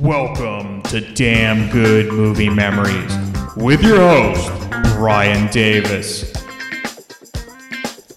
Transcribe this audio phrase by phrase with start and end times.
[0.00, 3.12] Welcome to Damn Good Movie Memories
[3.56, 4.48] with your host,
[4.94, 6.30] Brian Davis.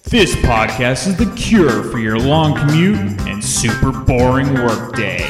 [0.04, 5.28] This podcast is the cure for your long commute and super boring workday.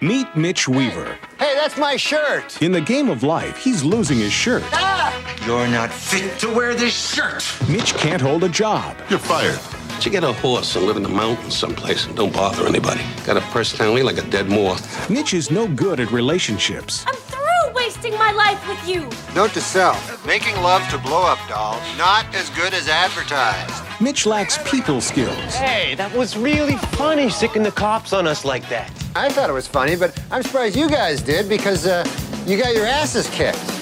[0.00, 1.18] Meet Mitch Weaver.
[1.40, 2.62] Hey, that's my shirt.
[2.62, 4.62] In the game of life, he's losing his shirt.
[4.66, 5.12] Ah!
[5.44, 7.44] You're not fit to wear this shirt.
[7.68, 8.96] Mitch can't hold a job.
[9.10, 9.58] You're fired.
[10.04, 13.02] You get a horse and live in the mountains someplace and don't bother anybody.
[13.26, 15.10] Got a personality like a dead moth.
[15.10, 17.04] Mitch is no good at relationships.
[17.06, 19.10] I'm through wasting my life with you.
[19.34, 23.82] Note to self making love to blow up doll, not as good as advertised.
[24.00, 25.54] Mitch lacks people skills.
[25.54, 28.90] Hey, that was really funny, sicking the cops on us like that.
[29.16, 32.06] I thought it was funny, but I'm surprised you guys did because uh,
[32.46, 33.77] you got your asses kicked.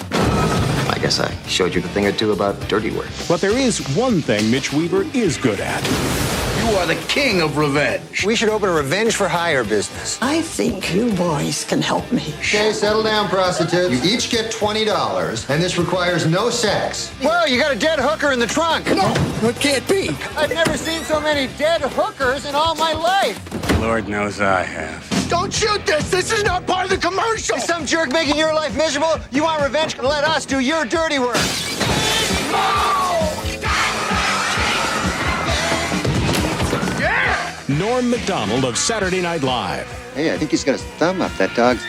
[1.07, 3.07] I guess I showed you the thing or two about dirty work.
[3.29, 5.85] But there is one thing Mitch Weaver is good at.
[6.59, 8.27] You are the king of revenge.
[8.27, 10.19] We should open a revenge for hire business.
[10.21, 12.35] I think you boys can help me.
[12.41, 14.05] Okay, settle down, prostitutes.
[14.05, 17.11] You each get $20, and this requires no sex.
[17.23, 18.87] Whoa, you got a dead hooker in the trunk.
[18.87, 19.15] No,
[19.49, 20.09] it can't be.
[20.37, 23.39] I've never seen so many dead hookers in all my life.
[23.81, 25.16] Lord knows I have.
[25.29, 26.11] Don't shoot this.
[26.11, 27.57] This is not part of the commercial.
[27.57, 29.15] Is some jerk making your life miserable?
[29.33, 29.99] You want revenge?
[29.99, 31.37] Let us do your dirty work.
[37.69, 39.87] Norm MacDonald of Saturday Night Live.
[40.15, 41.85] Hey, I think he's got his thumb up that dog's.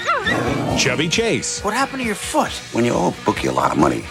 [0.81, 1.63] Chevy Chase.
[1.63, 2.51] What happened to your foot?
[2.73, 4.03] When you owe a bookie a lot of money,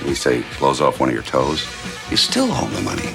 [0.00, 1.66] and you say blows off one of your toes,
[2.10, 3.08] you still owe him the money.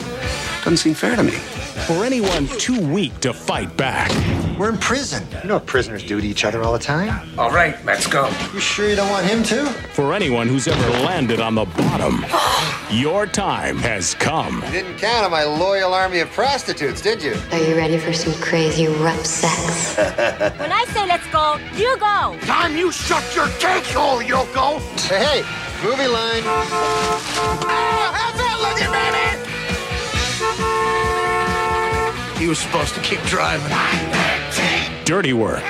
[0.64, 1.38] Doesn't seem fair to me.
[1.88, 4.10] For anyone too weak to fight back.
[4.58, 5.26] We're in prison.
[5.42, 7.28] You know what prisoners do to each other all the time?
[7.40, 8.32] All right, let's go.
[8.54, 9.66] You sure you don't want him to?
[9.94, 12.24] For anyone who's ever landed on the bottom.
[12.92, 14.62] Your time has come.
[14.68, 17.36] You didn't count on my loyal army of prostitutes, did you?
[17.52, 19.98] Are you ready for some crazy rough sex?
[20.60, 22.38] When I say let's go, you go.
[22.46, 24.80] Time you shut your cake hole, Yoko.
[25.10, 26.44] Hey, hey, movie line.
[26.46, 29.41] Oh, how's that looking, baby?
[32.42, 33.70] He was supposed to keep driving.
[35.06, 35.62] Dirty work.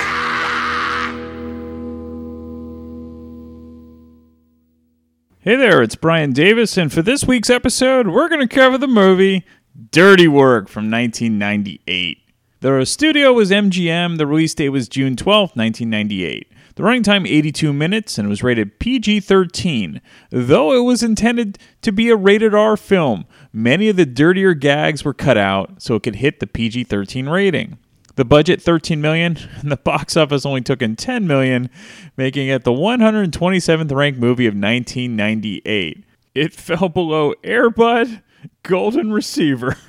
[5.41, 8.87] Hey there, it's Brian Davis, and for this week's episode, we're going to cover the
[8.87, 9.45] movie
[9.91, 12.19] Dirty Work from 1998.
[12.61, 16.53] The studio was MGM, the release date was June 12, 1998.
[16.75, 19.99] The running time 82 minutes and it was rated PG-13.
[20.29, 25.03] Though it was intended to be a rated R film, many of the dirtier gags
[25.03, 27.77] were cut out so it could hit the PG-13 rating.
[28.15, 31.69] The budget 13 million, and the box office only took in 10 million,
[32.17, 36.03] making it the 127th ranked movie of 1998.
[36.35, 38.21] It fell below Air Bud,
[38.63, 39.77] Golden Receiver.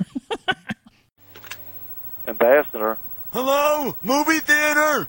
[2.28, 2.98] Ambassador,
[3.32, 5.08] Hello, movie theater.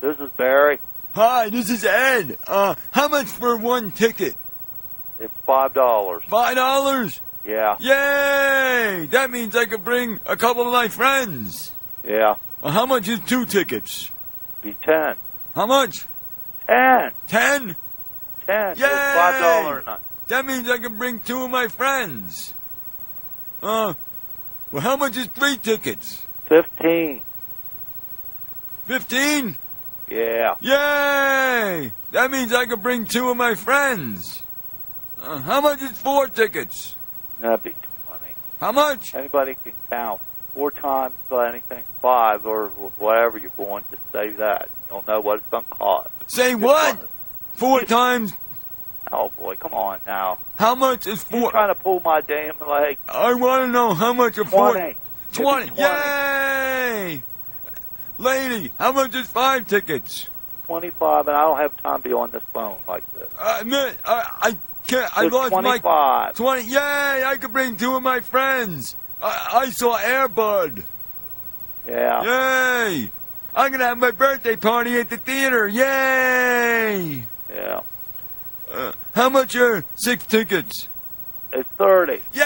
[0.00, 0.78] this is Barry.
[1.14, 2.36] Hi, this is Ed.
[2.46, 4.34] Uh, how much for one ticket?
[5.18, 6.22] It's five dollars.
[6.28, 7.20] Five dollars.
[7.44, 9.06] Yeah, Yay!
[9.10, 11.72] That means I could bring a couple of my friends.
[12.04, 12.34] yeah.
[12.62, 14.10] How much is two tickets?
[14.62, 15.14] Be ten.
[15.54, 16.04] How much?
[16.66, 17.12] Ten.
[17.28, 17.76] Ten.
[18.46, 18.70] Ten.
[18.72, 19.98] It's five dollar.
[20.26, 22.52] That means I can bring two of my friends.
[23.62, 23.94] Uh,
[24.72, 26.26] well, how much is three tickets?
[26.46, 27.22] Fifteen.
[28.86, 29.56] Fifteen.
[30.10, 30.54] Yeah.
[30.60, 31.92] Yay!
[32.12, 34.42] That means I can bring two of my friends.
[35.20, 36.94] Uh, how much is four tickets?
[37.40, 37.74] That'd be
[38.06, 38.34] twenty.
[38.60, 39.14] How much?
[39.14, 40.20] Anybody can count
[40.54, 43.84] four times or anything five or whatever you're going.
[43.90, 44.68] Just say that.
[44.88, 46.10] You'll know what it's gonna cost.
[46.28, 47.08] Say what?
[47.54, 48.32] Four times.
[49.10, 50.38] Oh boy, come on now.
[50.56, 51.50] How much is You're four?
[51.52, 52.98] trying to pull my damn leg.
[53.08, 54.72] I want to know how much a four.
[54.72, 54.96] Twenty.
[55.32, 55.66] Twenty.
[55.70, 55.80] 20.
[55.80, 57.22] Yay!
[58.18, 60.28] Lady, how much is five tickets?
[60.66, 63.28] Twenty-five, and I don't have time to be on this phone like this.
[63.40, 64.56] I admit, I, I
[64.88, 65.16] can't.
[65.16, 66.34] I lost my twenty-five.
[66.34, 66.64] twenty.
[66.68, 67.22] Yay!
[67.24, 68.96] I could bring two of my friends.
[69.22, 70.84] I, I saw Air Bud.
[71.86, 72.22] Yeah.
[72.88, 73.10] Yay!
[73.54, 75.68] I'm gonna have my birthday party at the theater.
[75.68, 77.24] Yay!
[77.50, 77.82] Yeah.
[78.70, 80.88] Uh, how much are six tickets?
[81.52, 82.20] It's thirty.
[82.32, 82.42] Yay!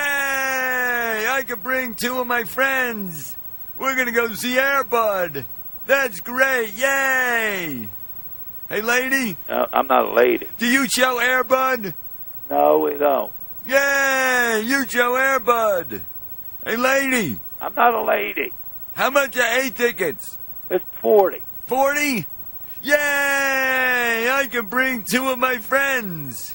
[1.28, 3.37] I could bring two of my friends.
[3.78, 5.44] We're gonna go see Air Bud.
[5.87, 6.72] That's great.
[6.76, 7.88] Yay!
[8.69, 10.46] Hey, lady, No, I'm not a lady.
[10.58, 11.93] do you show Air Bud?
[12.52, 13.32] No, we don't.
[13.64, 14.60] Yay!
[14.66, 16.02] You Joe Air Bud.
[16.66, 18.52] Hey, lady, I'm not a lady.
[18.93, 20.38] how much are eight tickets?
[20.69, 21.43] It's forty.
[21.64, 22.26] Forty?
[22.82, 22.94] Yay!
[24.31, 26.54] I can bring two of my friends.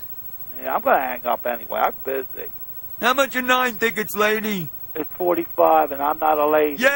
[0.61, 1.79] Yeah, I'm gonna hang up anyway.
[1.83, 2.51] I'm busy.
[3.01, 4.69] How much are nine tickets, lady?
[4.93, 6.83] It's 45, and I'm not a lady.
[6.83, 6.89] Yay!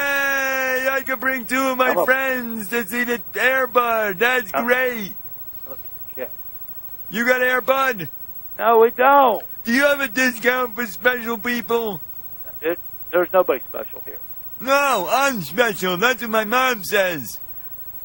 [0.90, 4.20] I can bring two of my friends to see the Air Bud.
[4.20, 5.14] That's Uh, great.
[6.16, 6.26] yeah.
[7.10, 8.08] You got Air Bud?
[8.62, 9.44] No, we don't.
[9.64, 12.00] Do you have a discount for special people?
[12.60, 12.78] It,
[13.10, 14.20] there's nobody special here.
[14.60, 15.96] No, I'm special.
[15.96, 17.40] That's what my mom says.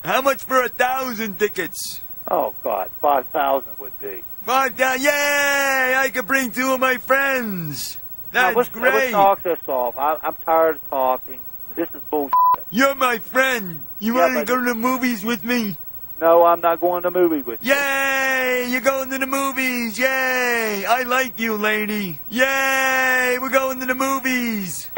[0.04, 2.02] How much for a thousand tickets?
[2.28, 4.24] Oh, God, 5,000 would be.
[4.46, 5.04] Five thousand.
[5.04, 5.94] Yay!
[5.96, 7.98] I could bring two of my friends.
[8.34, 8.94] Now, That's let's, great.
[8.94, 9.96] Let's talk this off.
[9.96, 11.40] I, I'm tired of talking.
[11.76, 12.34] This is bullshit.
[12.72, 13.84] You're my friend.
[14.00, 15.76] You Yeah, want to go to the movies with me?
[16.20, 17.74] No, I'm not going to movie with you.
[17.74, 18.68] Yay!
[18.70, 20.00] You're going to the movies!
[20.00, 20.84] Yay!
[20.86, 22.20] I like you, lady.
[22.30, 23.38] Yay!
[23.40, 24.90] We're going to the movies.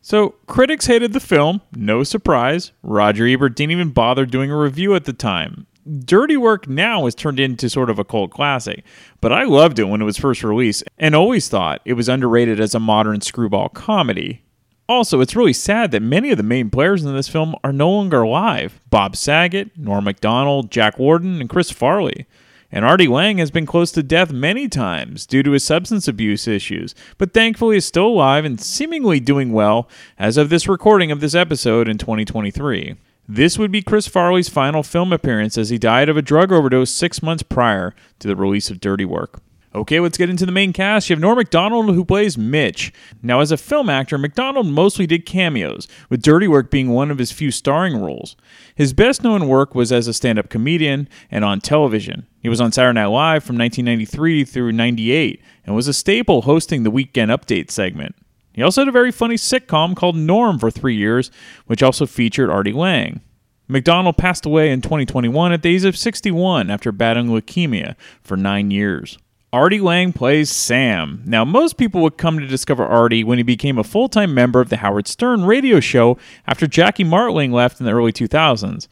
[0.00, 2.72] So, critics hated the film, no surprise.
[2.82, 5.66] Roger Ebert didn't even bother doing a review at the time.
[6.04, 8.84] Dirty Work now has turned into sort of a cult classic,
[9.20, 12.60] but I loved it when it was first released and always thought it was underrated
[12.60, 14.42] as a modern screwball comedy.
[14.88, 17.90] Also, it's really sad that many of the main players in this film are no
[17.90, 22.26] longer alive Bob Saget, Norm MacDonald, Jack Warden, and Chris Farley.
[22.70, 26.46] And Artie Lange has been close to death many times due to his substance abuse
[26.48, 29.88] issues, but thankfully is still alive and seemingly doing well
[30.18, 32.96] as of this recording of this episode in 2023.
[33.28, 36.90] This would be Chris Farley's final film appearance as he died of a drug overdose
[36.90, 39.40] six months prior to the release of Dirty Work.
[39.76, 41.10] Okay, let's get into the main cast.
[41.10, 42.94] You have Norm MacDonald, who plays Mitch.
[43.22, 47.18] Now, as a film actor, MacDonald mostly did cameos, with Dirty Work being one of
[47.18, 48.36] his few starring roles.
[48.74, 52.26] His best known work was as a stand up comedian and on television.
[52.40, 56.82] He was on Saturday Night Live from 1993 through 98 and was a staple hosting
[56.82, 58.16] the Weekend Update segment.
[58.54, 61.30] He also had a very funny sitcom called Norm for three years,
[61.66, 63.20] which also featured Artie Lange.
[63.68, 68.70] Macdonald passed away in 2021 at the age of 61 after battling leukemia for nine
[68.70, 69.18] years.
[69.56, 71.22] Artie Lange plays Sam.
[71.24, 74.60] Now, most people would come to discover Artie when he became a full time member
[74.60, 78.86] of the Howard Stern radio show after Jackie Martling left in the early 2000s.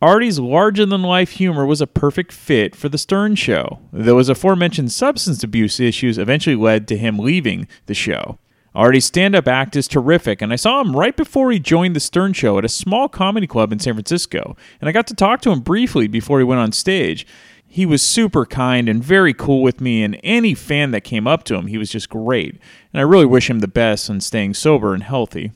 [0.00, 4.28] Artie's larger than life humor was a perfect fit for the Stern show, though his
[4.28, 8.38] aforementioned substance abuse issues eventually led to him leaving the show.
[8.72, 12.00] Artie's stand up act is terrific, and I saw him right before he joined the
[12.00, 15.40] Stern Show at a small comedy club in San Francisco, and I got to talk
[15.42, 17.26] to him briefly before he went on stage.
[17.74, 21.42] He was super kind and very cool with me, and any fan that came up
[21.42, 22.60] to him, he was just great.
[22.92, 25.50] And I really wish him the best on staying sober and healthy.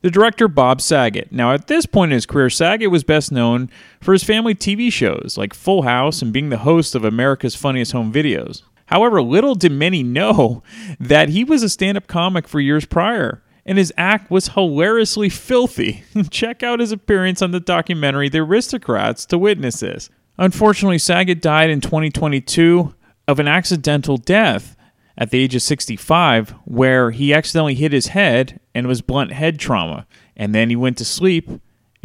[0.00, 1.30] The director, Bob Saget.
[1.30, 3.70] Now, at this point in his career, Saget was best known
[4.00, 7.92] for his family TV shows like Full House and being the host of America's Funniest
[7.92, 8.62] Home Videos.
[8.86, 10.64] However, little did many know
[10.98, 15.28] that he was a stand up comic for years prior, and his act was hilariously
[15.28, 16.02] filthy.
[16.28, 20.10] Check out his appearance on the documentary The Aristocrats to witness this.
[20.38, 22.94] Unfortunately, Saget died in 2022
[23.28, 24.76] of an accidental death
[25.16, 29.58] at the age of 65, where he accidentally hit his head and was blunt head
[29.58, 30.06] trauma,
[30.36, 31.60] and then he went to sleep and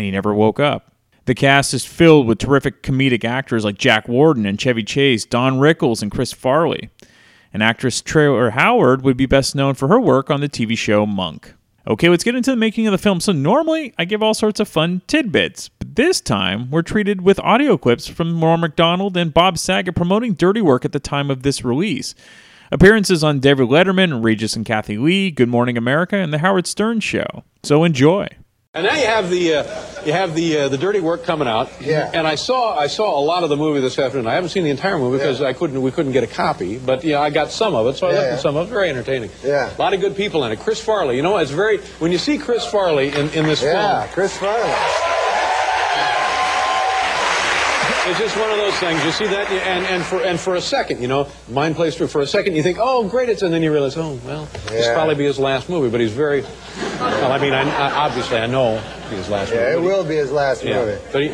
[0.05, 0.91] he never woke up.
[1.25, 5.59] The cast is filled with terrific comedic actors like Jack Warden and Chevy Chase, Don
[5.59, 6.89] Rickles, and Chris Farley.
[7.53, 11.05] And actress Traylor Howard would be best known for her work on the TV show
[11.05, 11.53] Monk.
[11.87, 13.21] Okay, let's get into the making of the film.
[13.21, 17.39] So, normally I give all sorts of fun tidbits, but this time we're treated with
[17.39, 21.43] audio clips from Norm MacDonald and Bob Saget promoting Dirty Work at the time of
[21.43, 22.13] this release.
[22.73, 26.99] Appearances on David Letterman, Regis and Kathie Lee, Good Morning America, and The Howard Stern
[26.99, 27.45] Show.
[27.63, 28.27] So, enjoy.
[28.77, 31.71] And now you have the uh, you have the uh, the dirty work coming out.
[31.81, 32.11] Yeah.
[32.13, 34.27] And I saw I saw a lot of the movie this afternoon.
[34.27, 36.77] I haven't seen the entire movie because I couldn't we couldn't get a copy.
[36.77, 38.33] But yeah, I got some of it, so I Yeah, looked yeah.
[38.35, 38.69] at some of it.
[38.71, 39.31] Very entertaining.
[39.43, 39.75] Yeah.
[39.75, 40.59] A lot of good people in it.
[40.59, 41.15] Chris Farley.
[41.15, 44.13] You know, it's very when you see Chris Farley in, in this Yeah, film.
[44.13, 44.73] Chris Farley.
[48.09, 49.03] It's just one of those things.
[49.03, 52.07] You see that, and and for and for a second, you know, mind plays through.
[52.07, 54.71] For a second, you think, oh, great, it's, and then you realize, oh, well, this
[54.85, 54.87] Yeah.
[54.91, 55.89] will probably be his last movie.
[55.89, 56.45] But he's very,
[56.99, 58.77] well, I mean, I, I obviously I know
[59.09, 59.77] his last Yeah, movie.
[59.77, 61.01] it will be his last Yeah, movie.
[61.11, 61.29] but he,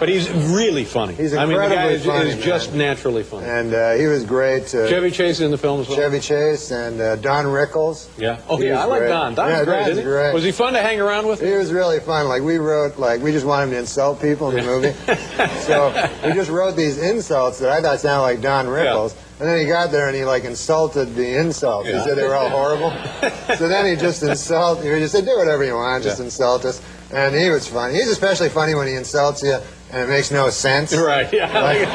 [0.00, 1.14] but he's really funny.
[1.14, 2.78] He's incredibly I mean, the guy is, funny, is just man.
[2.78, 3.46] naturally funny.
[3.46, 4.74] And uh, he was great.
[4.74, 5.96] Uh, Chevy Chase in the film as well.
[5.96, 8.08] Chevy Chase and uh, Don Rickles.
[8.18, 8.40] Yeah.
[8.48, 9.08] Oh He yeah, I like great.
[9.10, 9.34] Don.
[9.34, 10.34] Don's Yeah, great, Don's isn't great.
[10.34, 11.40] Was he fun to hang around with?
[11.40, 12.26] He was really fun.
[12.28, 14.92] Like we wrote, like we just wanted him to insult people in the movie.
[15.60, 15.90] so
[16.24, 19.14] we just wrote these insults that I thought sounded like Don Rickles.
[19.42, 21.84] And then he got there and he like insulted the insult.
[21.86, 21.98] Yeah.
[21.98, 22.90] He said they were all horrible.
[23.58, 24.84] so then he just insult.
[24.84, 26.26] He just said, "Do whatever you want, just Yeah.
[26.26, 26.80] insult us."
[27.12, 27.94] And he was funny.
[27.94, 29.58] He's especially funny when he insults you
[29.90, 30.94] and it makes no sense.
[30.96, 31.28] Right.
[31.32, 31.50] Yeah.
[31.60, 31.88] Like,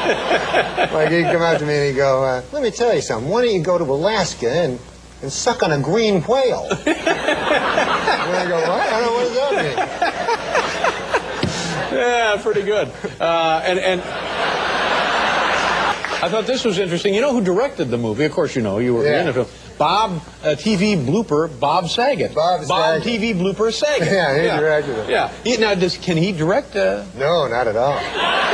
[0.92, 3.30] like he'd come up to me and he'd go, uh, "Let me tell you something.
[3.30, 4.78] Why don't you go to Alaska and
[5.22, 8.92] and suck on a green whale?" and I go, "What?
[8.92, 9.78] I don't know what does that mean."
[11.98, 12.92] yeah, pretty good.
[13.18, 14.02] Uh, and and
[16.20, 17.14] I thought this was interesting.
[17.14, 18.24] You know who directed the movie?
[18.24, 18.78] Of course, you know.
[18.78, 19.22] You were Yeah.
[19.22, 19.48] in it.
[19.78, 22.34] Bob uh, TV blooper Bob Saget.
[22.34, 23.06] Bob Saget.
[23.06, 24.08] TV blooper Saget.
[24.12, 25.10] Yeah, he directed it.
[25.10, 25.30] Yeah.
[25.44, 26.74] He, now, does can he direct?
[26.74, 27.94] Uh, No, not at all.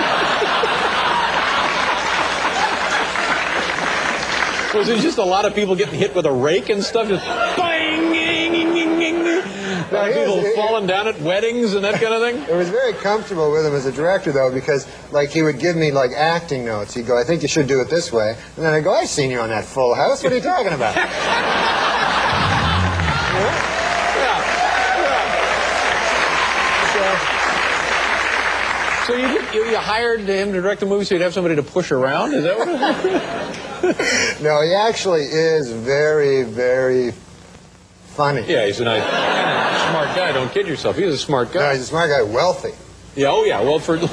[4.75, 7.09] was it just a lot of people getting hit with a rake and stuff?
[7.09, 7.25] Just
[10.11, 12.35] lot of people falling down at weddings and that kind of thing.
[12.55, 15.77] It was very comfortable with him as a director, though, because like he would give
[15.77, 16.95] me like acting notes.
[16.95, 19.09] He'd go, "I think you should do it this way," and then I'd go, "I've
[19.09, 20.23] seen you on that Full House.
[20.23, 20.95] What are you talking about?"
[29.07, 31.57] So you, did, you you hired him to direct the movie so you'd have somebody
[31.57, 32.33] to push around?
[32.33, 33.23] Is that what it happened?
[34.43, 37.13] no, he actually is very, very
[38.15, 38.43] funny.
[38.47, 39.03] Yeah, he's a nice,
[39.91, 40.33] smart guy.
[40.33, 40.97] Don't kid yourself.
[40.97, 41.61] He's a smart guy.
[41.61, 42.73] No, he's a smart guy, wealthy.
[43.17, 43.61] Yeah, oh yeah.
[43.61, 43.99] Well, for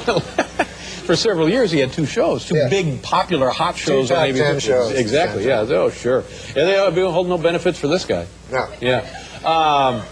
[1.06, 2.68] for several years he had two shows, two Yeah.
[2.68, 4.36] big popular hot shows top on ABC.
[4.36, 4.92] 10 shows.
[4.92, 5.46] Exactly.
[5.46, 5.60] Yeah.
[5.68, 6.24] Oh, sure.
[6.54, 8.26] Yeah, they uh, hold no benefits for this guy.
[8.50, 8.68] No.
[8.80, 9.00] Yeah.
[9.44, 10.02] Um,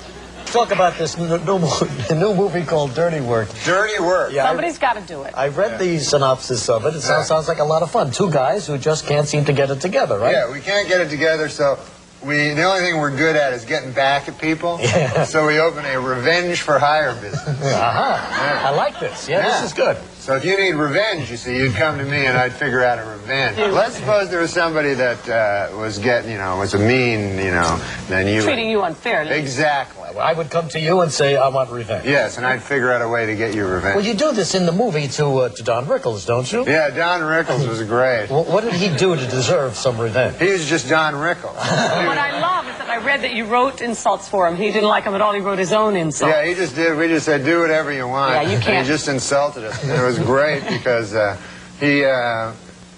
[0.47, 1.61] Talk about this new, new,
[2.19, 3.49] new movie called Dirty Work.
[3.65, 4.33] Dirty work.
[4.33, 5.33] Yeah, Somebody's got to do it.
[5.37, 6.97] I read the synopsis of it.
[6.97, 8.11] It sounds, sounds like a lot of fun.
[8.11, 10.33] Two guys who just can't seem to get it together, right?
[10.33, 11.79] Yeah, we can't get it together, so
[12.25, 14.79] we the only thing we're good at is getting back at people.
[14.91, 15.25] Yeah.
[15.25, 17.47] So we open a revenge for hire business.
[17.47, 18.67] Uh-huh.
[18.67, 19.29] I like this.
[19.29, 19.61] Yeah, Yeah.
[19.61, 19.97] this is good.
[20.19, 22.99] So if you need revenge, you see, you'd come to me and I'd figure out
[22.99, 23.57] a revenge.
[23.59, 27.53] Let's suppose there was somebody that uh, was getting, you know, was a mean, you
[27.53, 28.43] know, then you.
[28.43, 29.33] Treating you unfairly.
[29.39, 30.00] Exactly.
[30.19, 32.07] I would come to you and say, I want revenge.
[32.07, 33.97] Yes, and I'd figure out a way to get you revenge.
[33.97, 36.65] Well, you do this in the movie to uh, to Don Rickles, don't you?
[36.67, 38.29] Yeah, Don Rickles was great.
[38.31, 40.39] Well, what did he do to deserve some revenge?
[40.39, 41.55] He was just Don Rickles.
[42.11, 44.57] What I love is that I read that you wrote insults for him.
[44.57, 45.33] He didn't like them at all.
[45.33, 46.33] He wrote his own insults.
[46.35, 46.97] Yeah, he just did.
[46.99, 48.33] We just said, do whatever you want.
[48.35, 49.83] Yeah, you can't- he just insulted us.
[49.83, 51.37] And it was great because uh,
[51.79, 52.05] he.
[52.05, 52.53] Uh,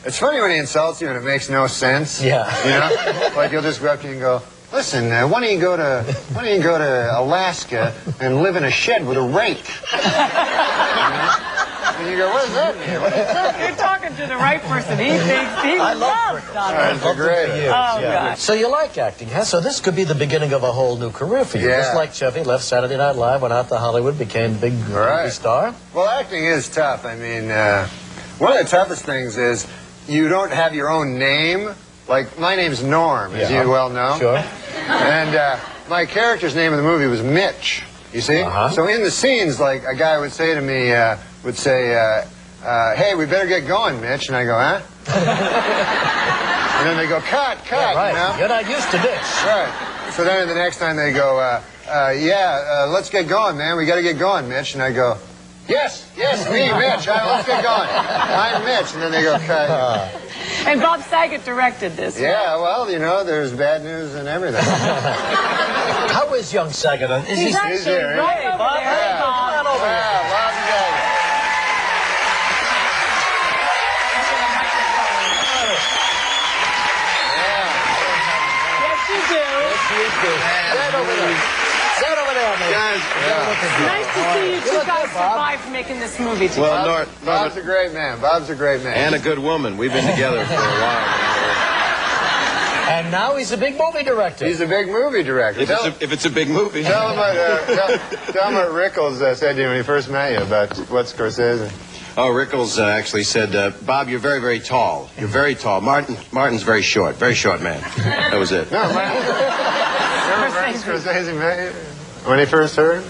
[0.04, 2.20] it's funny when he insults you and it makes no sense.
[2.22, 2.42] Yeah.
[2.64, 4.42] You know, like he'll just go up to you and go,
[4.72, 8.56] "Listen, uh, why don't you go to why don't you go to Alaska and live
[8.56, 10.02] in a shed with a rake?" and
[12.10, 13.60] you go, "What does that mean?" What is that?
[13.60, 14.98] You're talking to the right person.
[14.98, 17.16] He thinks he I love loves Don That's Rickles.
[17.16, 17.68] great.
[17.68, 18.34] Oh, yeah.
[18.34, 19.44] So you like acting, huh?
[19.44, 21.68] So this could be the beginning of a whole new career for you.
[21.68, 21.82] Yeah.
[21.82, 24.92] Just like Chevy left Saturday Night Live, went out to Hollywood, became a big movie
[24.94, 25.32] Right.
[25.32, 25.74] star.
[25.94, 27.04] Well, acting is tough.
[27.04, 27.86] I mean, uh,
[28.38, 29.66] one of the toughest things is
[30.08, 31.74] you don't have your own name.
[32.08, 33.62] Like, my name's Norm, as Yeah.
[33.62, 34.18] you well know.
[34.18, 34.44] Sure.
[34.88, 35.56] And uh,
[35.88, 38.40] my character's name in the movie was Mitch, you see?
[38.42, 38.70] Uh-huh.
[38.70, 42.24] So in the scenes, like, a guy would say to me, uh, would say, uh,
[42.66, 44.28] uh, hey, we better get going, Mitch.
[44.28, 44.80] And I go, huh?
[46.78, 48.08] and then they go, cut, cut, right.
[48.08, 48.38] you know?
[48.38, 49.44] You're not used to this.
[49.44, 50.10] Right.
[50.12, 53.76] So then the next time they go, uh, uh, yeah, uh, let's get going, man.
[53.76, 54.74] We got to get going, Mitch.
[54.74, 55.18] And I go,
[55.68, 57.08] yes, yes, me, Mitch.
[57.08, 57.88] All right, let's get going.
[57.88, 58.92] I'm Mitch.
[58.94, 60.20] And then they go, cut.
[60.64, 62.18] And Bob Saget directed this.
[62.18, 64.62] Yeah, well, you know, there's bad news and everything.
[64.64, 67.10] How is young Saget?
[67.10, 68.48] Is He's he actually He's there, right isn't he?
[68.48, 68.84] over Bob, there.
[68.84, 70.22] hey, Hey, come on over here.
[70.30, 72.02] Bob Saget.
[77.72, 79.46] Yes, you do.
[79.88, 80.76] Stand over there.
[80.76, 81.36] Stand over there,
[82.58, 82.98] man.
[83.86, 85.32] Nice to see you two look guys good, Bob.
[85.32, 86.62] survived making this movie together.
[86.62, 88.20] Well, Nor, Bob's Norma, a great man.
[88.20, 88.94] Bob's a great man.
[88.94, 89.76] and a good woman.
[89.76, 91.32] We've been together for a while.
[92.92, 94.46] And now he's a big movie director.
[94.46, 95.62] He's a big movie director.
[95.62, 96.82] If it's, a, if it's a big movie.
[96.82, 97.98] tell him what, uh, tell,
[98.32, 101.06] tell him what Rickles uh, said to you when he first met you about what
[101.06, 101.72] Scorsese.
[102.18, 105.08] Oh, Rickles uh, actually said, uh, Bob, you're very, very tall.
[105.16, 105.80] You're very tall.
[105.80, 107.16] Martin, Martin's very short.
[107.16, 107.80] Very short man.
[107.96, 108.70] That was it.
[108.70, 109.16] No, man.
[110.52, 112.01] Remember Scorsese met you?
[112.24, 113.02] When he first heard?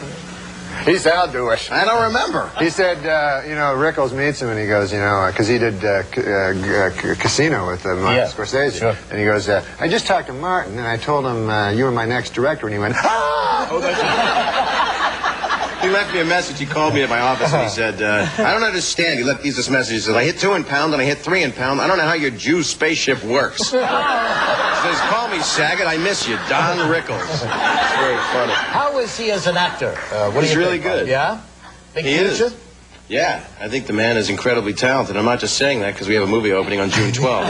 [0.87, 1.71] He said, I'll do it.
[1.71, 2.51] I don't remember.
[2.59, 5.59] He said, uh, you know, Rickles meets him and he goes, you know, because he
[5.59, 8.79] did uh, uh, uh, Casino with uh, Martin Yeah, Scorsese.
[8.79, 8.97] sure.
[9.11, 11.85] And he goes, uh, I just talked to Martin and I told him uh, you
[11.85, 12.67] were my next director.
[12.67, 13.69] And he went, ah!
[13.71, 13.81] Oh,
[15.83, 16.59] He left me a message.
[16.59, 19.19] He called me at my office and he said, uh, I don't understand.
[19.19, 19.95] He left these this message.
[19.95, 21.81] He said, I hit two in pound and I hit three in pound.
[21.81, 23.73] I don't know how your Jew spaceship works.
[23.73, 23.79] He
[24.89, 25.87] says, call me Saget.
[25.87, 26.37] I miss you.
[26.49, 27.21] Don Rickles.
[27.23, 28.53] It's very funny.
[28.53, 29.97] How is he as an actor?
[30.13, 31.09] Uh, what He's really think, good.
[31.09, 31.41] Yeah?
[31.95, 32.45] Big He future?
[32.47, 32.57] is.
[33.09, 35.17] Yeah, I think the man is incredibly talented.
[35.17, 37.47] I'm not just saying that because we have a movie opening on June 12th.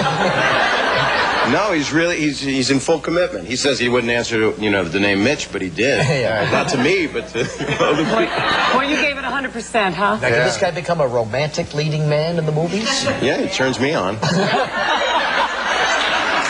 [1.51, 3.47] No, he's really he's he's in full commitment.
[3.49, 6.07] He says he wouldn't answer to you know the name Mitch, but he did.
[6.23, 6.49] Yeah.
[6.51, 7.41] Not to me, but to
[7.83, 8.37] other people.
[8.79, 10.15] Well, you gave it 100%, huh?
[10.15, 10.45] Now, can Yeah.
[10.45, 13.05] this guy become a romantic leading man in the movies?
[13.05, 14.19] Yeah, he turns me on.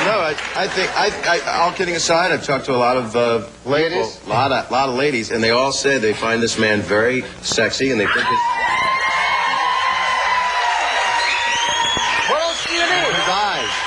[0.03, 1.61] No, I, I think I, I.
[1.61, 4.17] All kidding aside, I've talked to a lot of uh, Ladies?
[4.17, 6.81] people, a lot of lot of ladies, and they all say they find this man
[6.81, 8.39] very sexy, and they think his,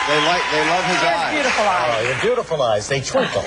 [0.08, 0.42] They like.
[0.52, 1.34] They love his eyes.
[1.34, 1.96] Beautiful eyes.
[1.98, 3.44] Oh, your beautiful eyes, they twinkle.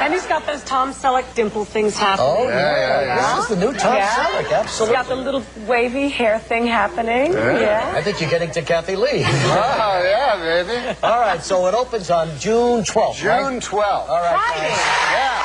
[0.00, 2.30] And he's got those Tom Selleck dimple things happening.
[2.30, 3.16] Oh, yeah, yeah.
[3.16, 3.36] yeah.
[3.36, 4.96] This is the new Tom Selleck, absolutely.
[4.96, 7.32] He's got the little wavy hair thing happening.
[7.32, 7.92] Yeah.
[7.94, 9.24] I think you're getting to Kathie Lee.
[9.24, 10.96] Oh, yeah, baby.
[11.02, 13.62] All right, so it opens on June 12th, June right?
[13.62, 14.08] 12th.
[14.08, 15.44] All right.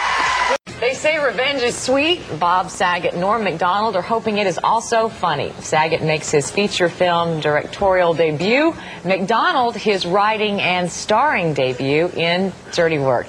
[0.84, 2.20] They say revenge is sweet.
[2.42, 5.54] Bob Saget and Norm MacDonald are hoping it is also funny.
[5.62, 8.76] Saget makes his feature film directorial debut.
[9.06, 13.28] MacDonald his writing and starring debut in Dirty Work.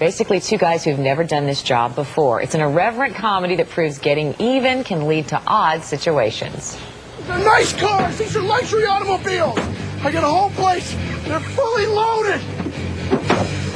[0.00, 2.42] Basically, two guys who've never done this job before.
[2.42, 6.76] It's an irreverent comedy that proves getting even can lead to odd situations.
[7.20, 8.18] They're nice cars.
[8.18, 9.60] These are luxury automobiles.
[10.02, 10.92] I got a whole place.
[11.22, 12.59] They're fully loaded.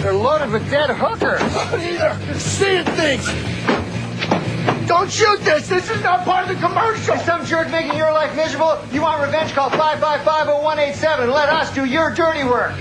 [0.05, 1.41] They're loaded with dead hookers.
[1.41, 3.25] Either they're seeing things.
[4.87, 5.67] Don't shoot this.
[5.67, 7.17] This is not part of the commercial.
[7.21, 8.79] Some jerk making your life miserable?
[8.93, 9.55] You want revenge?
[9.55, 11.33] Call 555-0187.
[11.33, 12.75] Let us do your dirty work.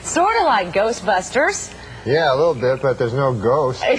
[0.00, 1.70] Sort of like Ghostbusters.
[2.06, 3.82] Yeah, a little bit, but there's no ghost.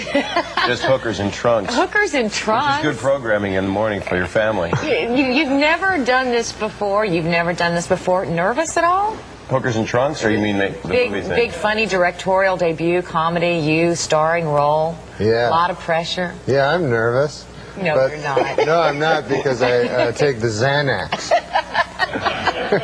[0.66, 1.72] Just hookers and trunks.
[1.72, 2.82] Hookers and trunks.
[2.82, 4.72] Good programming in the morning for your family.
[4.82, 7.04] You, you, you've never done this before.
[7.04, 8.26] You've never done this before.
[8.26, 9.16] Nervous at all?
[9.48, 11.36] Hookers and trunks, or you mean the, the Big, movie thing?
[11.36, 14.96] big, funny directorial debut, comedy, you starring role.
[15.20, 15.48] Yeah.
[15.48, 16.32] A lot of pressure.
[16.46, 17.44] Yeah, I'm nervous.
[17.76, 18.56] No, but, you're not.
[18.66, 21.30] No, I'm not because I uh, take the Xanax.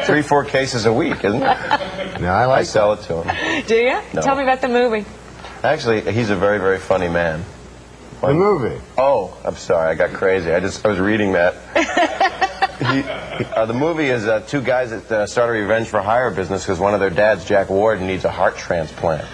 [0.06, 2.20] Three, four cases a week, isn't it?
[2.20, 3.64] No, I like I sell it to him.
[3.66, 3.98] Do you?
[4.12, 4.20] No.
[4.20, 5.04] Tell me about the movie.
[5.64, 7.42] Actually, he's a very, very funny man.
[8.20, 8.78] the movie.
[8.98, 10.52] Oh, I'm sorry, I got crazy.
[10.52, 11.54] I just I was reading that.
[12.78, 16.00] he, he- uh, the movie is uh, two guys that uh, start a revenge for
[16.00, 19.26] hire business because one of their dads, Jack Ward, needs a heart transplant.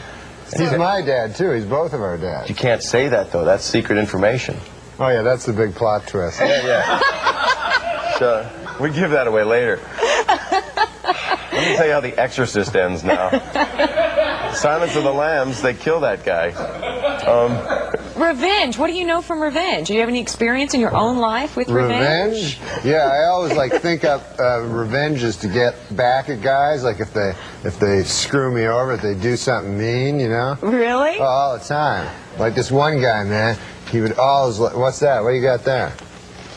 [0.56, 1.50] He's my dad, too.
[1.50, 2.48] He's both of our dads.
[2.48, 3.44] You can't say that though.
[3.44, 4.56] That's secret information.
[4.98, 6.40] Oh, yeah, that's the big plot twist.
[6.40, 8.16] Yeah, yeah.
[8.18, 8.48] so
[8.80, 9.80] we give that away later.
[11.52, 13.30] Let me tell you how The Exorcist ends now.
[14.52, 16.50] Silence of the Lambs, they kill that guy.
[17.26, 17.50] Um,
[18.16, 18.78] Revenge.
[18.78, 19.88] What do you know from revenge?
[19.88, 22.58] Do you have any experience in your own life with revenge?
[22.58, 22.84] Revenge?
[22.84, 26.82] Yeah, I always like think up uh, revenge is to get back at guys.
[26.82, 30.56] Like if they if they screw me over, if they do something mean, you know.
[30.62, 31.18] Really?
[31.18, 32.10] Oh, all the time.
[32.38, 33.58] Like this one guy, man.
[33.90, 34.58] He would always.
[34.58, 35.22] Like, What's that?
[35.22, 35.92] What you got there?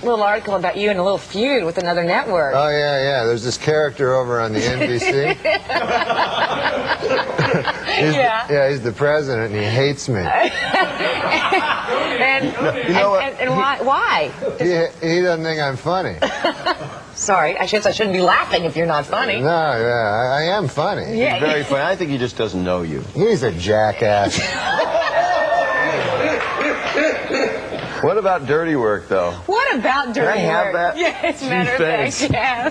[0.01, 2.53] A little article about you and a little feud with another network.
[2.55, 3.25] Oh yeah, yeah.
[3.25, 5.35] There's this character over on the NBC.
[7.99, 8.47] He's Yeah.
[8.47, 10.21] The, yeah, he's the president, and he hates me.
[12.21, 12.45] and,
[12.88, 13.23] you know what?
[13.23, 13.81] and, and why?
[13.81, 14.31] Why?
[14.57, 14.65] He,
[15.05, 16.15] he doesn't think I'm funny.
[17.15, 19.41] Sorry, I guess I shouldn't be laughing if you're not funny.
[19.41, 21.17] No, yeah, I, I am funny.
[21.17, 21.33] Yeah.
[21.33, 21.83] he's very funny.
[21.83, 23.01] I think he just doesn't know you.
[23.13, 24.39] He's a jackass.
[28.01, 29.31] What about dirty work, though?
[29.45, 30.35] What about dirty work?
[30.35, 30.73] Can I have work?
[30.73, 30.97] that?
[30.97, 32.69] Yeah, as a matter of fact, yeah.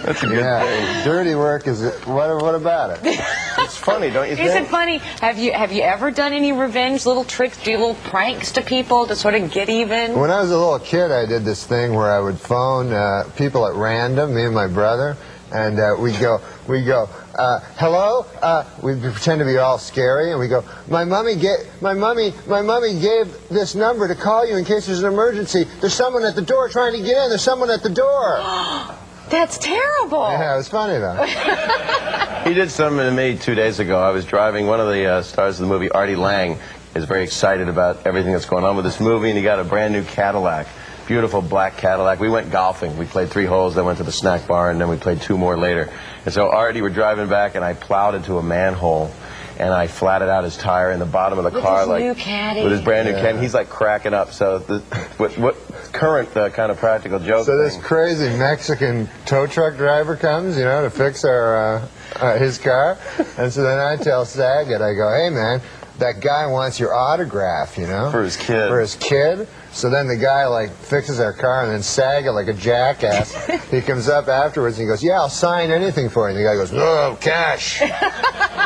[0.04, 1.04] That's a good yeah, thing.
[1.04, 1.82] dirty work is.
[2.04, 2.42] What?
[2.42, 3.20] What about it?
[3.58, 4.48] It's funny, don't you think?
[4.48, 4.98] Is it funny?
[5.20, 9.06] Have you have you ever done any revenge little tricks, do little pranks to people
[9.06, 10.18] to sort of get even?
[10.18, 13.30] When I was a little kid, I did this thing where I would phone uh,
[13.36, 15.16] people at random, me and my brother,
[15.52, 17.08] and uh, we'd go, we'd go,
[17.40, 18.26] uh, hello.
[18.42, 22.32] Uh, we'd pretend to be all scary, and we go, my mummy gave, my mummy,
[22.46, 25.64] my mummy gave this number to call you in case there's an emergency.
[25.80, 27.28] There's someone at the door trying to get in.
[27.30, 28.36] There's someone at the door.
[29.30, 30.28] That's terrible.
[30.28, 32.16] Yeah, it was funny though.
[32.40, 34.00] He did something to me two days ago.
[34.00, 36.58] I was driving one of the uh, stars of the movie, Artie Lange,
[36.96, 39.64] is very excited about everything that's going on with this movie, and he got a
[39.64, 40.66] brand new Cadillac.
[41.06, 42.18] Beautiful black Cadillac.
[42.18, 42.96] We went golfing.
[42.96, 45.36] We played three holes, then went to the snack bar, and then we played two
[45.36, 45.92] more later.
[46.24, 49.10] And so Artie, we're driving back, and I plowed into a manhole,
[49.58, 52.04] and I flatted out his tire in the bottom of the With car, his like
[52.04, 52.62] new Caddy?
[52.62, 53.22] with his brand new Yeah.
[53.22, 53.38] Caddy.
[53.38, 54.32] He's like cracking up.
[54.32, 54.78] So the,
[55.16, 55.56] what, what
[55.92, 57.46] current uh, kind of practical joke?
[57.46, 57.82] So this thing.
[57.82, 62.98] crazy Mexican tow truck driver comes, you know, to fix our uh, uh, his car,
[63.38, 65.60] and so then I tell Saget, I go, "Hey, man,
[65.98, 68.68] that guy wants your autograph, you know, For his kid.
[68.68, 72.48] For his kid." So then the guy like fixes our car, and then Saget, like
[72.48, 76.36] a jackass, he comes up afterwards and he goes, "Yeah, I'll sign anything for you."
[76.36, 77.80] And the guy goes, "No, cash."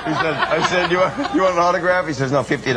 [0.04, 2.06] He said, I said, you want, you want an autograph?
[2.06, 2.76] He says, no, $50.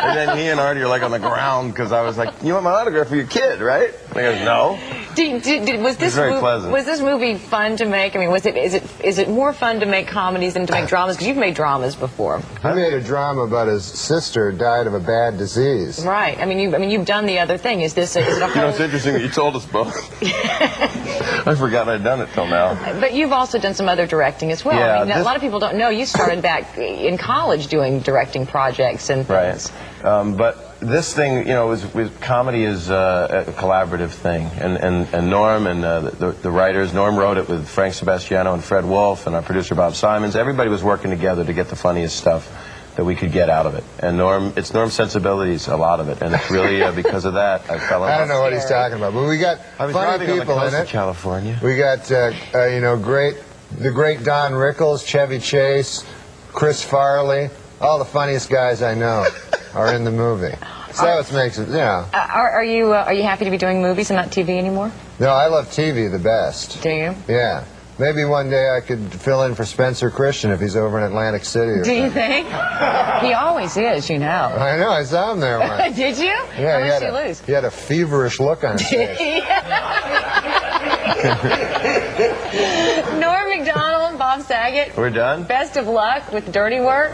[0.00, 2.54] And then he and Artie are like on the ground because I was like, you
[2.54, 3.92] want my autograph for your kid, right?
[4.10, 4.78] And he goes, no.
[5.18, 6.72] Did, did, did- was this very mov- pleasant.
[6.72, 8.14] was this movie fun to make?
[8.14, 10.72] I mean, was it is it is it more fun to make comedies than to
[10.72, 11.16] make dramas?
[11.16, 15.00] Because you've made dramas before, I made a drama about his sister died of a
[15.00, 16.04] bad disease.
[16.04, 16.38] right?
[16.38, 17.80] I mean, you I mean you've done the other thing.
[17.80, 19.92] Is this a, is it a You know, it's interesting that you told us both.
[20.22, 22.74] I forgot I'd done it till now.
[23.00, 24.78] But you've also done some other directing as well.
[24.78, 28.00] Yeah, I mean, a lot of people don't know you started back in college doing
[28.00, 29.72] directing projects and Right.
[30.04, 34.76] Um, but this thing, you know, was, was comedy is uh, a collaborative thing, and
[34.76, 36.92] and, and Norm and uh, the, the writers.
[36.94, 40.36] Norm wrote it with Frank Sebastiano and Fred Wolf, and our producer Bob Simonds.
[40.36, 42.48] Everybody was working together to get the funniest stuff
[42.96, 43.84] that we could get out of it.
[44.00, 47.34] And Norm, it's Norm's sensibilities, a lot of it, and it's really uh, because of
[47.34, 49.92] that I fell in I don't know what he's talking about, but we got funny
[49.92, 50.88] driving on the people in it.
[50.88, 51.60] California.
[51.62, 53.36] We got, uh, uh, you know, great,
[53.78, 56.04] the great Don Rickles, Chevy Chase,
[56.52, 59.26] Chris Farley, all the funniest guys I know
[59.74, 60.54] are in the movie.
[60.92, 62.06] So that's what makes it, yeah.
[62.12, 64.58] Uh, are, are you uh, are you happy to be doing movies and not TV
[64.58, 64.90] anymore?
[65.20, 66.82] No, I love TV the best.
[66.82, 67.14] Do you?
[67.28, 67.64] Yeah.
[68.00, 71.44] Maybe one day I could fill in for Spencer Christian if he's over in Atlantic
[71.44, 71.72] City.
[71.72, 72.46] Or Do you think?
[72.46, 74.26] He always is, you know.
[74.26, 75.96] I know, I saw him there once.
[75.96, 76.26] Did you?
[76.26, 77.40] Yeah, How he much had, did you a, lose?
[77.40, 79.18] he had a feverish look on his face.
[83.18, 84.96] Norm Macdonald, Bob Saget.
[84.96, 85.42] We're done?
[85.44, 87.12] Best of luck with Dirty Work.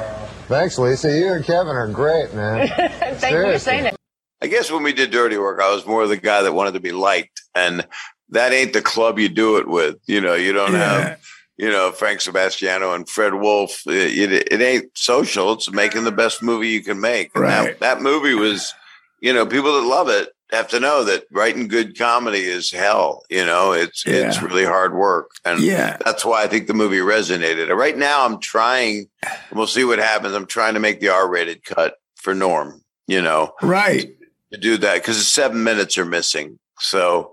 [0.49, 1.17] Thanks, Lisa.
[1.17, 2.69] You and Kevin are great, man.
[3.19, 3.97] Thank you for saying it.
[4.43, 6.81] I guess when we did Dirty Work, I was more the guy that wanted to
[6.81, 7.87] be liked, and
[8.29, 9.97] that ain't the club you do it with.
[10.07, 11.19] You know, you don't have,
[11.57, 13.83] you know, Frank Sebastiano and Fred Wolf.
[13.87, 15.53] It, it, it ain't social.
[15.55, 17.31] It's making the best movie you can make.
[17.35, 17.65] And Right.
[17.65, 18.75] That, that movie was,
[19.21, 23.23] you know, people that love it have to know that writing good comedy is hell.
[23.31, 25.97] You know, it's it's really hard work, and Yeah.
[26.05, 27.75] that's why I think the movie resonated.
[27.75, 29.07] Right now, I'm trying.
[29.53, 30.35] We'll see what happens.
[30.35, 32.83] I'm trying to make the R-rated cut for Norm.
[33.07, 34.15] You know, Right.
[34.53, 36.59] to do that because seven minutes are missing.
[36.79, 37.33] So,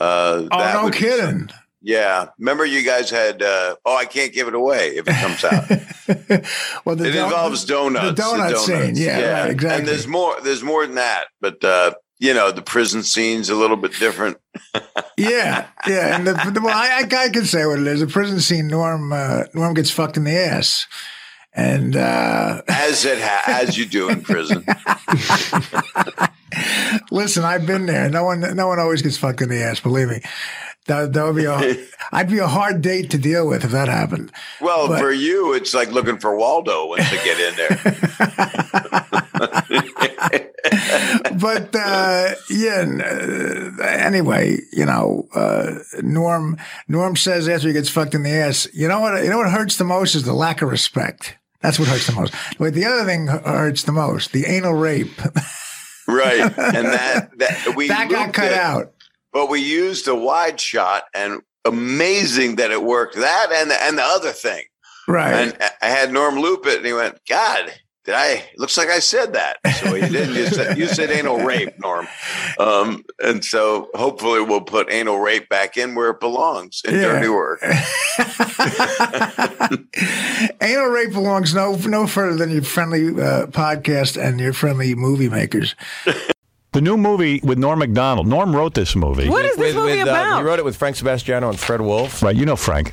[0.00, 1.50] uh, Oh, that no kidding.
[1.80, 3.40] Yeah, remember you guys had.
[3.42, 5.64] Uh, oh, I can't give it away if it comes out.
[6.84, 8.16] Well, the it don- involves donuts.
[8.18, 8.96] The donut scene.
[8.96, 9.78] Yeah, right, exactly.
[9.80, 10.40] And there's more.
[10.42, 11.26] There's more than that.
[11.40, 14.38] But uh, you know, the prison scene's a little bit different.
[15.16, 17.98] Yeah, yeah, and the, the well, I, I, I can say what it is.
[17.98, 20.86] The prison scene, Norm, uh, Norm gets fucked in the ass,
[21.52, 24.64] and uh, as it ha- as you do in prison.
[27.10, 28.08] listen, I've been there.
[28.08, 29.80] No one, no one always gets fucked in the ass.
[29.80, 30.20] Believe me,
[30.88, 31.76] that that would be a,
[32.12, 34.32] I'd be a hard date to deal with if that happened.
[34.60, 37.78] Well, But- for you, it's like looking for Waldo once you get in there.
[41.40, 42.84] but uh, yeah.
[43.00, 46.56] Uh, anyway, you know, uh, Norm
[46.88, 49.22] Norm says after he gets fucked in the ass, you know what?
[49.22, 51.36] You know what hurts the most is the lack of respect.
[51.60, 52.34] That's what hurts the most.
[52.58, 55.20] But the other thing hurts the most: the anal rape.
[56.06, 58.92] right, and that that we That got cut it, out.
[59.32, 63.16] But we used a wide shot, and amazing that it worked.
[63.16, 64.64] That and the, and the other thing.
[65.06, 65.32] Right.
[65.32, 67.72] And I- had Norm loop it, and he went, "God,
[68.04, 68.28] did I?
[68.52, 70.34] It looks like I said that." So he didn't.
[70.34, 72.06] You said, you said anal rape, Norm.
[72.58, 77.20] Um, and so hopefully we'll put anal rape back in where it belongs in Yeah.
[77.20, 77.62] dirty work.
[80.60, 85.28] anal rape belongs no no further than your friendly uh, podcast and your friendly movie
[85.28, 85.74] makers.
[86.72, 88.26] The new movie with Norm Macdonald.
[88.26, 89.28] Norm wrote this movie.
[89.28, 90.38] What is this with, movie with, uh, about?
[90.38, 92.22] he wrote it with Frank Sebastiano and Fred Wolf.
[92.22, 92.92] Right, you know Frank.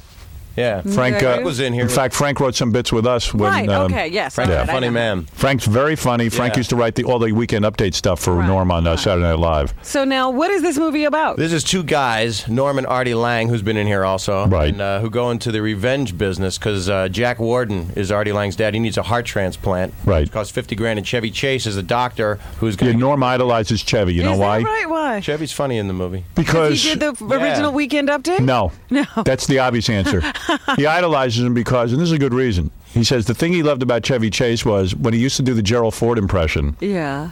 [0.56, 1.84] Yeah, Frank uh, was in here.
[1.84, 3.34] In fact, Frank wrote some bits with us.
[3.34, 5.26] When, Right, um, okay, yes, Frank's I a read, funny man.
[5.34, 6.30] Frank's very funny.
[6.30, 6.60] Frank Yeah.
[6.60, 9.40] used to write the, all the weekend update stuff for Norm on uh, Saturday Night
[9.40, 9.74] Live.
[9.82, 11.38] So now, what is this movie about?
[11.38, 14.70] This is two guys, Norm and Artie Lange, who's been in here also, Right.
[14.70, 18.56] and uh, who go into the revenge business because uh, Jack Warden is Artie Lange's
[18.56, 18.74] dad.
[18.74, 19.94] He needs a heart transplant.
[20.06, 20.24] Right.
[20.24, 22.94] It costs fifty grand, and Chevy Chase is a doctor who's Yeah, going.
[22.94, 24.14] to Norm idolizes Chevy.
[24.14, 24.62] You know why?
[24.62, 24.90] right?
[24.90, 25.20] Why?
[25.20, 26.24] Chevy's funny in the movie.
[26.36, 28.40] Because he did the original Weekend Update.
[28.40, 28.72] No.
[28.90, 29.04] No.
[29.26, 30.22] That's the obvious answer.
[30.76, 32.72] he idolizes him because, and this is a good reason.
[32.94, 35.54] He says the thing he loved about Chevy Chase was when he used to do
[35.54, 37.32] the Gerald Ford impression, Yeah.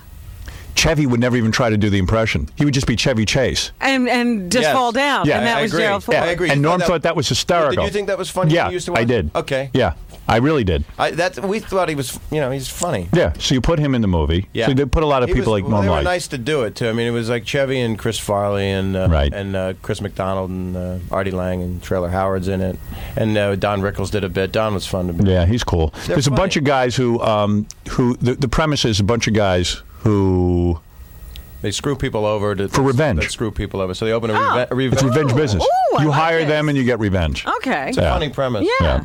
[0.76, 2.50] Chevy would never even try to do the impression.
[2.56, 3.72] He would just be Chevy Chase.
[3.80, 4.74] And and just Yes.
[4.74, 5.28] fall down.
[5.28, 5.84] Yeah, and that I was agree.
[5.84, 6.18] Gerald Ford.
[6.18, 6.50] I agree.
[6.50, 7.84] And Norm thought thought that- that was hysterical.
[7.84, 9.30] Did you think that was funny when Yeah, you used to I did.
[9.36, 9.70] Okay.
[9.74, 9.94] Yeah,
[10.28, 10.86] I really did.
[10.98, 13.10] I, that we thought he was, you know, he's funny.
[13.14, 14.48] Yeah, so you put him in the movie.
[14.54, 15.90] Yeah, So you did put a lot of He people was- like well, Norm They
[15.90, 16.06] were liked.
[16.06, 16.88] nice to do it too.
[16.88, 19.34] I mean, it was like Chevy and Chris Farley and uh, Right.
[19.34, 22.80] and uh, Chris McDonald and uh, Artie Lange and Traylor Howard's in it,
[23.18, 24.52] and uh, Don Rickles did a bit.
[24.54, 25.30] Don was fun to be.
[25.30, 25.90] Yeah, he's cool.
[26.06, 29.28] They're There's a bunch of guys who, um, who the, the premise is a bunch
[29.28, 30.80] of guys who
[31.62, 33.20] They screw people over to, For revenge.
[33.20, 34.56] They screw people over, so they open a, Oh.
[34.58, 34.94] reve- a revenge.
[34.94, 35.64] it's revenge business.
[35.64, 36.48] Ooh, I you like hire this.
[36.48, 37.46] them and you get revenge.
[37.58, 37.90] Okay.
[37.90, 38.68] It's a funny premise.
[38.80, 39.04] Yeah.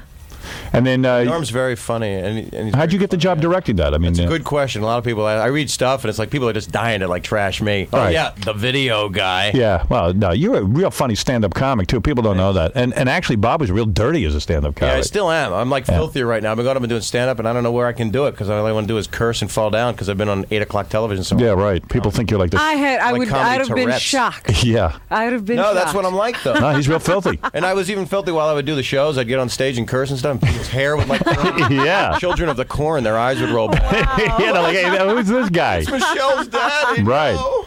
[0.73, 3.95] And then, uh, Norm's very funny, and, and how'd you get the job directing that?
[3.95, 4.83] I mean, It's a uh, good question.
[4.83, 7.01] A lot of people, I, I read stuff, and it's like people are just dying
[7.01, 7.89] to like trash me.
[7.93, 8.13] Oh Right.
[8.13, 9.51] yeah, the video guy.
[9.55, 12.01] Yeah, well, no, you're a real funny stand-up comic too.
[12.01, 14.93] People don't know that, and and actually, Bob was real dirty as a stand-up comic.
[14.93, 14.99] Yeah.
[14.99, 15.53] I still am.
[15.53, 15.97] I'm like Yeah.
[15.97, 16.51] filthier right now.
[16.53, 18.11] I've been going up and doing stand up, and I don't know where I can
[18.11, 20.19] do it because all I want to do is curse and fall down because I've
[20.19, 21.25] been on eight o'clock television.
[21.25, 21.87] So yeah, right.
[21.89, 22.61] People think you're like this.
[22.61, 23.01] I had.
[23.01, 23.33] I Like would.
[23.33, 24.03] I'd have been Tourette's.
[24.03, 24.65] shocked.
[24.65, 25.57] yeah, I'd have been.
[25.57, 26.55] no, that's what I'm like though.
[26.61, 27.39] no, he's real filthy.
[27.55, 29.19] And I was even filthy while I would do the shows.
[29.19, 30.28] I'd get on stage and curse and stuff.
[30.31, 31.23] And his hair would like
[31.71, 32.19] Yeah.
[32.19, 33.05] Children of the Corn.
[33.05, 34.19] Their eyes would roll back.
[34.19, 35.79] yeah, they're like, hey, who's this guy?
[35.79, 37.03] It's Michelle's daddy.
[37.03, 37.35] Right.
[37.35, 37.67] no.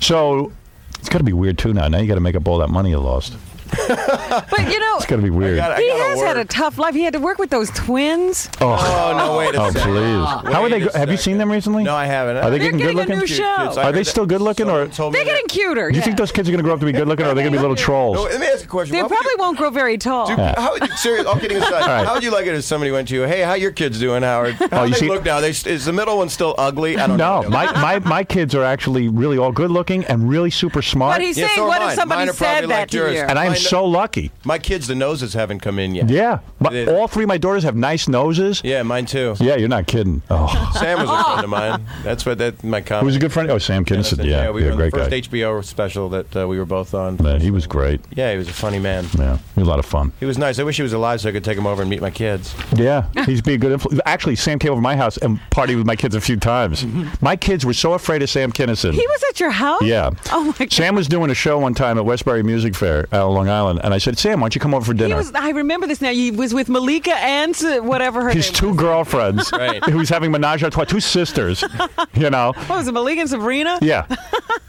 [0.00, 0.52] So
[0.98, 1.88] it's got to be weird too now.
[1.88, 3.34] Now you got to make up all that money you lost.
[3.76, 5.56] But you know, it's gonna be weird.
[5.56, 6.94] gotta- I he gotta has had a tough life.
[6.94, 8.48] He had to work with those twins.
[8.60, 9.92] Oh, Oh, no, wait a oh, second.
[9.92, 10.52] please.
[10.52, 10.80] How are they?
[10.82, 11.82] Wait go- Have you seen them recently?
[11.84, 12.36] No, I haven't.
[12.38, 13.18] Are they They're getting good getting a looking?
[13.18, 13.56] new show.
[13.66, 15.90] Kids, Are they still good looking, or someone They're that- getting cuter.
[15.90, 16.04] do you yeah.
[16.04, 17.42] think those kids are going to grow up to be good looking, or are they
[17.42, 18.16] going to be little trolls?
[18.16, 18.94] No, let me ask a question.
[18.96, 20.30] They What would probably won't grow very tall.
[20.30, 20.60] you- Yeah.
[20.60, 22.06] How would you, serious, all kidding aside, right.
[22.06, 24.22] how would you like it if somebody went to you, hey, how your kids doing,
[24.22, 24.54] Howard?
[24.54, 25.40] How Oh, you they see- look now?
[25.40, 26.98] They, is the middle one still ugly?
[26.98, 27.48] I don't No, know.
[27.50, 31.14] my, my, my kids are actually really all good looking and really super smart.
[31.16, 33.18] But he's saying, what if somebody said that to you?
[33.20, 34.30] and I am Mine- so lucky.
[34.44, 36.08] My kids, the noses haven't come in yet.
[36.10, 38.60] Yeah, but They- all three of my daughters have nice noses.
[38.64, 39.34] Yeah, mine too.
[39.40, 40.22] Yeah, you're not kidding.
[40.30, 40.46] Oh,
[40.78, 41.86] Sam was a friend of mine.
[42.02, 43.04] That's what that my comment.
[43.06, 43.50] who's a good friend?
[43.50, 44.24] Oh, Sam Kinison.
[44.24, 45.38] Yeah, we yeah, were on great the first guy.
[45.38, 47.16] HBO special that uh, we were both on.
[47.22, 48.00] Man, he was great.
[48.14, 49.06] Yeah, he was a funny man.
[49.18, 50.12] Yeah, he was a lot of fun.
[50.20, 50.58] He was nice.
[50.58, 52.54] I wish he was alive so I could take him over and meet my kids.
[52.74, 54.00] Yeah, he's be a good influence.
[54.06, 56.84] Actually, Sam came over to my house and partied with my kids a few times.
[57.20, 58.92] My kids were so afraid of Sam Kinison.
[58.94, 59.82] He was at your house?
[59.82, 60.10] Yeah.
[60.30, 60.72] Oh my god.
[60.72, 63.80] Sam was doing a show one time at Westbury Music Fair out on Long Island,
[63.84, 65.16] and I said, Sam, why don't you come over for He dinner?
[65.16, 66.10] was, I remember this now.
[66.10, 68.76] He was with Malika and uh, whatever her His name two was.
[68.78, 69.84] girlfriends, Right.
[69.84, 71.62] who was having menage a trois, two sisters,
[72.14, 72.52] you know.
[72.66, 73.78] What was it, Malika and Sabrina?
[73.80, 74.06] Yeah.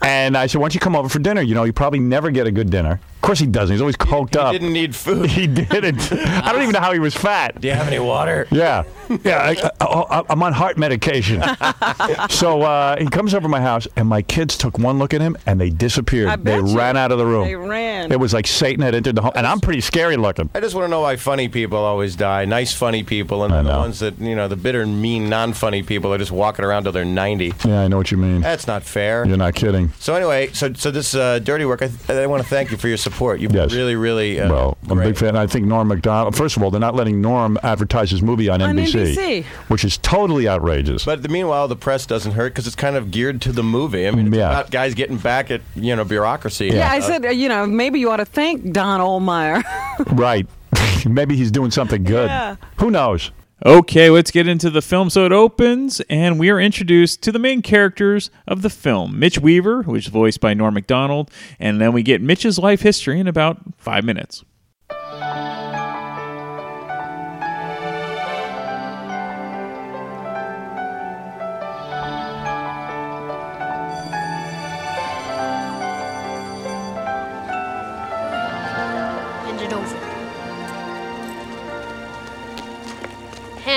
[0.02, 1.40] And I said, why don't you come over for dinner?
[1.40, 3.00] You know, you probably never get a good dinner.
[3.24, 3.72] Of course he doesn't.
[3.72, 4.52] He's always coked He up.
[4.52, 5.30] He didn't need food.
[5.34, 6.12] He didn't.
[6.12, 7.58] I don't even know how he was fat.
[7.58, 8.46] Do you have any water?
[8.50, 8.84] Yeah,
[9.24, 9.38] yeah.
[9.38, 11.42] I, I, I'm on heart medication.
[12.28, 15.22] so uh, he comes over to my house, and my kids took one look at
[15.22, 16.28] him, and they disappeared.
[16.28, 16.76] I they bet you.
[16.76, 17.46] ran out of the room.
[17.46, 18.12] They ran.
[18.12, 20.50] It was like Satan had entered the home, and I'm pretty scary looking.
[20.54, 22.44] I just want to know why funny people always die.
[22.44, 26.12] Nice, funny people, and then the ones that you know, the bitter, mean, non-funny people
[26.12, 27.54] are just walking around till they're ninety.
[27.64, 28.42] Yeah, I know what you mean.
[28.42, 29.26] That's not fair.
[29.26, 29.92] You're not kidding.
[29.98, 32.88] So anyway, so so this uh, dirty work, I, I want to thank you for
[32.88, 33.13] your support.
[33.14, 33.70] You've Yes.
[33.70, 35.36] been really, really uh, Well, I'm a big fan.
[35.36, 36.36] I think Norm Macdonald.
[36.36, 39.44] First of all, they're not letting Norm advertise his movie on, On NBC, NBC.
[39.68, 41.04] which is totally outrageous.
[41.04, 44.06] But the, meanwhile, the press doesn't hurt because it's kind of geared to the movie.
[44.06, 44.50] I mean, it's Yeah.
[44.50, 46.66] about guys getting back at you know bureaucracy.
[46.68, 49.62] Yeah, I said, uh, you know, maybe you ought to thank Don Ohlmeyer.
[50.18, 50.46] right.
[51.06, 52.26] Maybe he's doing something good.
[52.28, 52.56] Yeah.
[52.78, 53.30] Who knows?
[53.66, 55.08] Okay, let's get into the film.
[55.08, 59.38] So it opens, and we are introduced to the main characters of the film Mitch
[59.38, 63.26] Weaver, who is voiced by Norm MacDonald, and then we get Mitch's life history in
[63.26, 64.44] about five minutes.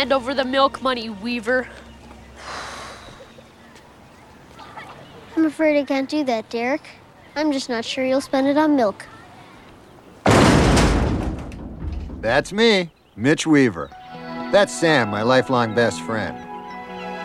[0.08, 1.68] Hand over the milk money, Weaver.
[5.36, 6.88] I'm afraid I can't do that, Derek.
[7.36, 9.06] I'm just not sure you'll spend it on milk.
[12.22, 13.90] That's me, Mitch Weaver.
[14.54, 16.38] That's Sam, my lifelong best friend.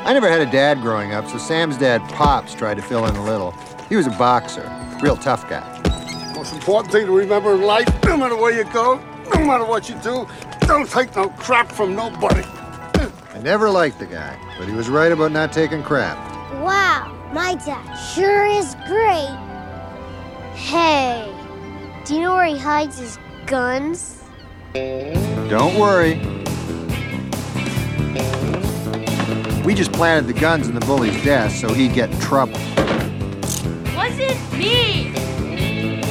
[0.04, 3.14] I never had a dad growing up, so Sam's dad, Pops, tried to fill in
[3.14, 3.52] a little.
[3.88, 4.68] He was a boxer,
[5.00, 6.32] real tough guy.
[6.34, 8.96] Most important thing to remember in life, no matter where you go,
[9.32, 10.26] no matter what you do,
[10.62, 12.42] don't take no crap from nobody.
[13.42, 16.16] I never liked the guy, but he was right about not taking crap.
[16.62, 19.36] Wow, my dad sure is great.
[20.54, 21.28] Hey,
[22.04, 24.22] do you know where he hides his guns?
[24.74, 26.20] Don't worry.
[29.64, 32.60] We just planted the guns in the bully's desk so he'd get in trouble.
[33.96, 35.12] Wasn't me!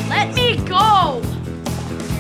[0.10, 1.22] Let me go!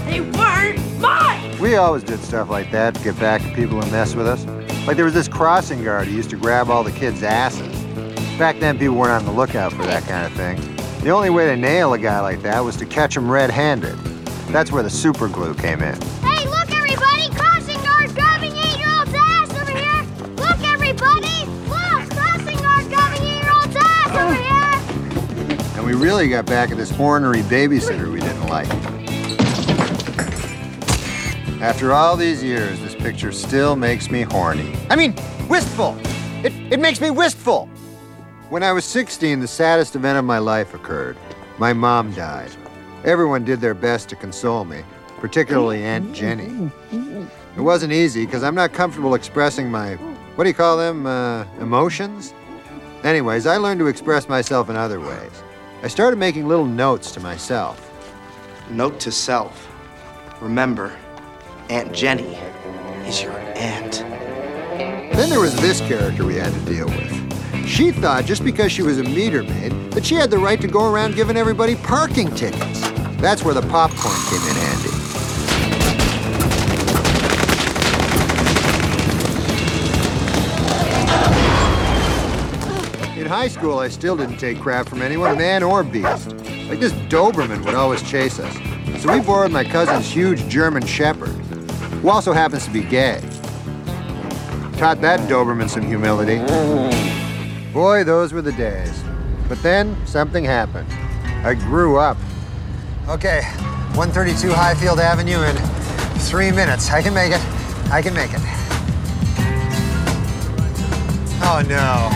[0.05, 1.59] They weren't mine!
[1.59, 4.45] We always did stuff like that to get back at people who mess with us.
[4.87, 7.83] Like there was this crossing guard who used to grab all the kids' asses.
[8.37, 10.59] Back then, people weren't on the lookout for that kind of thing.
[11.03, 13.95] The only way to nail a guy like that was to catch him red-handed.
[14.49, 16.01] That's where the super glue came in.
[16.23, 17.29] Hey, look, everybody!
[17.29, 20.03] Crossing guard grabbing eight-year-old's ass over here!
[20.35, 21.45] Look, everybody!
[21.69, 22.09] Look!
[22.09, 25.77] Crossing guard grabbing eight-year-old's ass over here!
[25.77, 28.69] And we really got back at this ornery babysitter we didn't like.
[31.61, 34.75] After all these years, picture still makes me horny.
[34.89, 35.15] I mean,
[35.49, 35.97] wistful!
[36.43, 37.67] It, it makes me wistful!
[38.49, 41.17] When I was 16, the saddest event of my life occurred.
[41.57, 42.51] My mom died.
[43.03, 44.83] Everyone did their best to console me,
[45.19, 46.71] particularly Aunt Jenny.
[46.91, 49.95] It wasn't easy because I'm not comfortable expressing my,
[50.35, 52.33] what do you call them, uh, emotions?
[53.03, 55.43] Anyways, I learned to express myself in other ways.
[55.81, 57.89] I started making little notes to myself.
[58.69, 59.67] Note to self.
[60.39, 60.95] Remember,
[61.69, 62.37] Aunt Jenny
[63.11, 63.99] is your aunt.
[65.15, 67.67] Then there was this character we had to deal with.
[67.67, 70.67] She thought just because she was a meter maid that she had the right to
[70.67, 72.79] go around giving everybody parking tickets.
[73.19, 74.97] That's where the popcorn came in handy.
[83.27, 86.35] high school, I still didn't take crap from anyone, man or beast.
[86.67, 88.53] Like this Doberman would always chase us.
[89.01, 91.50] So we borrowed my cousin's huge German Shepherd
[92.01, 93.21] who also happens to be gay.
[94.77, 96.39] Taught that Doberman some humility.
[97.71, 99.03] Boy, those were the days.
[99.47, 100.91] But then something happened.
[101.45, 102.17] I grew up.
[103.07, 103.41] Okay,
[103.93, 105.55] 132 Highfield Avenue in
[106.21, 106.89] three minutes.
[106.89, 107.41] I can make it.
[107.91, 108.41] I can make it.
[111.43, 112.09] Oh no.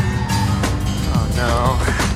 [1.13, 2.14] Oh no.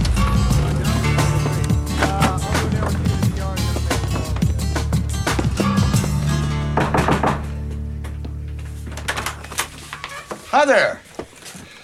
[10.59, 10.99] Hi there.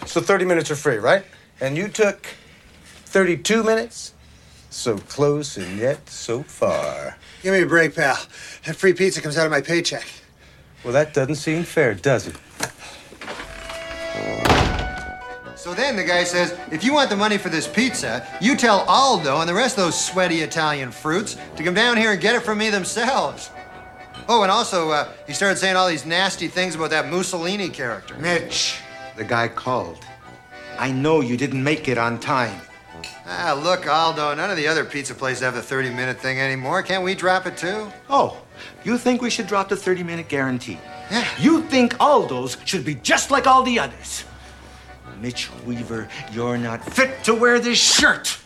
[0.06, 1.24] So 30 minutes are free, right?
[1.62, 2.28] And you took
[3.06, 4.14] 32 minutes?
[4.70, 7.16] So close and yet so far.
[7.42, 8.20] Give me a break, pal.
[8.66, 10.06] That free pizza comes out of my paycheck.
[10.84, 12.36] Well, that doesn't seem fair, does it?
[15.56, 18.80] So then the guy says, if you want the money for this pizza, you tell
[18.90, 22.36] Aldo and the rest of those sweaty Italian fruits to come down here and get
[22.36, 23.52] it from me themselves.
[24.28, 28.16] Oh, and also, uh, he started saying all these nasty things about that Mussolini character.
[28.16, 28.80] Mitch,
[29.16, 30.04] the guy called.
[30.78, 32.60] I know you didn't make it on time.
[33.28, 36.84] Ah, look, Aldo, none of the other pizza places have the 30 minute thing anymore.
[36.84, 37.92] Can't we drop it too?
[38.10, 38.42] Oh,
[38.84, 40.80] you think we should drop the 30 minute guarantee?
[41.12, 41.28] Yeah.
[41.40, 44.26] You think Aldo's should be just like all the others?
[45.22, 48.38] Mitch Weaver, you're not fit to wear this shirt.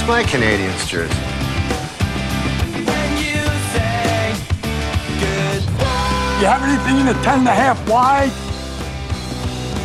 [0.00, 1.14] That's my Canadiens jersey.
[6.40, 8.32] You have anything in a ten and a half wide?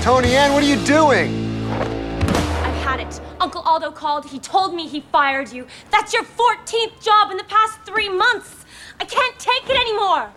[0.04, 1.60] Tony Ann, what are you doing?
[1.70, 3.20] I've had it.
[3.42, 4.26] Uncle Aldo called.
[4.26, 5.68] He told me he fired you.
[5.92, 8.64] That's your 14th job in the past three months.
[9.02, 10.32] I can't take it anymore.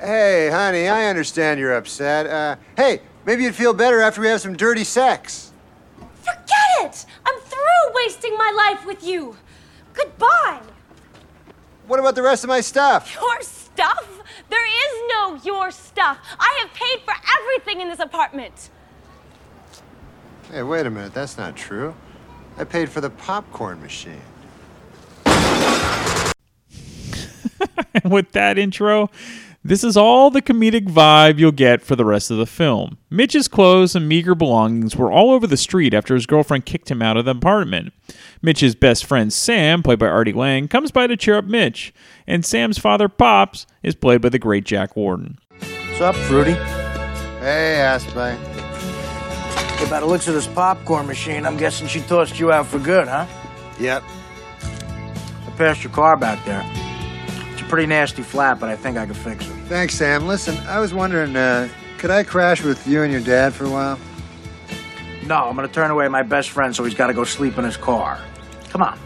[0.00, 2.26] Hey, honey, I understand you're upset.
[2.26, 5.52] Uh, hey, maybe you'd feel better after we have some dirty sex.
[6.22, 7.06] Forget it.
[7.24, 9.36] I'm through wasting my life with you.
[9.94, 10.60] Goodbye.
[11.86, 13.14] What about the rest of my stuff?
[13.14, 14.22] Your stuff?
[14.50, 16.18] There is no your stuff.
[16.38, 18.70] I have paid for everything in this apartment.
[20.50, 21.94] Hey, wait a minute, that's not true.
[22.56, 24.22] I paid for the popcorn machine.
[28.04, 29.10] with that intro,
[29.64, 32.96] this is all the comedic vibe you'll get for the rest of the film.
[33.10, 37.02] Mitch's clothes and meager belongings were all over the street after his girlfriend kicked him
[37.02, 37.92] out of the apartment.
[38.40, 41.92] Mitch's best friend Sam, played by Artie Lange, comes by to cheer up Mitch,
[42.26, 45.38] and Sam's father Pops is played by the great Jack Warden.
[45.58, 46.52] What's up, Fruity?
[47.40, 48.36] Hey, Aspley.
[49.76, 52.78] Hey, by the looks of this popcorn machine, I'm guessing she tossed you out for
[52.78, 53.26] good, huh?
[53.80, 54.02] Yep.
[54.62, 56.62] I passed your car back there.
[57.68, 59.52] It's a pretty nasty flat, but I think I could fix it.
[59.66, 60.26] Thanks, Sam.
[60.26, 63.68] Listen, I was wondering, uh, could I crash with you and your dad for a
[63.68, 63.98] while?
[65.26, 67.76] No, I'm gonna turn away my best friend, so he's gotta go sleep in his
[67.76, 68.20] car.
[68.70, 68.98] Come on.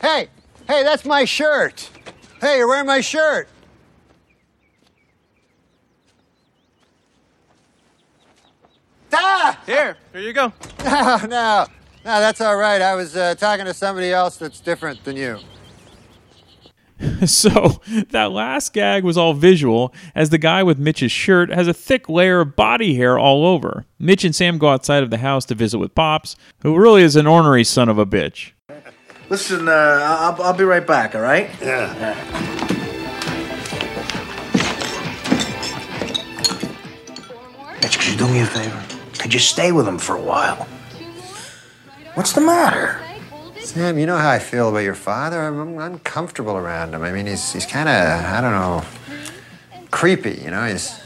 [0.00, 0.28] Hey,
[0.68, 1.90] hey, that's my shirt.
[2.40, 3.46] Hey, you're wearing my shirt.
[9.12, 9.60] Ah!
[9.66, 10.52] Here, here you go.
[10.86, 11.66] No, no,
[12.06, 12.80] no, that's all right.
[12.80, 15.40] I was uh, talking to somebody else that's different than you.
[17.26, 21.74] so, that last gag was all visual, as the guy with Mitch's shirt has a
[21.74, 23.86] thick layer of body hair all over.
[23.98, 27.16] Mitch and Sam go outside of the house to visit with Pops, who really is
[27.16, 28.52] an ornery son of a bitch.
[29.28, 31.50] Listen, uh, I'll, I'll be right back, all right?
[31.60, 32.14] Yeah.
[37.82, 38.84] Mitch, could you do me a favor?
[39.18, 40.68] Could you stay with him for a while?
[42.16, 42.98] What's the matter?
[43.60, 45.38] Sam, you know how I feel about your father.
[45.38, 47.02] I'm, I'm uncomfortable around him.
[47.02, 48.82] I mean, he's he's kind of I don't know,
[49.90, 50.40] creepy.
[50.42, 50.98] You know, he's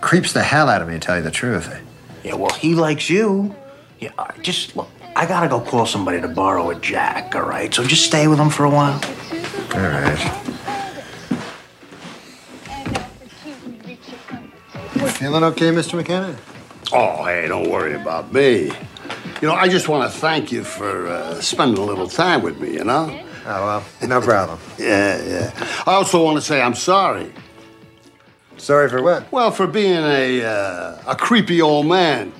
[0.00, 0.94] creeps the hell out of me.
[0.94, 1.76] To tell you the truth.
[2.22, 3.52] Yeah, well, he likes you.
[3.98, 4.88] Yeah, all right, just look.
[5.16, 7.74] I gotta go call somebody to borrow a jack, all right?
[7.74, 9.00] So just stay with him for a while.
[9.74, 10.18] All right.
[15.18, 15.94] Feeling okay, Mr.
[15.94, 16.36] McKenna?
[16.92, 18.70] Oh, hey, don't worry about me.
[19.42, 22.60] You know, I just want to thank you for uh, spending a little time with
[22.60, 23.20] me, you know?
[23.44, 24.60] Oh, well, no problem.
[24.78, 25.82] yeah, yeah.
[25.84, 27.32] I also want to say I'm sorry.
[28.56, 29.32] Sorry for what?
[29.32, 32.32] Well, for being a, uh, a creepy old man.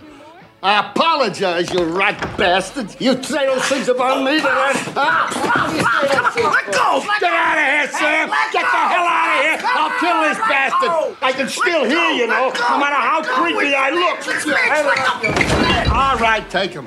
[0.64, 2.94] I apologize, you rat bastard.
[3.00, 5.26] You say those things about me, then, huh?
[6.36, 7.02] Let go!
[7.18, 8.28] Get out of here, Sam!
[8.52, 9.58] Get the hell out of here!
[9.64, 11.16] I'll kill this bastard!
[11.20, 14.22] I can still hear you, know, no matter how creepy I look.
[15.92, 16.86] All right, take him.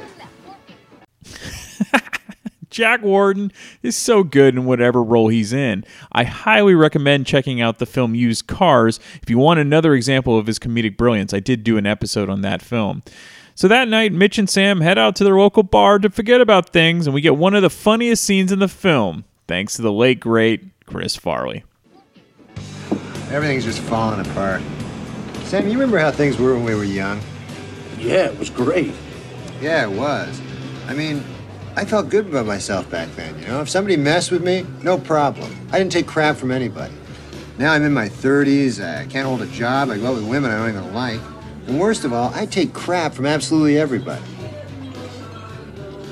[2.69, 3.51] Jack Warden
[3.83, 5.83] is so good in whatever role he's in.
[6.13, 10.47] I highly recommend checking out the film Used Cars if you want another example of
[10.47, 11.33] his comedic brilliance.
[11.33, 13.03] I did do an episode on that film.
[13.57, 16.71] So that night, Mitch and Sam head out to their local bar to forget about
[16.71, 19.93] things, and we get one of the funniest scenes in the film, thanks to the
[19.93, 21.63] late, great Chris Farley.
[23.31, 24.61] Everything's just falling apart.
[25.45, 27.21] Sam, you remember how things were when we were young?
[27.97, 28.93] Yeah, it was great.
[29.61, 30.41] Yeah, it was.
[30.87, 31.23] I mean,
[31.77, 33.61] I felt good about myself back then, you know?
[33.61, 35.49] If somebody messed with me, no problem.
[35.71, 36.93] I didn't take crap from anybody.
[37.57, 40.51] Now I'm in my 30s, I can't hold a job, I go out with women
[40.51, 41.21] I don't even like.
[41.67, 44.23] And worst of all, I take crap from absolutely everybody.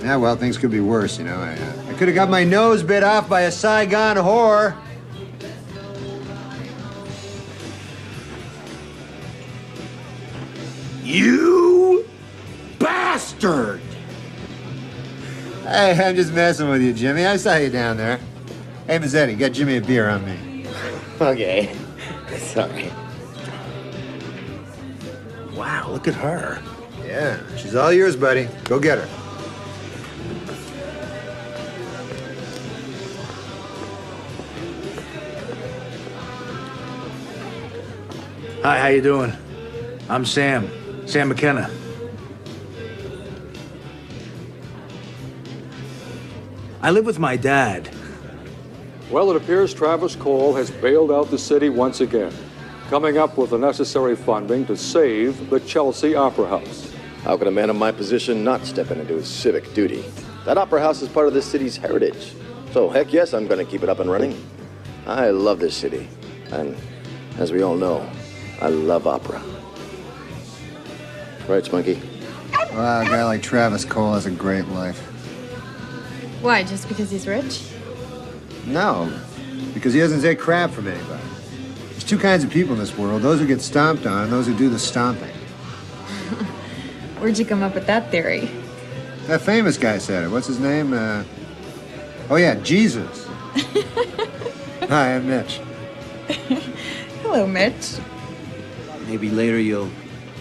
[0.01, 1.38] Yeah, well, things could be worse, you know.
[1.38, 4.76] I, uh, I could have got my nose bit off by a Saigon whore.
[11.04, 12.06] You
[12.80, 13.82] bastard!
[15.62, 17.26] Hey, I'm just messing with you, Jimmy.
[17.26, 18.20] I saw you down there.
[18.88, 20.49] Hey, Mazzetti, get Jimmy a beer on me.
[21.22, 21.74] Okay.
[22.38, 22.91] Sorry.
[25.56, 26.62] Wow, look at her.
[27.06, 28.49] Yeah, she's all yours, buddy.
[28.64, 29.08] Go get her.
[38.64, 39.34] Hi, how you doing?
[40.10, 40.72] I'm Sam.
[41.06, 41.70] Sam McKenna.
[46.82, 47.93] I live with my dad.
[49.12, 52.34] Well, it appears Travis Cole has bailed out the city once again,
[52.94, 56.94] coming up with the necessary funding to save the Chelsea Opera House.
[57.24, 60.06] How can a man of my position not step in and do his civic duty?
[60.46, 62.36] That opera house is part of this city's heritage.
[62.72, 64.39] So, heck yes, I'm going to keep it up and running.
[65.08, 66.08] I love this city.
[66.52, 66.78] And
[67.39, 68.08] as we all know,
[68.62, 69.41] I love opera.
[71.48, 72.00] Right, Spunky?
[72.74, 75.00] Wow, a guy like Travis Cole has a great life.
[76.44, 76.64] Why?
[76.64, 77.72] Just because he's rich?
[78.68, 79.12] No,
[79.74, 81.23] because he doesn't take crap from anybody.
[82.04, 84.45] There's two kinds of people in this world those who get stomped on and those
[84.45, 85.30] who do the stomping.
[87.18, 88.51] Where'd you come up with that theory?
[89.28, 90.28] That famous guy said it.
[90.28, 90.91] What's his name?
[90.91, 91.24] Uh,
[92.30, 93.26] oh, yeah, Jesus.
[94.89, 95.62] Hi, I'm Mitch.
[97.22, 97.93] Hello, Mitch.
[99.08, 99.89] Maybe later you'll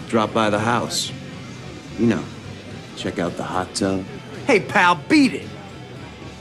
[0.09, 1.13] drop by the house.
[1.97, 2.25] You know,
[2.97, 4.03] check out the hot tub.
[4.47, 5.47] Hey, pal, beat it.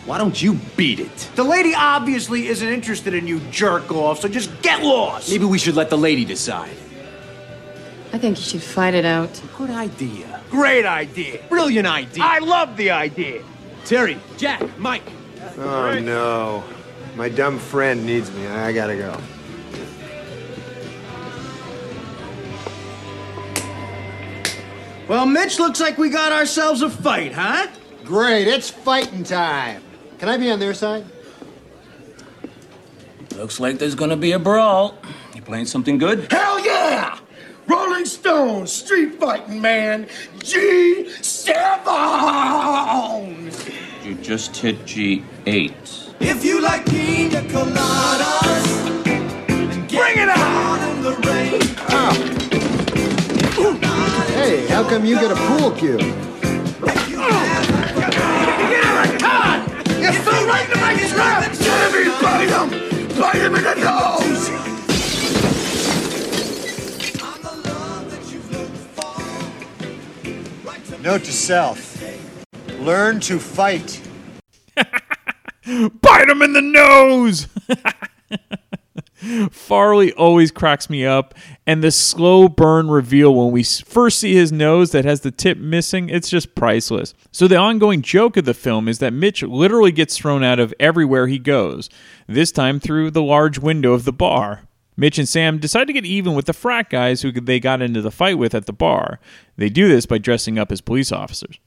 [0.05, 1.31] Why don't you beat it?
[1.37, 5.31] The lady obviously isn't interested in you jerk off, so just get lost.
[5.31, 6.77] Maybe we should let the lady decide.
[8.13, 9.41] I think you should fight it out.
[9.57, 10.43] Good idea.
[10.51, 11.41] Great idea.
[11.49, 12.25] Brilliant idea.
[12.25, 13.43] I love the idea.
[13.85, 15.09] Terry, Jack, Mike.
[15.57, 16.65] Oh, no.
[17.17, 18.47] My dumb friend needs me.
[18.47, 19.19] I gotta go.
[25.09, 27.69] Well, Mitch, looks like we got ourselves a fight, huh?
[28.05, 29.83] Great, it's fighting time.
[30.23, 31.05] Can I be on their side?
[33.35, 34.95] Looks like there's gonna be a brawl.
[35.35, 36.31] You playing something good?
[36.31, 37.19] Hell yeah!
[37.67, 40.07] Rolling Stones, street fighting man,
[40.39, 41.27] G7!
[44.05, 46.15] You just hit G8.
[46.21, 49.03] If you like pina coladas,
[49.89, 51.61] bring it on in the rain.
[51.89, 52.15] Ah.
[54.35, 56.32] Hey, how come you get a pool cue?
[60.03, 61.53] You fell right into my trap!
[61.53, 62.69] Jimmy, bite him!
[63.21, 64.51] Bite him in the nose!
[71.03, 71.93] Note to self
[72.83, 74.01] learn to fight.
[74.77, 77.47] Bite him in the nose!
[79.53, 81.35] Farley always cracks me up,
[81.67, 85.59] and the slow burn reveal when we first see his nose that has the tip
[85.59, 87.15] missing, it's just priceless.
[87.31, 90.75] So, the ongoing joke of the film is that Mitch literally gets thrown out of
[90.81, 91.89] everywhere he goes,
[92.27, 94.63] this time through the large window of the bar.
[94.97, 98.03] Mitch and Sam decide to get even with the frat guys who they got into
[98.03, 99.21] the fight with at the bar.
[99.57, 101.59] They do this by dressing up as police officers.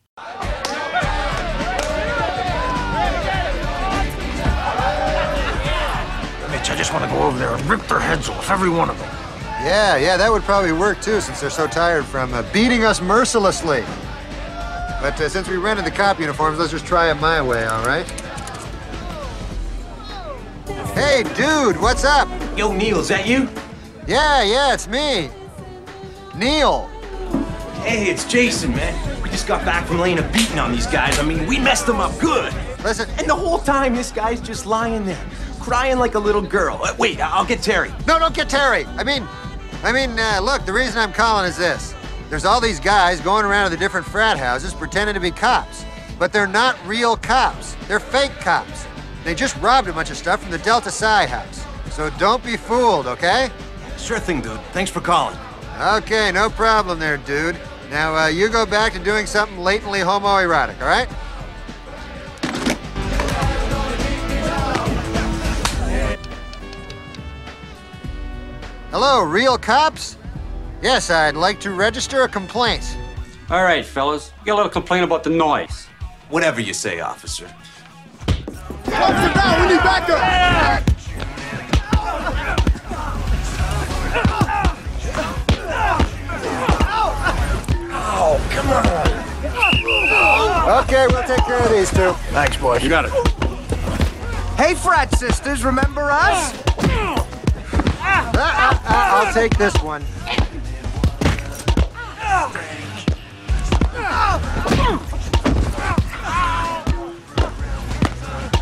[6.52, 8.90] Mitch, I just want to go over there and rip their heads off, every one
[8.90, 9.25] of them.
[9.66, 13.02] Yeah, yeah, that would probably work too, since they're so tired from uh, beating us
[13.02, 13.82] mercilessly.
[15.02, 17.84] But uh, since we rented the cop uniforms, let's just try it my way, all
[17.84, 18.08] right?
[20.94, 22.30] Hey, dude, what's up?
[22.56, 23.50] Yo, Neil, is that you?
[24.06, 25.32] Yeah, yeah, it's me.
[26.36, 26.88] Neil.
[27.82, 29.24] Hey, it's Jason, man.
[29.24, 31.18] We just got back from laying a beating on these guys.
[31.18, 32.54] I mean, we messed them up good.
[32.84, 33.10] Listen.
[33.18, 35.26] And the whole time, this guy's just lying there,
[35.60, 36.80] crying like a little girl.
[36.84, 37.92] Uh, wait, I'll get Terry.
[38.06, 38.86] No, don't get Terry.
[38.86, 39.28] I mean,
[39.84, 41.94] I mean, uh, look, the reason I'm calling is this.
[42.30, 45.86] There's all these guys going around to the different frat houses pretending to be cops.
[46.18, 47.76] But they're not real cops.
[47.88, 48.88] They're fake cops.
[49.24, 51.66] They just robbed a bunch of stuff from the Delta Psi house.
[51.92, 53.50] So don't be fooled, okay?
[53.98, 54.60] Sure thing, dude.
[54.72, 55.38] Thanks for calling.
[55.80, 57.58] Okay, no problem there, dude.
[57.90, 61.10] Now, uh, you go back to doing something latently homoerotic, all right?
[68.98, 70.16] Hello, real cops?
[70.82, 72.98] Yes, I'd like to register a complaint.
[73.50, 74.32] All right, fellas.
[74.40, 75.88] You got a little complaint about the noise.
[76.30, 77.46] Whatever you say, officer.
[78.26, 79.60] Folks, sit down.
[79.60, 80.18] We need backup.
[88.18, 88.70] Oh, come
[90.70, 90.84] on.
[90.86, 92.14] Okay, we'll take care of these two.
[92.32, 92.82] Thanks, boys.
[92.82, 93.12] You got it.
[94.56, 96.54] Hey, frat sisters, remember us?
[98.06, 100.04] Uh, uh, uh, I'll take this one.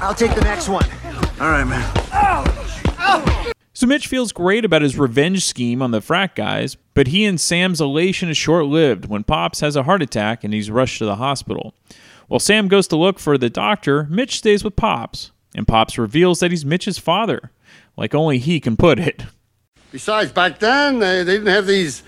[0.02, 0.86] I'll take the next one.
[1.40, 3.44] All right, man.
[3.74, 7.40] So Mitch feels great about his revenge scheme on the frat guys, but he and
[7.40, 11.06] Sam's elation is short lived when Pops has a heart attack and he's rushed to
[11.06, 11.74] the hospital.
[12.28, 16.40] While Sam goes to look for the doctor, Mitch stays with Pops, and Pops reveals
[16.40, 17.52] that he's Mitch's father,
[17.98, 19.24] like only he can put it.
[19.92, 22.04] Besides, back then, they, they didn't have these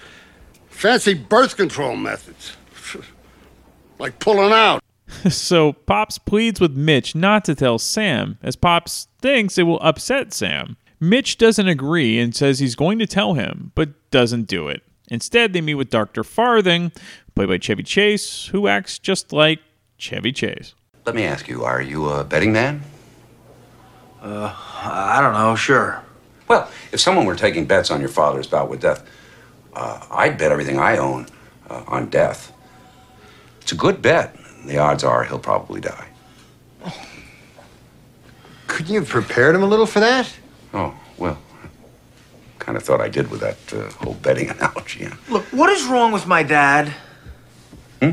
[0.70, 2.58] fancy birth control methods.
[4.00, 4.84] like pulling out.
[5.30, 10.34] so Pops pleads with Mitch not to tell Sam, as Pops thinks it will upset
[10.34, 10.78] Sam.
[11.00, 14.82] Mitch doesn't agree and says he's going to tell him, but doesn't do it.
[15.10, 16.24] Instead, they meet with Dr.
[16.24, 16.92] Farthing,
[17.36, 19.60] played by Chevy Chase, who acts just like
[19.98, 20.74] Chevy Chase.
[21.06, 22.82] Let me ask you, are you a betting man?
[24.26, 24.52] Uh,
[24.84, 25.56] I don't know.
[25.56, 26.02] Sure.
[26.48, 29.08] Well, if someone were taking bets on your father's bout with death,
[29.74, 31.28] uh, I'd bet everything I own
[31.70, 32.52] uh, on death.
[33.62, 34.36] It's a good bet.
[34.66, 36.08] The odds are he'll probably die.
[36.84, 37.08] Oh.
[38.66, 40.34] Couldn't you have prepared him a little for that?
[40.74, 41.38] Oh, well,
[42.58, 45.02] kind of thought I did with that uh, whole betting analogy.
[45.02, 45.16] yeah.
[45.30, 46.92] Look, what is wrong with my dad?
[48.02, 48.12] Hmm?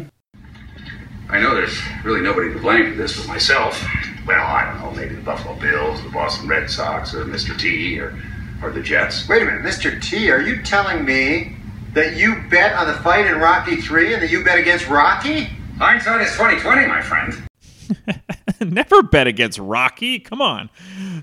[1.31, 3.83] I know there's really nobody to blame for this but myself.
[4.27, 7.59] Well, I don't know, maybe the Buffalo Bills, the Boston Red Sox, or Mr.
[7.59, 8.17] T, or,
[8.63, 9.29] or the Jets.
[9.29, 10.01] Wait a minute, Mr.
[10.01, 11.57] T, are you telling me
[11.95, 15.45] that you bet on the fight in Rocky 3 and that you bet against Rocky?
[15.79, 17.49] Hindsight is 2020, my friend.
[18.61, 20.21] Never bet against Rocky.
[20.21, 20.71] Come on.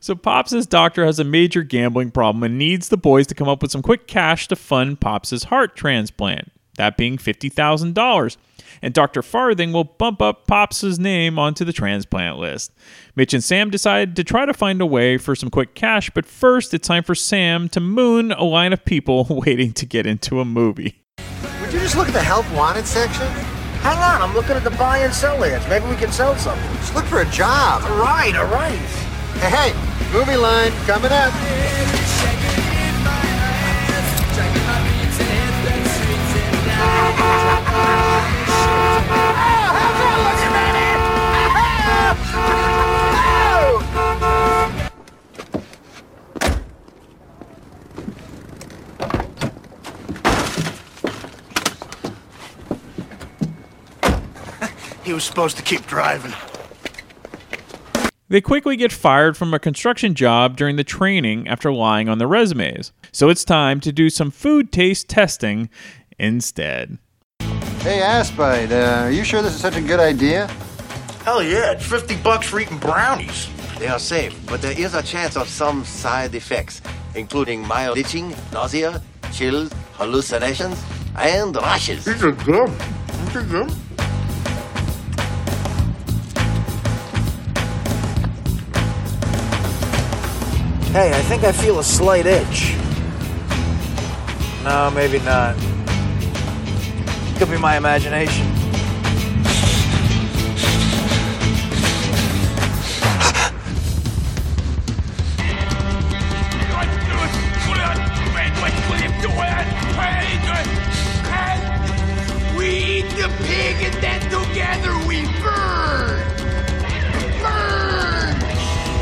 [0.02, 3.62] So Pops' doctor has a major gambling problem and needs the boys to come up
[3.62, 6.52] with some quick cash to fund Pops' heart transplant.
[6.76, 8.38] That being $50,000.
[8.82, 9.22] And Dr.
[9.22, 12.72] Farthing will bump up Pops' name onto the transplant list.
[13.16, 16.26] Mitch and Sam decide to try to find a way for some quick cash, but
[16.26, 20.40] first it's time for Sam to moon a line of people waiting to get into
[20.40, 21.04] a movie.
[21.62, 23.28] Would you just look at the help wanted section?
[23.82, 25.68] Hang on, I'm looking at the buy and sell ads.
[25.70, 26.70] Maybe we can sell something.
[26.78, 27.84] Just look for a job.
[27.84, 28.78] All right, all right.
[29.40, 31.34] Hey, hey, movie line coming up.
[55.10, 56.34] He was supposed to keep driving.
[58.28, 62.28] They quickly get fired from a construction job during the training after lying on their
[62.28, 62.92] resumes.
[63.12, 65.68] So it's time to do some food taste testing
[66.20, 67.00] instead.
[67.80, 70.46] Hey, Aspite, uh, are you sure this is such a good idea?
[71.26, 73.50] Hell yeah, it's 50 bucks for eating brownies.
[73.80, 76.84] They are safe, but there is a chance of some side effects,
[77.16, 79.02] including mild itching, nausea,
[79.34, 80.80] chills, hallucinations,
[81.18, 82.06] and rashes.
[82.06, 82.70] These are good.
[83.26, 83.74] These are good.
[91.00, 92.76] Hey, I think I feel a slight itch.
[94.66, 95.56] No, maybe not.
[97.38, 98.46] Could be my imagination.
[112.58, 116.20] We eat the pig and then together we burn!
[117.40, 118.36] Burn!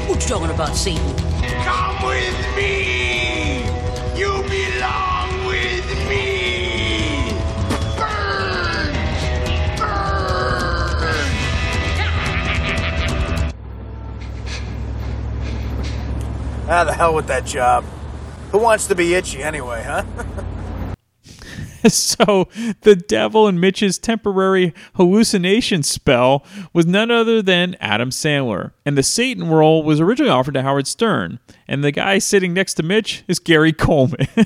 [0.07, 1.26] What you talking about, Satan?
[1.63, 3.63] Come with me!
[4.17, 7.31] You belong with me!
[7.97, 8.93] Burn!
[9.77, 10.57] Burn!
[16.69, 17.83] ah, the hell with that job.
[18.51, 20.03] Who wants to be itchy anyway, huh?
[21.87, 22.47] so
[22.81, 29.03] the devil in Mitch's temporary hallucination spell was none other than Adam Sandler, and the
[29.03, 33.23] Satan role was originally offered to Howard Stern, and the guy sitting next to Mitch
[33.27, 34.27] is Gary Coleman.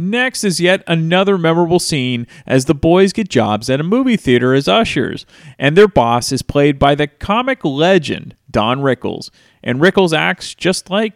[0.00, 4.54] Next is yet another memorable scene as the boys get jobs at a movie theater
[4.54, 5.26] as ushers,
[5.58, 9.28] and their boss is played by the comic legend Don Rickles,
[9.62, 11.12] and Rickles acts just like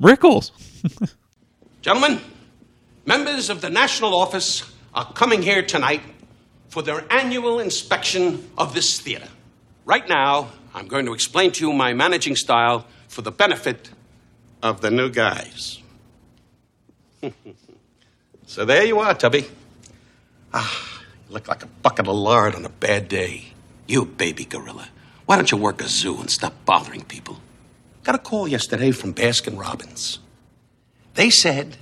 [0.00, 0.52] Rickles.
[1.82, 2.20] Gentlemen,
[3.08, 6.02] members of the National Office are coming here tonight
[6.68, 9.28] for their annual inspection of this theater.
[9.86, 13.88] Right now, I'm going to explain to you my managing style for the benefit
[14.62, 15.80] of the new guys.
[18.46, 19.46] so there you are, Tubby.
[20.52, 23.54] Ah, you look like a bucket of lard on a bad day.
[23.86, 24.90] You baby gorilla.
[25.24, 27.40] Why don't you work a zoo and stop bothering people?
[28.04, 30.18] Got a call yesterday from Baskin Robbins.
[31.14, 31.78] They said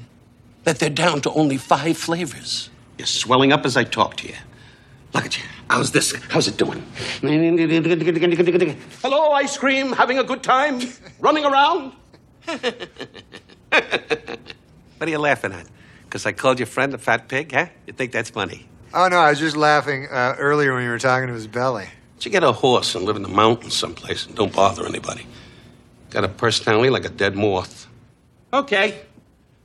[0.67, 2.71] that they're down to only five flavors.
[2.99, 4.35] You're swelling up as I talk to you.
[5.15, 5.45] Look at you.
[5.71, 6.13] How's this?
[6.29, 6.85] How's it doing?
[9.01, 9.93] Hello, ice cream.
[9.93, 10.81] Having a good time?
[11.21, 11.93] Running around?
[12.47, 12.69] what
[15.01, 15.69] are you laughing at?
[16.05, 17.67] Because I called your friend a fat pig, huh?
[17.87, 18.67] You think that's funny?
[18.93, 21.87] Oh, no, I was just laughing uh, earlier when you were talking to his belly.
[22.17, 25.29] Did you get a horse and live in the mountains someplace and don't bother anybody?
[26.11, 27.87] Got a personality like a dead moth.
[28.53, 29.03] Okay.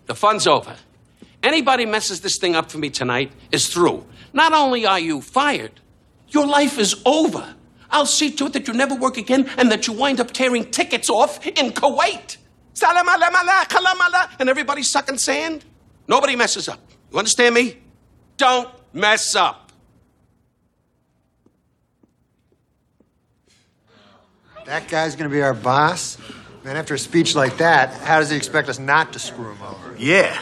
[0.06, 0.76] The fun's over.
[1.44, 4.06] Anybody messes this thing up for me tonight is through.
[4.34, 5.80] Not only are you fired,
[6.30, 7.56] your life is over.
[7.90, 10.70] I'll see to it that you never work again and that you wind up tearing
[10.72, 12.38] tickets off in Kuwait.
[12.74, 15.66] Salam alamala, kalamala, and everybody's sucking sand.
[16.08, 16.80] Nobody messes up.
[17.12, 17.78] You understand me?
[18.38, 19.72] Don't mess up.
[24.66, 26.18] That guy's going to be our boss?
[26.64, 29.62] Man, after a speech like that, how does he expect us not to screw him
[29.64, 29.96] over?
[29.98, 30.40] Yeah.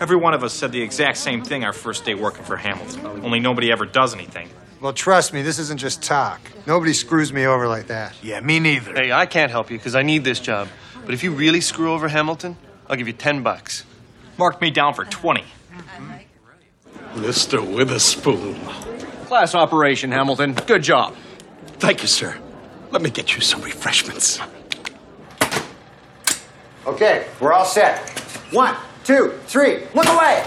[0.00, 3.04] Every one of us said the exact same thing our first day working for Hamilton.
[3.24, 4.48] Only nobody ever does anything.
[4.80, 6.40] Well, trust me, this isn't just talk.
[6.66, 8.14] Nobody screws me over like that.
[8.22, 8.94] Yeah, me neither.
[8.94, 10.68] Hey, I can't help you because I need this job.
[11.04, 12.56] But if you really screw over Hamilton,
[12.88, 13.84] I'll give you 10 bucks.
[14.36, 15.42] Mark me down for 20.
[17.14, 17.74] Mr.
[17.74, 18.54] Witherspoon.
[19.26, 20.52] Class operation, Hamilton.
[20.52, 21.16] Good job.
[21.78, 22.38] Thank you, sir.
[22.92, 24.38] Let me get you some refreshments.
[26.86, 28.08] Okay, we're all set.
[28.52, 28.76] One,
[29.08, 30.44] two, three, look away!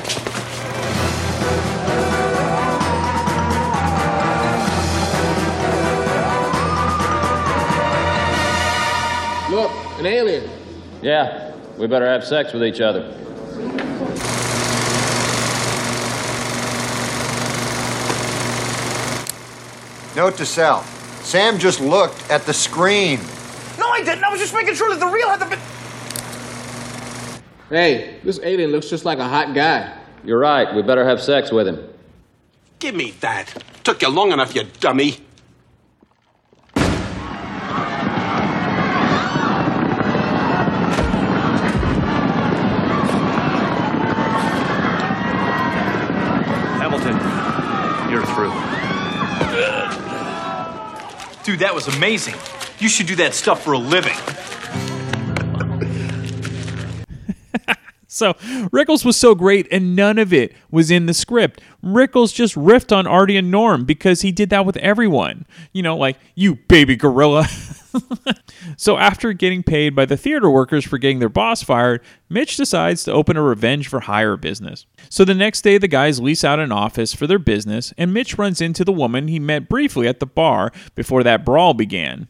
[9.50, 10.48] Look, an alien.
[11.02, 13.02] Yeah, we better have sex with each other.
[20.16, 23.20] Note to self Sam just looked at the screen.
[23.80, 24.24] No, I didn't.
[24.24, 25.81] I was just making sure that the real had the.
[27.72, 29.98] Bit- Hey, this alien looks just like a hot guy.
[30.26, 31.80] You're right, we better have sex with him.
[32.80, 33.64] Give me that.
[33.84, 35.18] Took you long enough, you dummy.
[46.80, 47.16] Hamilton,
[48.12, 48.52] you're through.
[51.44, 52.36] Dude, that was amazing.
[52.80, 54.16] You should do that stuff for a living.
[58.22, 58.34] So
[58.72, 61.60] Rickles was so great, and none of it was in the script.
[61.84, 65.48] Rickles just riffed on Artie and Norm because he did that with everyone.
[65.74, 67.48] You know, like, you baby gorilla.
[68.78, 73.04] so after getting paid by the theater workers for getting their boss fired, Mitch decides
[73.06, 74.86] to open a revenge for hire business.
[75.10, 78.38] So the next day, the guys lease out an office for their business, and Mitch
[78.38, 82.30] runs into the woman he met briefly at the bar before that brawl began.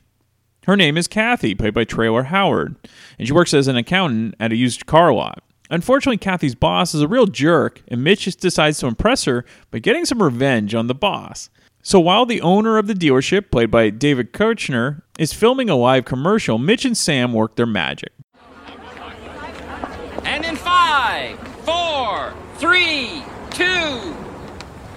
[0.68, 2.78] Her name is Kathy, played by Traylor Howard,
[3.20, 5.44] and she works as an accountant at a used car lot.
[5.72, 9.80] Unfortunately, Kathy's boss is a real jerk, and Mitch just decides to impress her by
[9.80, 11.50] getting some revenge on the boss.
[11.82, 16.04] So while the owner of the dealership, played by David Koechner, is filming a live
[16.04, 18.12] commercial, Mitch and Sam work their magic.
[20.26, 24.14] And in five, four, three, two.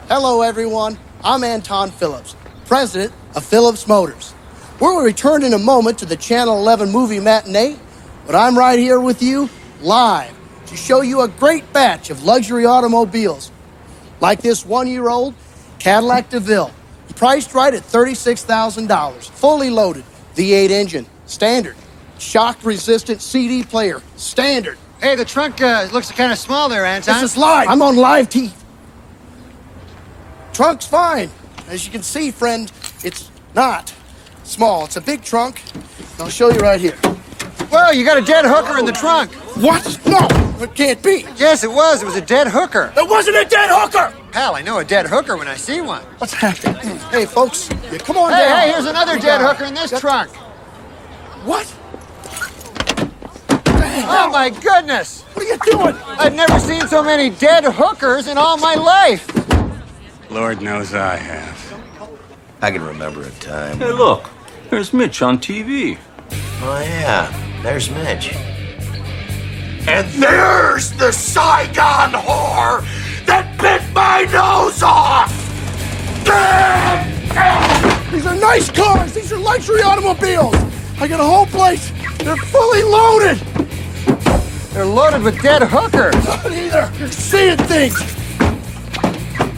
[0.08, 0.98] Hello, everyone.
[1.22, 2.34] I'm Anton Phillips,
[2.66, 4.34] president of Phillips Motors.
[4.80, 7.76] We'll return in a moment to the Channel 11 movie matinee,
[8.26, 9.48] but I'm right here with you
[9.80, 10.34] live
[10.74, 13.52] to show you a great batch of luxury automobiles,
[14.20, 15.32] like this one year old
[15.78, 16.72] Cadillac DeVille,
[17.14, 20.04] priced right at $36,000, fully loaded,
[20.34, 21.76] V8 engine, standard,
[22.18, 24.76] shock resistant CD player, standard.
[25.00, 27.20] Hey, the trunk uh, looks kind of small there, Anton.
[27.20, 27.68] This is live.
[27.68, 28.52] I'm on live TV.
[30.52, 31.30] Trunk's fine.
[31.68, 32.72] As you can see, friend,
[33.04, 33.94] it's not
[34.42, 34.86] small.
[34.86, 35.62] It's a big trunk.
[36.18, 36.96] I'll show you right here.
[37.74, 39.32] Whoa, you got a dead hooker in the trunk.
[39.56, 39.82] What?
[40.06, 40.28] No,
[40.62, 41.26] it can't be.
[41.36, 42.02] Yes, it was.
[42.02, 42.92] It was a dead hooker.
[42.96, 44.14] It wasn't a dead hooker!
[44.30, 46.02] Pal, I know a dead hooker when I see one.
[46.18, 46.98] What's happening?
[47.10, 48.58] Hey, folks, yeah, come on Hey, down.
[48.60, 50.30] hey, here's another We dead got- hooker in this Got- trunk.
[51.44, 51.72] What?
[54.06, 55.22] Oh my goodness!
[55.34, 55.96] What are you doing?
[56.18, 59.26] I've never seen so many dead hookers in all my life.
[60.30, 61.74] Lord knows I have.
[62.62, 63.78] I can remember a time.
[63.78, 64.28] Hey, look,
[64.70, 65.98] there's Mitch on TV.
[66.62, 67.60] Oh, yeah.
[67.62, 68.34] There's Mitch.
[69.86, 72.84] And there's the Saigon whore
[73.26, 75.32] that bit my nose off!
[76.24, 78.12] Damn!
[78.12, 79.12] These are nice cars.
[79.12, 80.54] These are luxury automobiles.
[80.98, 81.92] I got a whole place.
[82.18, 83.38] They're fully loaded.
[84.72, 86.14] They're loaded with dead hookers.
[86.24, 86.90] Not either.
[86.98, 88.00] You're seeing things.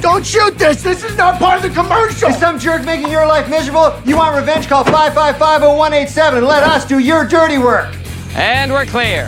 [0.06, 0.84] Don't shoot this.
[0.84, 2.28] This is not part of the commercial.
[2.28, 3.92] Is some jerk making your life miserable?
[4.04, 4.68] You want revenge?
[4.68, 7.92] Call 555-0187 and let us do your dirty work.
[8.36, 9.26] And we're clear.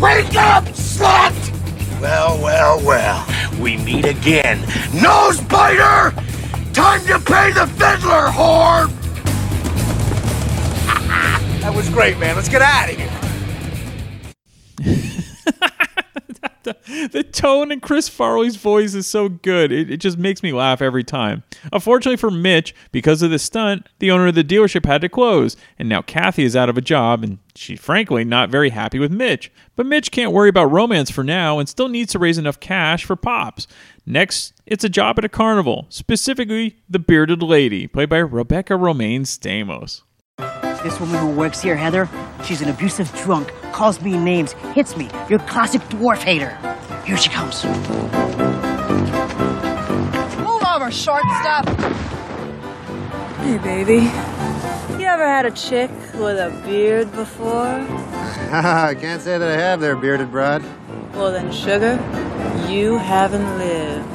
[0.00, 1.32] Wake up, slut!
[2.00, 3.24] Well, well, well.
[3.60, 4.60] We meet again.
[5.00, 6.10] Nose biter!
[6.72, 8.90] Time to pay the fiddler, whore!
[11.60, 12.34] That was great, man.
[12.34, 13.14] Let's get out of here.
[16.64, 19.70] The tone in Chris Farley's voice is so good.
[19.70, 21.42] It, it just makes me laugh every time.
[21.72, 25.56] Unfortunately for Mitch, because of the stunt, the owner of the dealership had to close,
[25.78, 29.12] and now Kathy is out of a job, and she's frankly not very happy with
[29.12, 29.52] Mitch.
[29.76, 33.04] But Mitch can't worry about romance for now and still needs to raise enough cash
[33.04, 33.66] for Pops.
[34.06, 39.22] Next, it's a job at a carnival, specifically the Bearded Lady, played by Rebecca Romijn
[39.22, 40.02] Stamos.
[40.84, 42.06] This woman who works here, Heather,
[42.44, 45.08] she's an abusive drunk, calls me names, hits me.
[45.30, 46.58] Your classic dwarf hater.
[47.06, 47.64] Here she comes.
[50.44, 51.66] Move over, short stuff.
[53.38, 54.10] Hey, baby.
[55.02, 57.50] You ever had a chick with a beard before?
[58.52, 60.62] I can't say that I have there, bearded broad.
[61.14, 61.94] Well, then, sugar,
[62.68, 64.06] you haven't lived.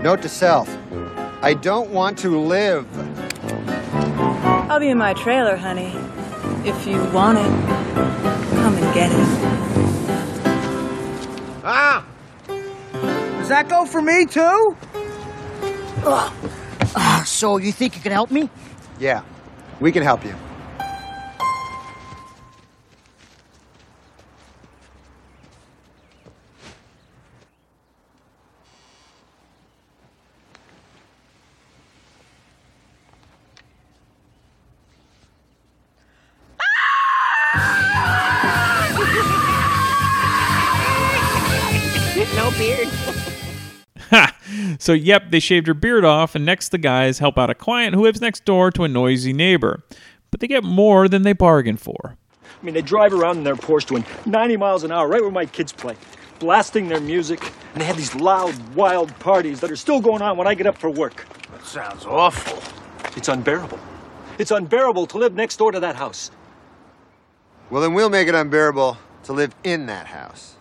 [0.00, 0.78] Note to self.
[1.42, 2.86] I don't want to live.
[4.78, 5.92] I'll be in my trailer, honey.
[6.64, 7.50] If you want it,
[8.62, 9.28] come and get it.
[11.64, 12.06] Ah!
[12.46, 14.76] Does that go for me, too?
[16.06, 16.32] Ah,
[16.94, 18.48] Uh, so, you think you can help me?
[19.00, 19.22] Yeah,
[19.80, 20.36] we can help you.
[44.88, 47.94] So, yep, they shaved her beard off, and next the guys help out a client
[47.94, 49.84] who lives next door to a noisy neighbor.
[50.30, 52.16] But they get more than they bargained for.
[52.42, 55.30] I mean, they drive around in their Porsche doing 90 miles an hour right where
[55.30, 55.94] my kids play,
[56.38, 60.38] blasting their music, and they have these loud, wild parties that are still going on
[60.38, 61.26] when I get up for work.
[61.52, 62.58] That sounds awful.
[63.14, 63.78] It's unbearable.
[64.38, 66.30] It's unbearable to live next door to that house.
[67.68, 70.56] Well, then we'll make it unbearable to live in that house.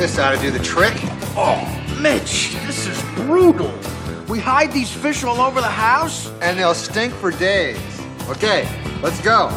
[0.00, 0.94] This ought to do the trick.
[1.36, 1.60] Oh,
[2.00, 3.70] Mitch, this is brutal.
[4.30, 6.30] We hide these fish all over the house?
[6.40, 7.76] And they'll stink for days.
[8.26, 8.66] Okay,
[9.02, 9.50] let's go.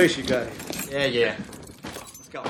[0.00, 0.48] Place you got.
[0.90, 1.36] Yeah, yeah.
[1.84, 2.42] Let's go.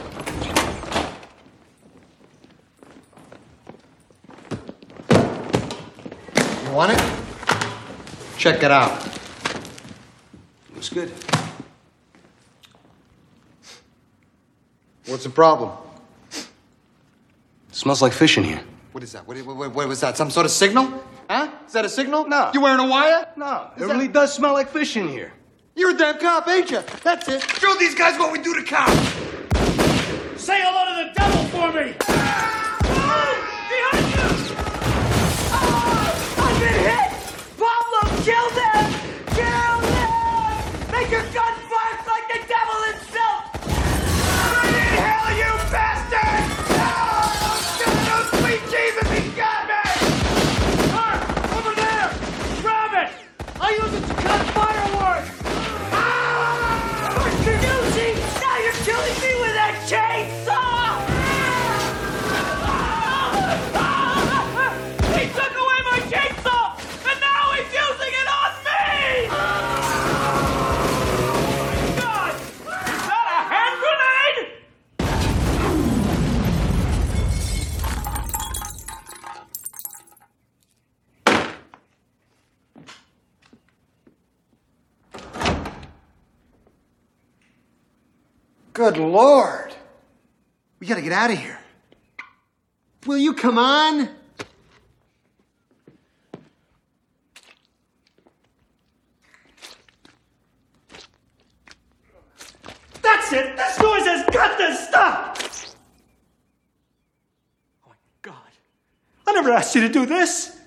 [6.64, 7.02] You want it?
[8.38, 8.92] Check it out.
[10.74, 11.10] Looks good.
[15.06, 15.72] What's the problem?
[17.72, 18.60] smells like fish in here.
[18.92, 19.26] What is that?
[19.26, 20.16] What, what, what was that?
[20.16, 21.02] Some sort of signal?
[21.28, 21.50] Huh?
[21.66, 22.28] Is that a signal?
[22.28, 22.52] No.
[22.54, 23.26] You wearing a wire?
[23.36, 25.32] No, Is it that- really does smell like fish in here.
[25.80, 26.82] You're a damn cop, ain't you?
[27.02, 27.40] That's it.
[27.58, 28.92] Show these guys what we do to cops!
[30.38, 31.94] Say hello to the devil for me!
[32.02, 33.32] Oh,
[33.70, 34.56] Behind you.
[35.50, 37.10] Ah, I've been hit!
[37.56, 38.59] Pablo, kill them!
[88.80, 89.74] Good Lord.
[90.78, 91.58] We gotta get out of here.
[93.04, 94.08] Will you come on?
[103.02, 103.54] That's it!
[103.54, 105.38] This noise has got to stop!
[107.84, 108.34] Oh my God.
[109.26, 110.58] I never asked you to do this.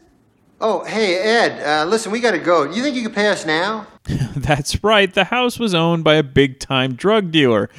[0.62, 2.68] Oh, hey, Ed, uh, listen, we gotta go.
[2.68, 3.88] Do you think you could pay us now?
[4.36, 7.72] That's right, the house was owned by a big time drug dealer.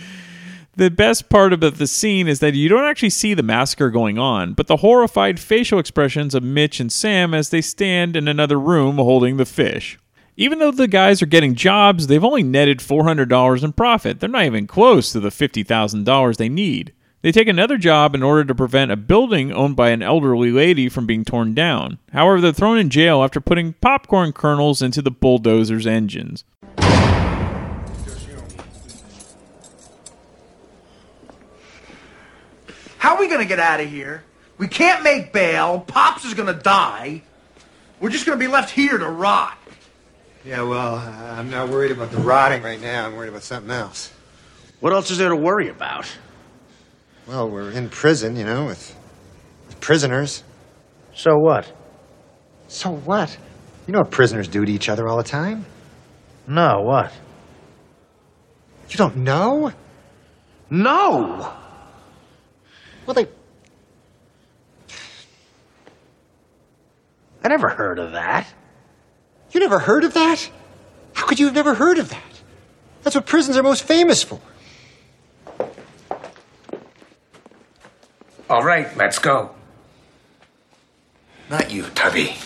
[0.77, 4.19] The best part about the scene is that you don't actually see the massacre going
[4.19, 8.59] on, but the horrified facial expressions of Mitch and Sam as they stand in another
[8.59, 10.01] room holding the fish.
[10.37, 14.19] Even though the guys are getting jobs, they've only netted $400 in profit.
[14.19, 16.93] They're not even close to the $50,000 they need.
[17.23, 20.89] They take another job in order to prevent a building owned by an elderly lady
[20.89, 22.01] from being torn down.
[22.13, 26.43] However, they're thrown in jail after putting popcorn kernels into the bulldozer's engines.
[33.05, 34.25] How are we gonna get out of here?
[34.57, 35.79] We can't make bail.
[35.79, 37.21] Pops is gonna die.
[38.01, 39.59] We're just gonna be left here to rot.
[40.43, 43.05] Yeah, well, uh, I'm not worried about the rotting right now.
[43.05, 44.11] I'm worried about something else.
[44.81, 46.11] What else is there to worry about?
[47.27, 48.97] Well, we're in prison, you know, with,
[49.67, 50.43] with prisoners.
[51.15, 51.71] So what?
[52.69, 53.37] So what?
[53.87, 55.67] You know what prisoners do to each other all the time?
[56.49, 57.13] No, what?
[58.89, 59.73] You don't know?
[60.71, 61.55] No!
[63.07, 63.27] Well, they.
[67.43, 68.47] I never heard of that.
[69.53, 70.51] You never heard of that?
[71.13, 72.23] How could you have never heard of that?
[73.03, 74.41] That's what prisons are most famous for.
[78.49, 79.55] All right, let's go.
[81.51, 82.37] Not you, Tubby.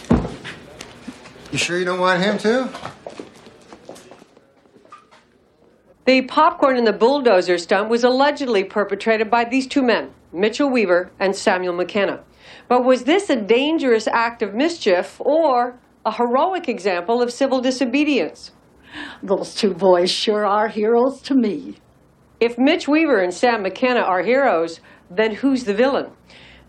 [1.50, 2.68] You sure you don't want him to?
[6.04, 11.10] The popcorn in the bulldozer stunt was allegedly perpetrated by these two men, Mitchell Weaver
[11.18, 12.24] and Samuel McKenna.
[12.68, 18.52] But was this a dangerous act of mischief or a heroic example of civil disobedience?
[19.22, 21.76] Those two boys sure are heroes to me.
[22.40, 26.10] If Mitch Weaver and Sam McKenna are heroes, then who's the villain?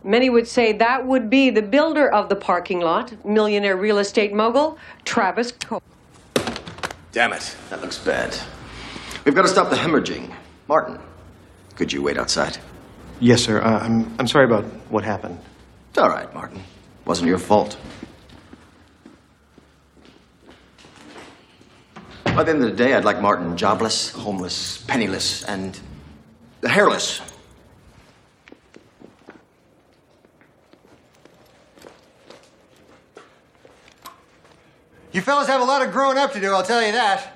[0.04, 4.34] Many would say that would be the builder of the parking lot, millionaire real estate
[4.34, 5.84] mogul, Travis Cole.
[7.12, 7.56] Damn it.
[7.70, 8.36] That looks bad.
[9.26, 10.34] We've got to stop the hemorrhaging.
[10.68, 11.00] Martin,
[11.76, 12.58] could you wait outside?
[13.20, 13.62] Yes, sir.
[13.62, 15.38] Uh, I'm, I'm sorry about what happened.
[15.90, 16.64] It's all right, Martin.
[17.06, 17.78] Wasn't your fault.
[22.24, 25.78] By the end of the day, I'd like Martin jobless, homeless, penniless, and
[26.64, 27.20] hairless.
[35.12, 37.34] You fellas have a lot of growing up to do, I'll tell you that.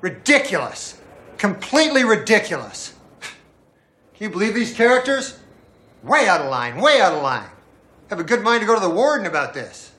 [0.00, 0.98] Ridiculous.
[1.36, 2.94] Completely ridiculous.
[4.20, 5.38] Can you believe these characters?
[6.02, 7.48] Way out of line, way out of line.
[8.10, 9.92] Have a good mind to go to the warden about this.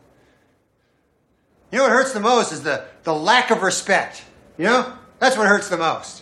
[1.72, 4.24] You know what hurts the most is the, the lack of respect.
[4.60, 4.94] You know?
[5.18, 6.22] That's what hurts the most.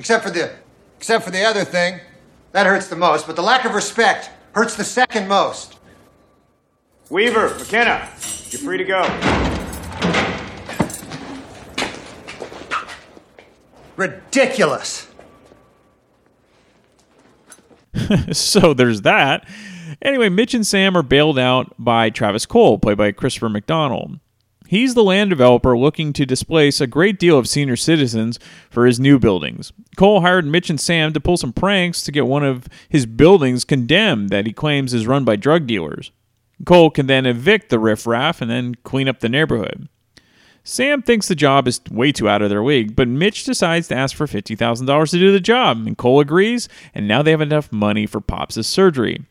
[0.00, 0.56] Except for the
[0.96, 2.00] except for the other thing.
[2.50, 5.78] That hurts the most, but the lack of respect hurts the second most.
[7.10, 8.08] Weaver, McKenna,
[8.50, 9.02] you're free to go.
[13.94, 15.05] Ridiculous.
[18.32, 19.46] so there's that.
[20.02, 24.18] Anyway, Mitch and Sam are bailed out by Travis Cole, played by Christopher McDonald.
[24.66, 28.38] He's the land developer looking to displace a great deal of senior citizens
[28.68, 29.72] for his new buildings.
[29.96, 33.64] Cole hired Mitch and Sam to pull some pranks to get one of his buildings
[33.64, 36.10] condemned that he claims is run by drug dealers.
[36.64, 39.88] Cole can then evict the riffraff and then clean up the neighborhood.
[40.68, 43.94] Sam thinks the job is way too out of their league, but Mitch decides to
[43.94, 47.70] ask for $50,000 to do the job, and Cole agrees, and now they have enough
[47.70, 49.24] money for Pops' surgery.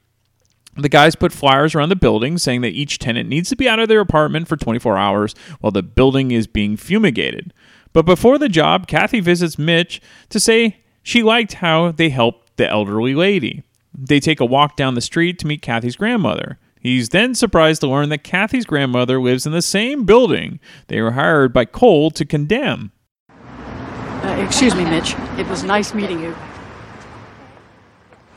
[0.77, 3.79] The guys put flyers around the building saying that each tenant needs to be out
[3.79, 7.53] of their apartment for 24 hours while the building is being fumigated.
[7.91, 12.69] But before the job, Kathy visits Mitch to say she liked how they helped the
[12.69, 13.63] elderly lady.
[13.93, 16.59] They take a walk down the street to meet Kathy's grandmother.
[16.85, 21.13] He's then surprised to learn that Kathy's grandmother lives in the same building they were
[21.13, 22.91] hired by Cole to condemn.
[23.27, 25.15] Uh, excuse me, Mitch.
[25.39, 26.35] It was nice meeting you.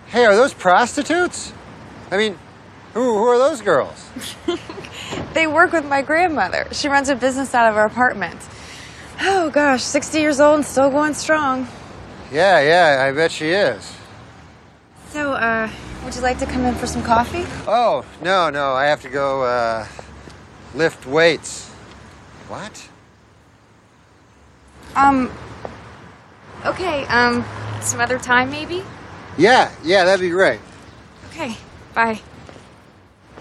[0.06, 1.52] Hey, are those prostitutes?
[2.10, 2.38] I mean,
[2.94, 4.08] who, who are those girls?
[5.34, 6.68] They work with my grandmother.
[6.72, 8.40] She runs a business out of her apartment.
[9.20, 11.68] Oh gosh, 60 years old and still going strong.
[12.32, 13.94] Yeah, yeah, I bet she is.
[15.10, 15.70] So, uh,
[16.04, 17.44] would you like to come in for some coffee?
[17.66, 19.86] Oh, no, no, I have to go, uh,
[20.74, 21.68] lift weights.
[22.48, 22.88] What?
[24.96, 25.30] Um,
[26.64, 27.44] okay, um,
[27.80, 28.82] Some other time, maybe?
[29.36, 30.60] Yeah, yeah, that'd be great.
[31.30, 31.56] Okay,
[31.94, 32.20] bye.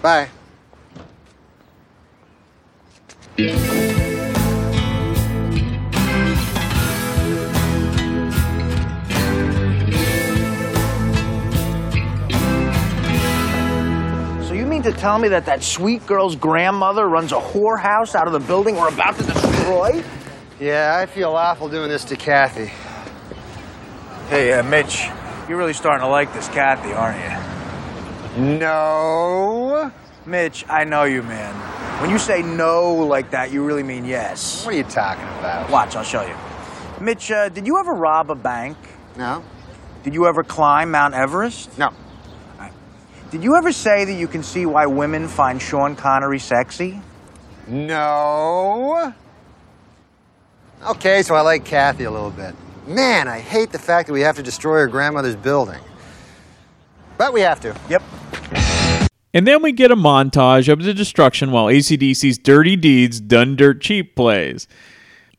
[0.00, 0.28] Bye.
[14.92, 18.76] To tell me that that sweet girl's grandmother runs a whorehouse out of the building
[18.76, 20.02] we're about to destroy?
[20.58, 22.70] Yeah, I feel awful doing this to Kathy.
[24.28, 25.08] Hey, uh, Mitch,
[25.48, 28.58] you're really starting to like this Kathy, aren't you?
[28.58, 29.92] No.
[30.24, 31.54] Mitch, I know you, man.
[32.00, 34.64] When you say no like that, you really mean yes.
[34.64, 35.70] What are you talking about?
[35.70, 36.34] Watch, I'll show you.
[37.04, 38.76] Mitch, uh, did you ever rob a bank?
[39.16, 39.44] No.
[40.02, 41.76] Did you ever climb Mount Everest?
[41.78, 41.92] No.
[43.30, 47.00] Did you ever say that you can see why women find Sean Connery sexy?
[47.66, 49.12] No.
[50.86, 52.54] Okay, so I like Kathy a little bit.
[52.86, 55.80] Man, I hate the fact that we have to destroy her grandmother's building.
[57.18, 57.76] But we have to.
[57.90, 58.02] Yep.
[59.34, 63.82] And then we get a montage of the destruction while ACDC's Dirty Deeds Done Dirt
[63.82, 64.66] Cheap plays.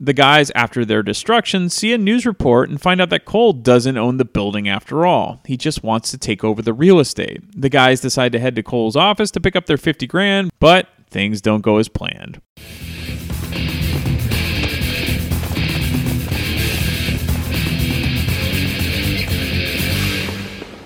[0.02, 3.98] The guys, after their destruction, see a news report and find out that Cole doesn't
[3.98, 5.42] own the building after all.
[5.46, 7.44] He just wants to take over the real estate.
[7.54, 10.88] The guys decide to head to Cole's office to pick up their 50 grand, but
[11.10, 12.42] things don't go as planned.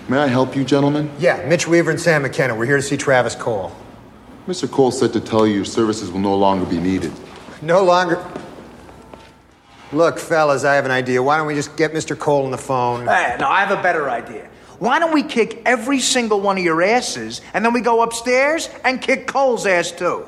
[0.08, 1.08] May I help you, gentlemen?
[1.20, 2.56] Yeah, Mitch Weaver and Sam McKenna.
[2.56, 3.70] We're here to see Travis Cole.
[4.48, 4.68] Mr.
[4.68, 7.12] Cole said to tell you your services will no longer be needed.
[7.62, 8.16] No longer.
[9.94, 11.22] Look, fellas, I have an idea.
[11.22, 12.18] Why don't we just get Mr.
[12.18, 13.06] Cole on the phone?
[13.06, 14.48] Hey, no, I have a better idea.
[14.80, 18.68] Why don't we kick every single one of your asses and then we go upstairs
[18.84, 20.26] and kick Cole's ass too?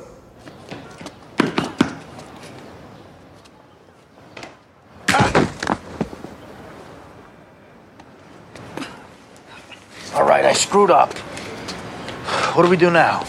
[10.14, 11.12] All right, I screwed up.
[12.54, 13.26] What do we do now?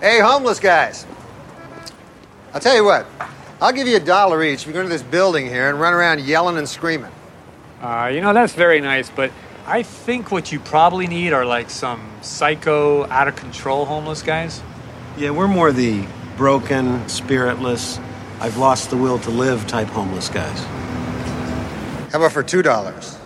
[0.00, 1.04] Hey, homeless guys.
[2.54, 3.04] I'll tell you what,
[3.60, 5.92] I'll give you a dollar each if you go into this building here and run
[5.92, 7.10] around yelling and screaming.
[7.82, 9.32] Uh, you know, that's very nice, but
[9.66, 14.62] I think what you probably need are like some psycho, out of control homeless guys.
[15.16, 17.98] Yeah, we're more the broken, spiritless,
[18.40, 20.60] I've lost the will to live type homeless guys.
[22.12, 23.18] How about for $2?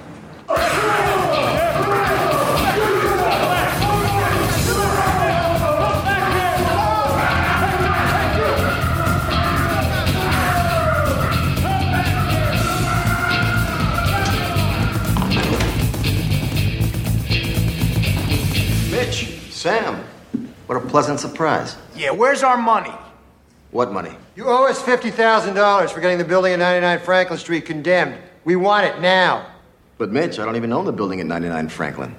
[19.62, 20.04] Sam,
[20.66, 21.76] what a pleasant surprise.
[21.94, 22.90] Yeah, where's our money?
[23.70, 24.10] What money?
[24.34, 28.18] You owe us fifty thousand dollars for getting the building at 99 Franklin Street condemned.
[28.44, 29.46] We want it now.
[29.98, 32.12] But Mitch, I don't even own the building at 99 Franklin.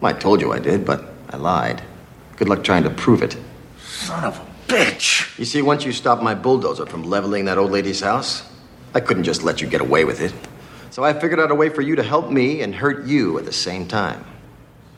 [0.00, 1.82] Well, I told you I did, but I lied.
[2.38, 3.36] Good luck trying to prove it.
[3.84, 5.38] Son of a bitch.
[5.38, 8.42] You see, once you stopped my bulldozer from leveling that old lady's house,
[8.94, 10.32] I couldn't just let you get away with it.
[10.88, 13.44] So I figured out a way for you to help me and hurt you at
[13.44, 14.24] the same time.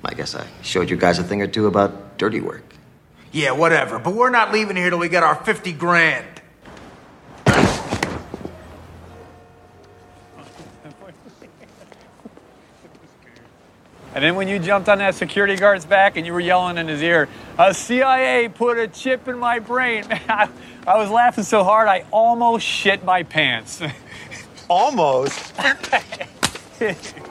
[0.05, 2.65] I guess I showed you guys a thing or two about dirty work.
[3.31, 3.99] Yeah, whatever.
[3.99, 6.27] But we're not leaving here till we get our 50 grand.
[14.15, 16.87] And then when you jumped on that security guard's back and you were yelling in
[16.87, 17.29] his ear,
[17.59, 20.07] a CIA put a chip in my brain.
[20.09, 20.49] Man, I,
[20.87, 23.81] I was laughing so hard I almost shit my pants.
[24.69, 25.55] Almost?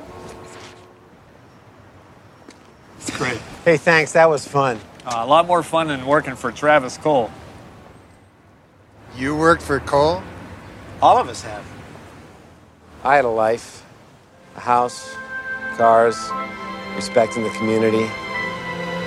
[3.02, 3.40] it's great.
[3.66, 4.14] Hey, thanks.
[4.14, 4.80] That was fun.
[5.06, 7.32] Uh, a lot more fun than working for Travis Cole.
[9.16, 10.22] You worked for Cole?
[11.02, 11.66] All of us have.
[13.04, 13.84] I had a life,
[14.56, 15.16] a house,
[15.76, 16.16] cars,
[16.96, 18.08] respect in the community.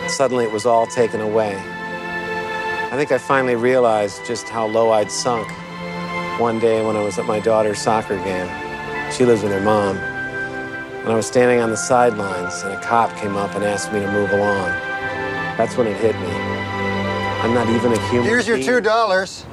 [0.09, 1.55] Suddenly it was all taken away.
[1.57, 5.49] I think I finally realized just how low I'd sunk
[6.41, 8.49] one day when I was at my daughter's soccer game.
[9.13, 10.14] She lives with her mom.
[11.05, 14.01] And I was standing on the sidelines, and a cop came up and asked me
[14.01, 14.69] to move along.
[15.59, 16.31] That's when it hit me.
[17.45, 18.27] I'm not even a human.
[18.27, 19.45] Here's your two dollars.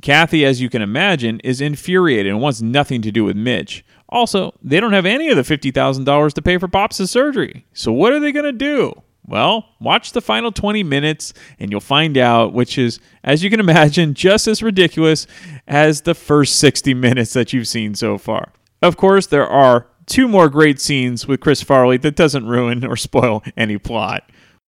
[0.00, 3.84] Kathy, as you can imagine, is infuriated and wants nothing to do with Mitch.
[4.08, 7.66] Also, they don't have any of the $50,000 to pay for Pops' surgery.
[7.74, 9.02] So, what are they going to do?
[9.28, 13.60] Well, watch the final 20 minutes and you'll find out, which is, as you can
[13.60, 15.26] imagine, just as ridiculous
[15.66, 18.52] as the first 60 minutes that you've seen so far.
[18.80, 22.96] Of course, there are two more great scenes with Chris Farley that doesn't ruin or
[22.96, 24.24] spoil any plot.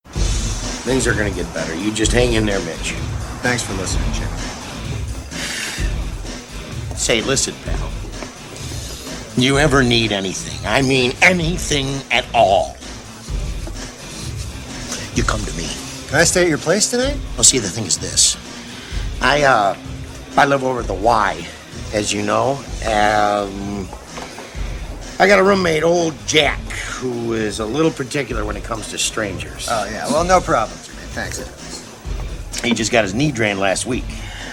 [0.06, 1.76] Things are gonna get better.
[1.76, 2.92] You just hang in there, Mitch.
[3.42, 4.28] Thanks for listening, Jim.
[6.96, 7.90] Say, listen, pal.
[9.36, 12.76] You ever need anything, I mean anything at all,
[15.18, 15.68] you come to me.
[16.06, 17.16] Can I stay at your place tonight?
[17.34, 18.38] Well, see, the thing is this.
[19.20, 19.76] I, uh,
[20.36, 21.44] I live over at the Y,
[21.92, 22.52] as you know.
[22.86, 23.88] Um,
[25.18, 28.98] I got a roommate, old Jack, who is a little particular when it comes to
[28.98, 29.66] strangers.
[29.68, 30.06] Oh, yeah.
[30.06, 30.78] Well, no problem.
[30.78, 31.38] Thanks.
[32.62, 34.04] He just got his knee drained last week.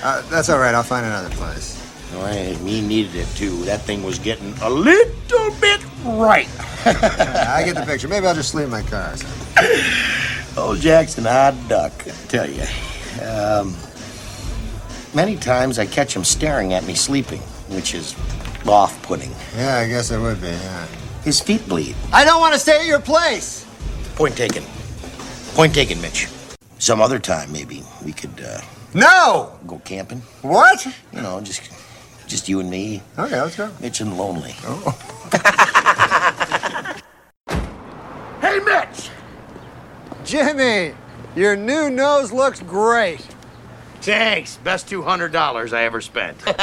[0.02, 0.74] Uh, that's all right.
[0.74, 1.80] I'll find another place.
[2.12, 3.64] Well, he needed it too.
[3.66, 6.50] That thing was getting a little bit right.
[6.86, 8.08] I get the picture.
[8.08, 9.16] Maybe I'll just sleep in my car.
[10.58, 12.64] Old Jack's an odd duck, I tell you.
[13.22, 13.76] Um,
[15.14, 18.16] many times I catch him staring at me sleeping, which is
[18.68, 19.32] off-putting.
[19.58, 20.86] Yeah, I guess it would be, yeah.
[21.24, 21.96] His feet bleed.
[22.14, 23.66] I don't want to stay at your place.
[24.16, 24.64] Point taken.
[25.56, 26.28] Point taken, Mitch.
[26.80, 28.62] Some other time, maybe we could uh,
[28.94, 29.58] No!
[29.68, 30.20] go camping.
[30.42, 30.86] What?
[31.12, 31.70] You know, just
[32.28, 33.02] just you and me.
[33.20, 33.70] Okay, let's go.
[33.82, 34.56] Mitch and lonely.
[34.64, 34.94] Oh.
[38.42, 39.10] Hey, Mitch!
[40.26, 40.94] Jimmy,
[41.36, 43.26] your new nose looks great.
[44.02, 44.58] Thanks.
[44.58, 46.38] Best two hundred dollars I ever spent.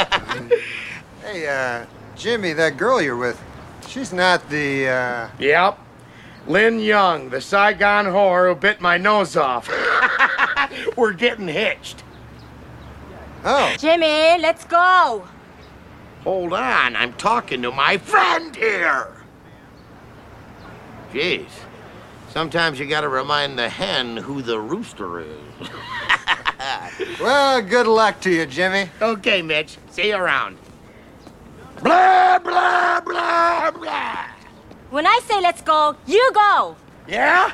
[1.23, 1.85] Hey, uh,
[2.17, 3.41] Jimmy, that girl you're with,
[3.87, 5.29] she's not the, uh...
[5.39, 5.79] Yep.
[6.47, 9.69] Lynn Young, the Saigon whore who bit my nose off.
[10.97, 12.03] We're getting hitched.
[13.45, 13.73] Oh.
[13.79, 15.25] Jimmy, let's go.
[16.25, 19.07] Hold on, I'm talking to my friend here.
[21.13, 21.47] Jeez.
[22.33, 25.27] Sometimes you gotta remind the hen who the rooster is.
[27.19, 28.89] Well, good luck to you, Jimmy.
[29.01, 29.77] Okay, Mitch.
[29.91, 30.57] See you around.
[31.81, 34.25] Blah, blah, blah, blah.
[34.89, 36.77] When I say let's go, you go.
[37.07, 37.51] Yeah?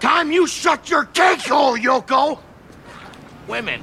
[0.00, 2.40] Time you shut your cake hole, Yoko!
[3.46, 3.82] Women.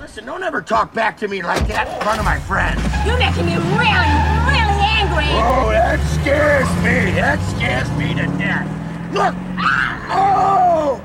[0.00, 2.82] Listen, don't ever talk back to me like that in front of my friends.
[3.06, 4.37] You're making me really,
[5.20, 5.42] angry.
[5.42, 7.12] Oh, that scares me.
[7.12, 8.66] That scares me to death.
[9.12, 9.34] Look!
[9.58, 11.02] Ah, oh!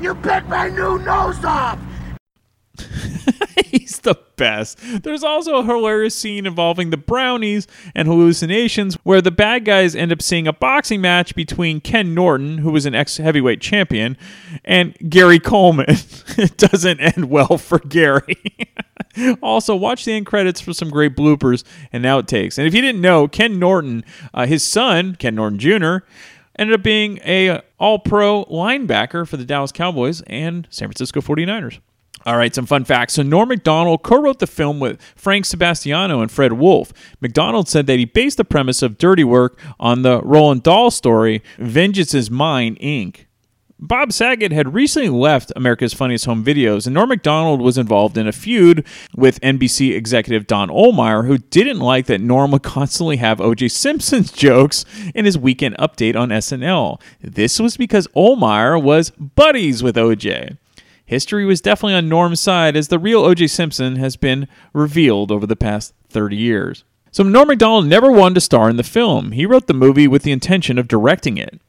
[0.00, 1.78] You bit my new nose off!
[4.06, 4.78] The best.
[5.02, 10.12] There's also a hilarious scene involving the brownies and hallucinations where the bad guys end
[10.12, 14.16] up seeing a boxing match between Ken Norton, who was an ex heavyweight champion,
[14.64, 15.86] and Gary Coleman.
[16.38, 18.38] it doesn't end well for Gary.
[19.42, 22.58] also, watch the end credits for some great bloopers and outtakes.
[22.58, 26.06] And if you didn't know, Ken Norton, uh, his son, Ken Norton Jr.,
[26.56, 31.80] ended up being a all-pro linebacker for the Dallas Cowboys and San Francisco 49ers.
[32.26, 33.14] All right, some fun facts.
[33.14, 36.92] So Norm Macdonald co-wrote the film with Frank Sebastiano and Fred Wolf.
[37.20, 41.40] Macdonald said that he based the premise of Dirty Work on the Roald Dahl story
[41.56, 43.26] Vengeance is Mine, Inc.
[43.78, 48.26] Bob Saget had recently left America's Funniest Home Videos, and Norm Macdonald was involved in
[48.26, 48.84] a feud
[49.14, 53.68] with NBC executive Don Ohlmeyer, who didn't like that Norm would constantly have O.J.
[53.68, 54.84] Simpson's jokes
[55.14, 57.00] in his weekend update on SNL.
[57.20, 60.56] This was because Ohlmeyer was buddies with O.J.
[61.06, 63.46] History was definitely on Norm's side, as the real O.J.
[63.46, 66.84] Simpson has been revealed over the past 30 years.
[67.12, 69.32] So Norm Macdonald never wanted to star in the film.
[69.32, 71.60] He wrote the movie with the intention of directing it.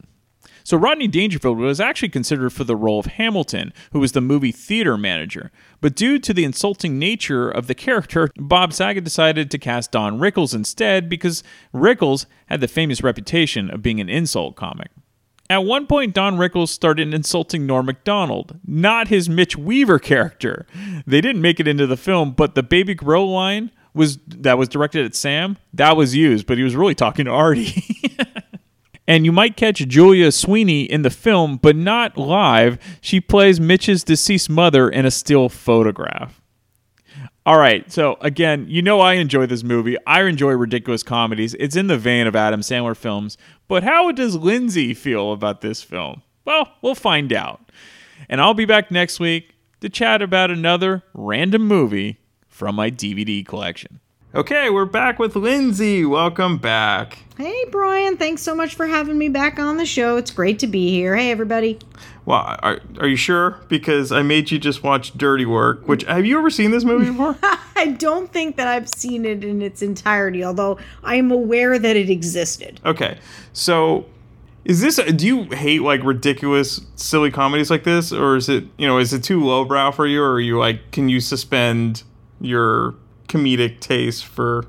[0.64, 4.52] So Rodney Dangerfield was actually considered for the role of Hamilton, who was the movie
[4.52, 5.50] theater manager.
[5.80, 10.18] But due to the insulting nature of the character, Bob Saget decided to cast Don
[10.18, 11.42] Rickles instead because
[11.72, 14.90] Rickles had the famous reputation of being an insult comic.
[15.50, 20.66] At one point, Don Rickles started insulting Norm Macdonald, not his Mitch Weaver character.
[21.06, 24.68] They didn't make it into the film, but the Baby Grow line was that was
[24.68, 27.82] directed at Sam, that was used, but he was really talking to Artie.
[29.08, 32.78] and you might catch Julia Sweeney in the film, but not live.
[33.00, 36.42] She plays Mitch's deceased mother in a still photograph.
[37.48, 39.96] All right, so again, you know I enjoy this movie.
[40.06, 41.54] I enjoy ridiculous comedies.
[41.54, 43.38] It's in the vein of Adam Sandler films.
[43.68, 46.20] But how does Lindsay feel about this film?
[46.44, 47.72] Well, we'll find out.
[48.28, 52.18] And I'll be back next week to chat about another random movie
[52.48, 54.00] from my DVD collection.
[54.34, 56.04] Okay, we're back with Lindsay.
[56.04, 57.20] Welcome back.
[57.38, 58.18] Hey, Brian.
[58.18, 60.18] Thanks so much for having me back on the show.
[60.18, 61.16] It's great to be here.
[61.16, 61.78] Hey, everybody.
[62.26, 63.58] Well, are, are you sure?
[63.68, 67.06] Because I made you just watch Dirty Work, which have you ever seen this movie
[67.06, 67.38] before?
[67.74, 71.96] I don't think that I've seen it in its entirety, although I am aware that
[71.96, 72.82] it existed.
[72.84, 73.18] Okay,
[73.54, 74.04] so
[74.66, 74.96] is this?
[74.96, 79.14] Do you hate like ridiculous, silly comedies like this, or is it you know is
[79.14, 82.02] it too lowbrow for you, or are you like can you suspend
[82.42, 82.94] your
[83.28, 84.64] comedic taste for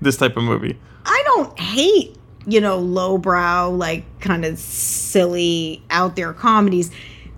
[0.00, 0.78] this type of movie.
[1.04, 2.16] I don't hate,
[2.46, 6.90] you know, lowbrow, like kind of silly, out there comedies.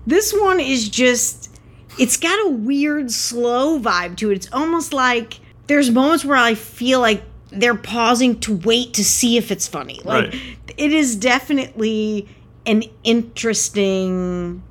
[0.05, 1.59] This one is just,
[1.99, 4.35] it's got a weird, slow vibe to it.
[4.35, 9.37] It's almost like there's moments where I feel like they're pausing to wait to see
[9.37, 9.99] if it's funny.
[10.03, 10.41] Like, Right.
[10.77, 12.27] it is definitely
[12.65, 14.61] an interesting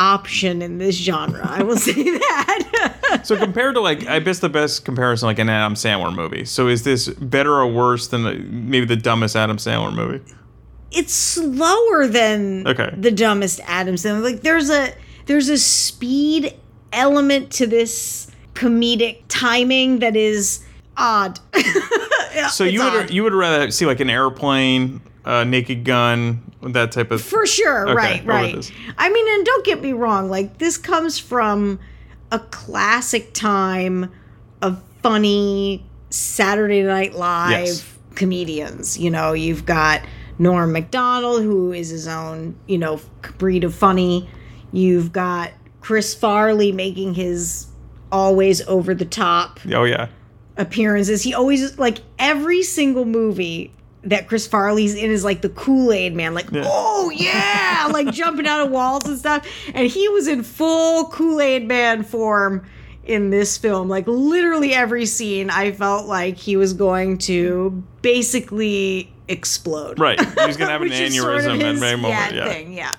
[0.00, 1.46] option in this genre.
[1.46, 3.20] I will say that.
[3.24, 6.44] so compared to like, I guess the best comparison like an Adam Sandler movie.
[6.46, 10.24] So is this better or worse than the, maybe the dumbest Adam Sandler movie?
[10.92, 12.92] it's slower than Okay.
[12.96, 14.24] the dumbest Adam Sandler.
[14.24, 14.92] Like there's a
[15.26, 16.52] there's a speed
[16.92, 20.64] element to this comedic timing that is
[20.96, 21.38] odd.
[22.50, 25.00] So you would you would rather see like an airplane,
[25.30, 28.72] a naked gun, that type of For sure, Okay, right, right.
[28.98, 31.78] I mean, and don't get me wrong, like this comes from
[32.32, 34.10] a classic time
[34.60, 37.94] of funny Saturday Night Live Yes.
[38.16, 38.98] comedians.
[38.98, 40.02] You know, you've got
[40.38, 43.00] Norm Macdonald, who is his own, you know,
[43.38, 44.28] breed of funny.
[44.72, 47.66] You've got Chris Farley making his
[48.10, 50.08] always over the top Oh yeah.
[50.56, 51.22] appearances.
[51.22, 53.72] He always like every single movie
[54.04, 56.62] that Chris Farley's in is like the Kool Aid Man, like Yeah.
[56.66, 59.46] oh yeah, like jumping out of walls and stuff.
[59.74, 62.64] And he was in full Kool Aid Man form
[63.04, 63.88] in this film.
[63.88, 69.98] Like literally every scene, I felt like he was going to basically explode.
[69.98, 70.18] Right.
[70.20, 72.08] He was gonna have an is sort of aneurysm his- moment.
[72.12, 72.48] Yeah, Yeah.
[72.52, 72.92] thing, yeah.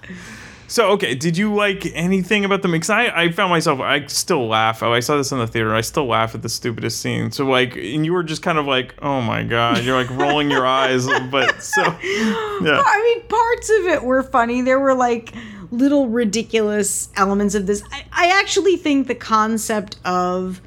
[0.72, 2.72] So okay, did you like anything about them?
[2.72, 4.81] Because I, I found myself I still laugh.
[4.81, 5.76] Oh, I saw this in the theater.
[5.76, 7.30] I still laugh at the stupidest scene.
[7.30, 10.49] So like, and you were just kind of like, oh my god, you're like rolling
[10.49, 11.07] your eyes.
[11.30, 14.61] But so yeah, I mean, parts of it were funny.
[14.61, 15.34] There were like
[15.72, 17.84] little ridiculous elements of this.
[17.91, 20.61] I, I actually think the concept of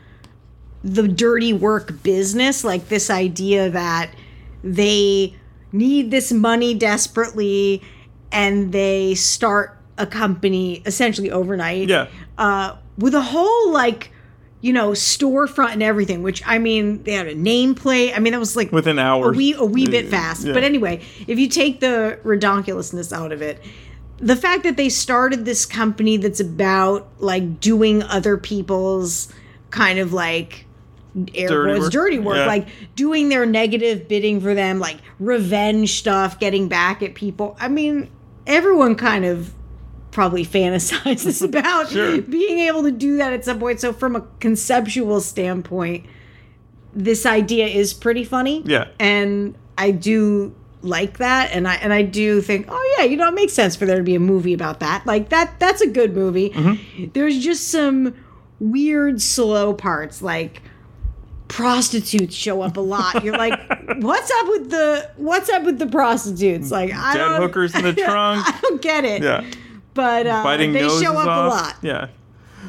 [0.83, 4.11] the dirty work business, like this idea that
[4.63, 5.35] they
[5.73, 7.81] need this money desperately
[8.31, 11.89] and they start a company essentially overnight.
[11.89, 12.09] Yeah.
[12.39, 14.11] Uh, with a whole like
[14.61, 18.39] you know storefront and everything which i mean they had a nameplate i mean that
[18.41, 19.37] was like Within a hours.
[19.37, 20.55] wee, a wee bit fast Yeah.
[20.55, 23.63] but anyway if you take the redonkulousness out of it
[24.19, 29.31] the fact that they started this company that's about like doing other people's
[29.71, 30.65] kind of like
[31.35, 31.93] air Dirty work.
[31.93, 32.47] dirty work Yeah.
[32.47, 32.67] like
[32.97, 38.09] doing their negative bidding for them like revenge stuff getting back at people i mean
[38.47, 39.53] everyone kind of
[40.15, 42.23] probably fantasizes about Sure.
[42.23, 43.81] being able to do that at some point.
[43.81, 46.07] So from a conceptual standpoint
[46.97, 48.63] this idea is pretty funny.
[48.65, 48.87] Yeah.
[49.01, 51.51] and i do like that.
[51.53, 53.97] And i and i do think oh yeah you know it makes sense for there
[53.97, 55.05] to be a movie about that.
[55.05, 56.51] Like that that's a good movie.
[56.51, 57.07] Mm-hmm.
[57.13, 58.15] there's just some
[58.61, 60.63] weird slow parts like
[61.49, 63.23] prostitutes show up a lot.
[63.25, 63.59] You're like
[63.99, 66.71] what's up with the what's up with the prostitutes?
[66.71, 68.47] Like i dead don't hookers in the trunk.
[68.47, 69.23] i don't get it.
[69.23, 69.45] Yeah,
[69.95, 71.53] but uh, they show up off.
[71.53, 72.09] a lot Yeah.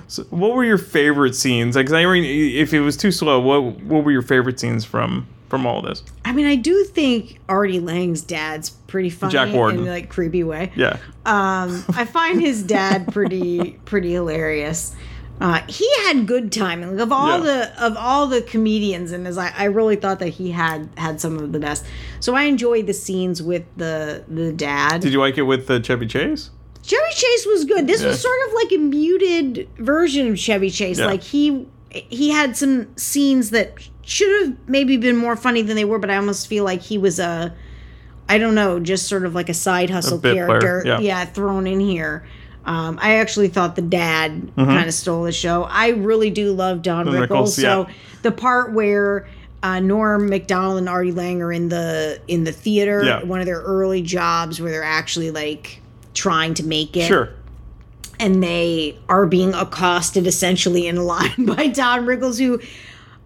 [0.08, 1.76] So what were your favorite scenes?
[1.76, 5.28] Like, I mean, if it was too slow, what what were your favorite scenes from
[5.50, 6.04] from all this?
[6.26, 9.80] I mean, I do think Artie Lange's dad's pretty funny Jack Warden.
[9.82, 10.72] in like creepy way.
[10.76, 10.98] Yeah.
[11.26, 14.96] Um, I find his dad pretty pretty hilarious.
[15.42, 16.92] Uh, he had good timing.
[16.96, 17.44] Like of all Yeah.
[17.74, 21.20] the of all the comedians in this, I, I really thought that he had had
[21.20, 21.86] some of the best.
[22.20, 25.02] So I enjoyed the scenes with the the dad.
[25.02, 26.52] Did you like it with the Chevy Chase?
[26.86, 27.88] Chevy Chase was good.
[27.88, 28.07] This Yeah.
[28.10, 30.99] was sort of like a muted version of Chevy Chase.
[30.99, 31.07] Yeah.
[31.07, 35.86] Like he he had some scenes that should have maybe been more funny than they
[35.86, 37.53] were, but I almost feel like he was a
[38.28, 40.98] I don't know, just sort of like a side hustle player, character.
[41.02, 41.26] yeah.
[41.26, 42.26] thrown in here.
[42.66, 44.66] Um, I actually thought the dad Mhm.
[44.66, 45.68] kind of stole the show.
[45.70, 47.28] I really do love Don Rickles.
[47.28, 47.94] Rickles, so yeah.
[48.24, 49.28] the part where
[49.62, 53.24] uh, Norm Macdonald and Artie Lange are in the in the theater, Yeah.
[53.24, 55.82] one of their early jobs where they're actually like
[56.16, 57.30] trying to make it Sure.
[58.20, 62.60] and they are being accosted essentially in a line by Don Rickles, who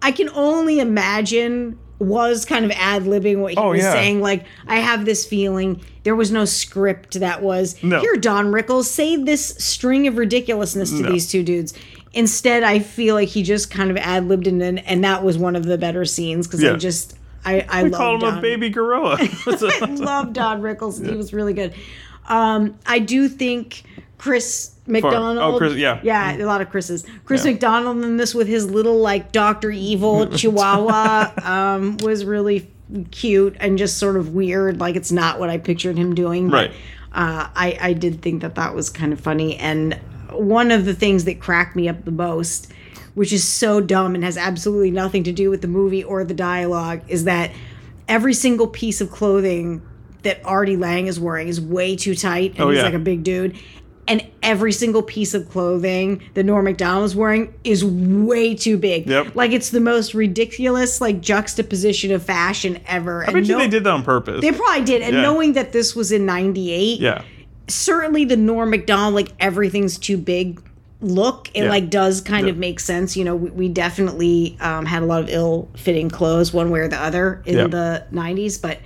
[0.02, 3.92] I can only imagine was kind of ad libbing what he Oh, was yeah.
[3.92, 4.20] saying.
[4.22, 8.00] Like, I have this feeling there was no script that was No.
[8.00, 11.12] here, Don Rickles, say this string of ridiculousness to No.
[11.12, 11.74] these two dudes.
[12.14, 15.54] Instead, I feel like he just kind of ad libbed and and that was one
[15.54, 16.72] of the better scenes because Yeah.
[16.72, 17.14] I just
[17.44, 18.38] I I love call him Don.
[18.38, 19.16] a baby gorilla.
[19.46, 21.06] I love Don Rickles.
[21.06, 21.74] He was really good.
[22.28, 23.82] Um, I do think
[24.18, 25.38] Chris McDonald.
[25.38, 26.00] oh, Chris- yeah.
[26.02, 27.04] yeah, a lot of Chris's.
[27.24, 27.52] Chris Yeah.
[27.52, 32.70] McDonald in this with his little like Doctor Evil Chihuahua um, was really
[33.10, 34.78] cute and just sort of weird.
[34.80, 36.48] Like it's not what I pictured him doing.
[36.50, 36.70] But, Right.
[37.12, 39.56] Uh, I I did think that that was kind of funny.
[39.56, 39.94] And
[40.30, 42.72] one of the things that cracked me up the most
[43.14, 46.32] which is so dumb and has absolutely nothing to do with the movie or the
[46.32, 47.50] dialogue, is that
[48.06, 49.82] every single piece of clothing
[50.22, 52.84] that Artie Lange is wearing is way too tight, and Oh, he's yeah.
[52.84, 53.56] like a big dude.
[54.08, 59.06] And every single piece of clothing that Norm Macdonald is wearing is way too big.
[59.06, 59.36] Yep.
[59.36, 63.22] Like it's the most ridiculous like juxtaposition of fashion ever.
[63.28, 64.40] I bet you they did that on purpose.
[64.40, 65.02] They probably did.
[65.02, 65.22] And Yeah.
[65.22, 67.22] knowing that this was in '98, Yeah.
[67.68, 70.60] certainly the Norm Macdonald like everything's too big
[71.02, 71.70] look it Yeah.
[71.70, 72.52] like does kind Yeah.
[72.52, 76.52] of make sense you know we, we definitely um, had a lot of ill-fitting clothes
[76.52, 77.66] one way or the other in Yeah.
[77.68, 78.78] the 90s but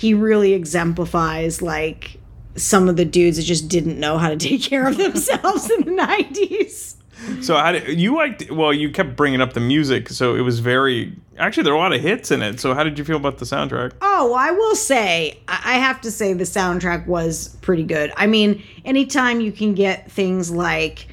[0.00, 2.18] he really exemplifies like
[2.56, 5.80] some of the dudes that just didn't know how to take care of themselves in
[5.84, 6.96] the 90s
[7.42, 8.50] So how did you liked?
[8.50, 11.14] Well, you kept bringing up the music, so it was very.
[11.36, 12.60] Actually, there are a lot of hits in it.
[12.60, 13.92] So how did you feel about the soundtrack?
[14.00, 18.10] Oh, I will say, I I have to say the soundtrack was pretty good.
[18.16, 21.08] I mean, anytime you can get things like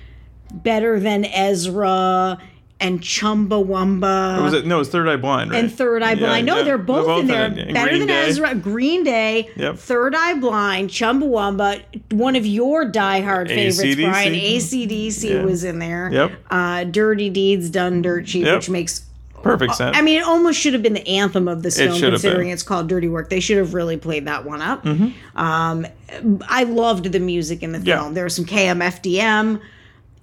[0.54, 2.40] Better Than Ezra
[2.80, 4.40] and Chumbawamba.
[4.40, 4.76] Or was it no?
[4.76, 5.60] It was Third Eye Blind, right?
[5.64, 6.46] And Third Eye Yeah, Blind.
[6.46, 6.64] No, yeah.
[6.64, 7.50] they're both, in there.
[7.50, 8.26] Better Green than Day.
[8.28, 9.78] Ezra, Green Day, Yep.
[9.78, 11.82] Third Eye Blind, Chumbawamba,
[12.12, 14.10] one of your diehard favorites, AC/DC.
[14.10, 14.34] Brian.
[14.34, 15.44] ACDC Yeah.
[15.44, 16.10] was in there.
[16.12, 16.32] Yep.
[16.52, 18.56] Uh, Dirty Deeds Done Dirt Cheap, Yep.
[18.56, 19.04] which makes
[19.44, 19.96] Perfect sense.
[19.96, 22.90] I mean, it almost should have been the anthem of this film, considering it's called
[22.90, 23.30] Dirty Work.
[23.30, 24.84] They should have really played that one up.
[24.84, 25.14] Mhm.
[25.36, 25.86] Um,
[26.50, 28.14] I loved the music in the film.
[28.16, 29.60] There was some KMFDM.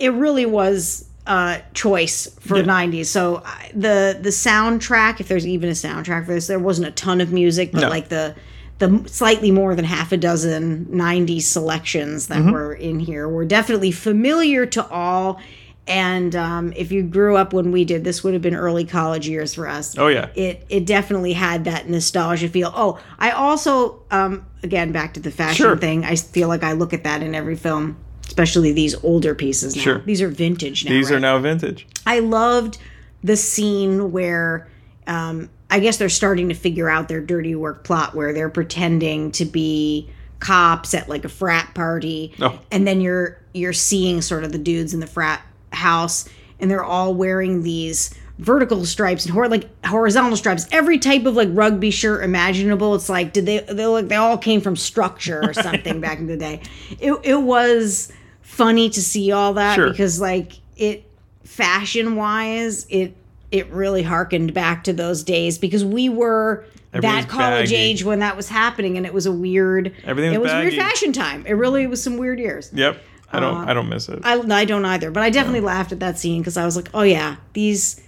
[0.01, 2.64] It really was uh, choice for Yeah.
[2.64, 3.06] 90s.
[3.06, 3.42] So
[3.74, 7.32] the the soundtrack, if there's even a soundtrack for this, there wasn't a ton of
[7.32, 7.88] music, but No.
[7.88, 8.34] like the
[8.78, 12.52] the slightly more than half a dozen 90s selections that Mhm.
[12.52, 15.40] were in here were definitely familiar to all.
[15.86, 19.28] And um, if you grew up when we did, this would have been early college
[19.28, 20.28] years for us Oh yeah.
[20.34, 22.72] it it definitely had that nostalgia feel.
[22.74, 25.76] Oh, I also um again back to the fashion Sure.
[25.76, 26.05] thing.
[26.05, 27.96] I feel like I look at that in every film,
[28.26, 29.82] especially these older pieces now.
[29.82, 29.98] Sure.
[30.01, 30.90] These are vintage now.
[30.90, 31.16] These right?
[31.16, 31.86] are now vintage.
[32.06, 32.78] I loved
[33.22, 34.68] the scene where
[35.06, 39.30] um, I guess they're starting to figure out their dirty work plot where they're pretending
[39.32, 40.10] to be
[40.40, 42.59] cops at like a frat party Oh.
[42.70, 45.40] and then you're you're seeing sort of the dudes in the frat
[45.72, 46.28] house
[46.60, 51.36] and they're all wearing these vertical stripes and hor- like horizontal stripes every type of
[51.36, 55.40] like rugby shirt imaginable it's like did they they look they all came from structure
[55.44, 56.61] or something back in the day
[56.98, 58.12] it, it was
[58.43, 59.89] funny to see all that Sure.
[59.90, 61.05] because like it
[61.44, 63.15] fashion wise it
[63.52, 67.77] it really harkened back to those days because we were that college baggy.
[67.77, 70.74] age when that was happening and it was a weird Everything was it was weird
[70.74, 73.01] fashion time it really was some weird years Yep.
[73.32, 73.56] I don't.
[73.56, 74.20] Uh, I don't miss it.
[74.23, 76.89] I, I don't either, but I definitely laughed at that scene because I was like,
[76.94, 78.01] oh yeah, these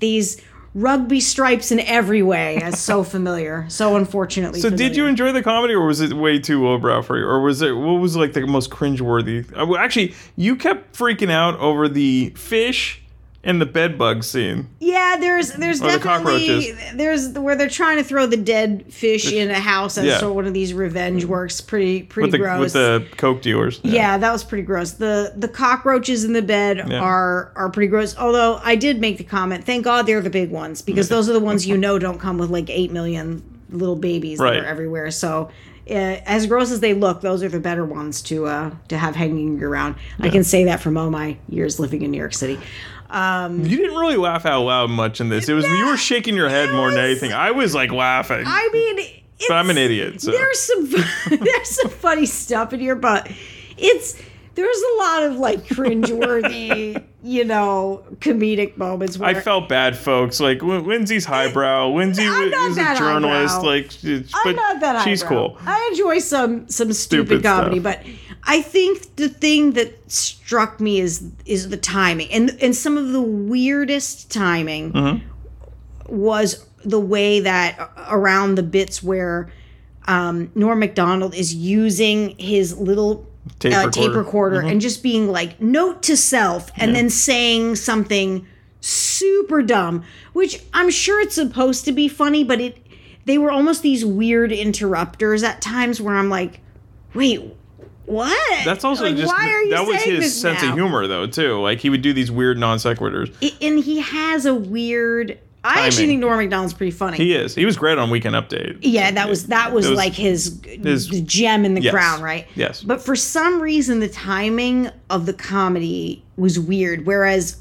[0.00, 0.40] these
[0.74, 4.60] rugby stripes in every way is so familiar, so unfortunately.
[4.60, 7.40] So did you enjoy the comedy, or was it way too lowbrow for you, or
[7.40, 9.46] was it what was like the most cringeworthy?
[9.56, 12.99] Uh, actually, you kept freaking out over the fish
[13.42, 14.68] and the bed bug scene.
[14.80, 16.76] Yeah, there's there's Or definitely cockroaches.
[16.94, 20.18] there's where they're trying to throw the dead fish in a house as Yeah.
[20.18, 21.60] sort of one of these revenge works.
[21.60, 22.60] Pretty pretty with the gross.
[22.60, 23.80] with the coke dealers.
[23.82, 24.18] Yeah.
[24.18, 24.92] that was pretty gross.
[24.92, 27.00] The the cockroaches in the bed Yeah.
[27.00, 28.14] are are pretty gross.
[28.18, 31.32] Although I did make the comment, thank God they're the big ones because those are
[31.32, 34.54] the ones you know don't come with like eight million little babies Right.
[34.54, 35.10] that are everywhere.
[35.10, 35.48] So
[35.88, 35.92] uh,
[36.26, 39.62] as gross as they look, those are the better ones to uh to have hanging
[39.62, 39.94] around.
[40.18, 42.58] I can say that from all my years living in New York City.
[43.10, 45.48] Um, You didn't really laugh out loud much in this.
[45.48, 47.32] It was you were shaking your head more than anything.
[47.32, 50.20] I was like laughing, I mean, but I'm an idiot.
[50.20, 50.90] So there's some
[51.38, 53.30] there's some funny stuff in here, but
[53.76, 54.20] it's
[54.54, 60.40] there's a lot of like cringeworthy, you know, comedic moments where I felt bad, folks.
[60.40, 61.88] Like Lin- Lindsay's highbrow.
[61.94, 63.54] Lindsay is a journalist.
[63.56, 63.68] highbrow.
[63.70, 63.90] Like,
[64.44, 65.48] but not that she's highbrow.
[65.50, 65.58] cool.
[65.66, 67.96] I enjoy some some stupid, Stupid comedy, stuff.
[68.04, 68.06] but
[68.44, 73.12] I think the thing that struck me is is the timing and and some of
[73.12, 75.22] the weirdest timing Mhm.
[76.08, 79.50] was the way that around the bits where
[80.08, 84.18] um, Norm Macdonald is using his little Tape uh, tape recorder.
[84.18, 84.70] recorder Mhm.
[84.72, 86.96] and just being like note to self and Yeah.
[86.96, 88.46] then saying something
[88.80, 90.02] super dumb
[90.32, 92.78] which i'm sure it's supposed to be funny but it
[93.26, 96.60] they were almost these weird interrupters at times where i'm like
[97.12, 97.42] wait
[98.10, 100.70] what That's also Like, just why are you that was his sense now?
[100.70, 101.26] of humor, though.
[101.26, 103.32] Too like he would do these weird non sequiturs.
[103.62, 107.54] And he has a weird i actually think norm macdonald's pretty funny He is.
[107.54, 108.78] He was great on Weekend Update.
[108.80, 111.92] yeah that was that was, was like his, his- gem in the Yes.
[111.92, 112.82] crown right Yes.
[112.82, 117.04] But for some reason, the timing of the comedy was weird.
[117.04, 117.58] Whereas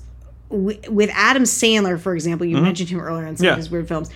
[0.50, 2.62] w- with Adam Sandler, for example, you Mhm.
[2.64, 3.52] mentioned him earlier in some Yeah.
[3.52, 4.10] of his weird films,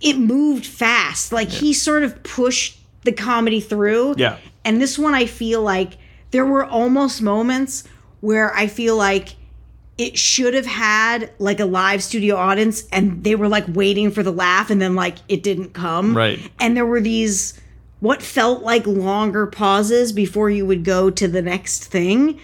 [0.00, 1.30] it moved fast.
[1.32, 4.16] Like he sort of pushed the comedy through.
[4.18, 4.36] Yeah.
[4.64, 5.94] And this one, I feel like
[6.30, 7.84] there were almost moments
[8.20, 9.34] where I feel like
[9.98, 14.22] it should have had like a live studio audience and they were like waiting for
[14.22, 16.16] the laugh and then like it didn't come.
[16.16, 16.38] Right.
[16.58, 17.60] And there were these
[18.00, 22.40] what felt like longer pauses before you would go to the next thing.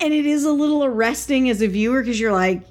[0.00, 2.62] And it is a little arresting as a viewer because you're like,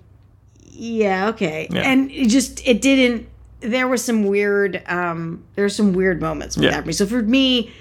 [0.64, 1.68] yeah, okay.
[1.70, 1.82] Yeah.
[1.82, 3.28] And it just it didn't
[3.62, 6.82] there was some weird um there were some weird moments with Yeah.
[6.82, 6.96] that.
[6.96, 7.72] So for me,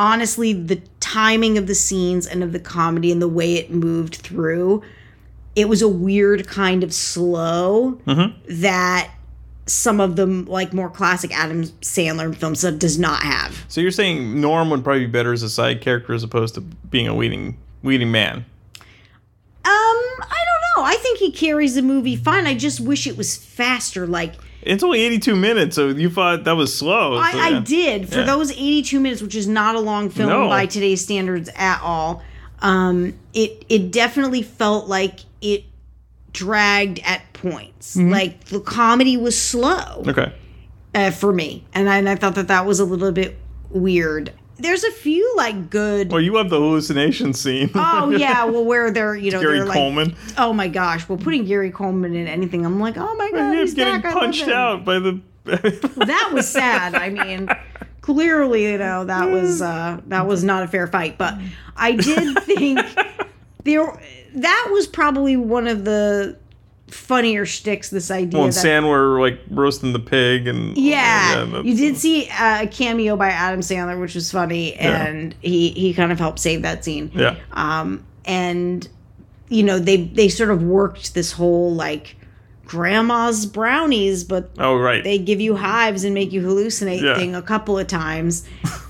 [0.00, 4.16] honestly, the timing of the scenes and of the comedy and the way it moved
[4.16, 4.82] through,
[5.54, 8.32] it was a weird kind of slow Mhm.
[8.48, 9.10] that
[9.66, 13.64] some of the like more classic Adam Sandler films does not have.
[13.68, 16.62] So you're saying Norm would probably be better as a side character as opposed to
[16.62, 18.44] being a leading leading man.
[19.62, 20.84] Um, I don't know.
[20.84, 22.46] I think he carries the movie fine.
[22.46, 24.06] I just wish it was faster.
[24.06, 27.16] Like It's only 82 minutes, so you thought that was slow.
[27.16, 27.60] I, so I yeah.
[27.60, 28.24] did for Yeah.
[28.26, 30.48] those 82 minutes, which is not a long film No.
[30.48, 32.22] by today's standards at all.
[32.60, 35.64] Um, it it definitely felt like it
[36.32, 37.96] dragged at points.
[37.96, 38.10] Mhm.
[38.12, 40.30] Like the comedy was slow Okay.
[40.94, 43.38] uh, for me, and I, and I thought that that was a little bit
[43.70, 44.32] weird.
[44.60, 46.10] There's a few like good.
[46.10, 47.70] Well, you have the hallucination scene.
[47.74, 50.16] Oh yeah, well where they're you know Gary they're like Coleman.
[50.38, 53.70] oh my gosh, well putting Gary Coleman in anything, I'm like oh my god, He's
[53.70, 55.20] he's getting back, punched out by the.
[55.44, 56.94] that was sad.
[56.94, 57.48] I mean,
[58.02, 61.18] clearly, you know, that was uh, that was not a fair fight.
[61.18, 61.38] But
[61.76, 62.80] I did think
[63.64, 64.00] there
[64.34, 66.38] that was probably one of the
[66.90, 67.90] funnier shticks.
[67.90, 71.96] This idea Well, and that Sandler like roasting the pig and yeah, that's- you did
[71.96, 75.06] see uh, a cameo by Adam Sandler, which was funny, Yeah.
[75.06, 77.10] and he he kind of helped save that scene.
[77.14, 77.36] Yeah.
[77.52, 78.86] Um, and
[79.48, 82.16] you know they they sort of worked this whole like
[82.70, 85.02] grandma's brownies, but Oh right.
[85.02, 87.16] they give you hives and make you hallucinate Yeah.
[87.16, 88.44] thing a couple of times.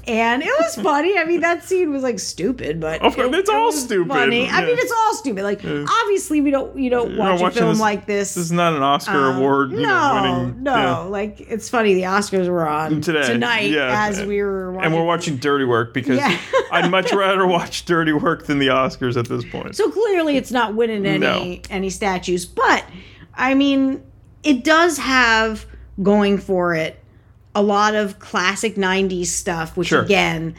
[0.06, 1.16] And it was funny.
[1.16, 4.08] I mean, that scene was like stupid, but Of course, it- it's it all stupid.
[4.08, 4.48] Funny.
[4.50, 5.44] I mean, it's all stupid.
[5.44, 5.86] Like Yeah.
[6.02, 8.34] obviously, we don't you don't You're watch a film this- like this.
[8.34, 9.72] This is not an Oscar um, award.
[9.72, 10.62] No, know, winning.
[10.62, 10.74] no.
[10.74, 10.98] yeah.
[10.98, 11.94] Like it's funny.
[11.94, 14.08] The Oscars were on Today, tonight yeah.
[14.08, 14.86] as we were watching.
[14.86, 16.36] And we're watching Dirty Work because Yeah.
[16.72, 19.74] I'd much rather watch Dirty Work than the Oscars at this point.
[19.76, 21.58] So clearly, it's not winning any No.
[21.70, 22.44] any statues.
[22.46, 22.84] But
[23.34, 24.02] I mean,
[24.42, 25.66] it does have
[26.02, 27.02] going for it
[27.54, 30.02] a lot of classic '90s stuff, which Sure.
[30.02, 30.54] again,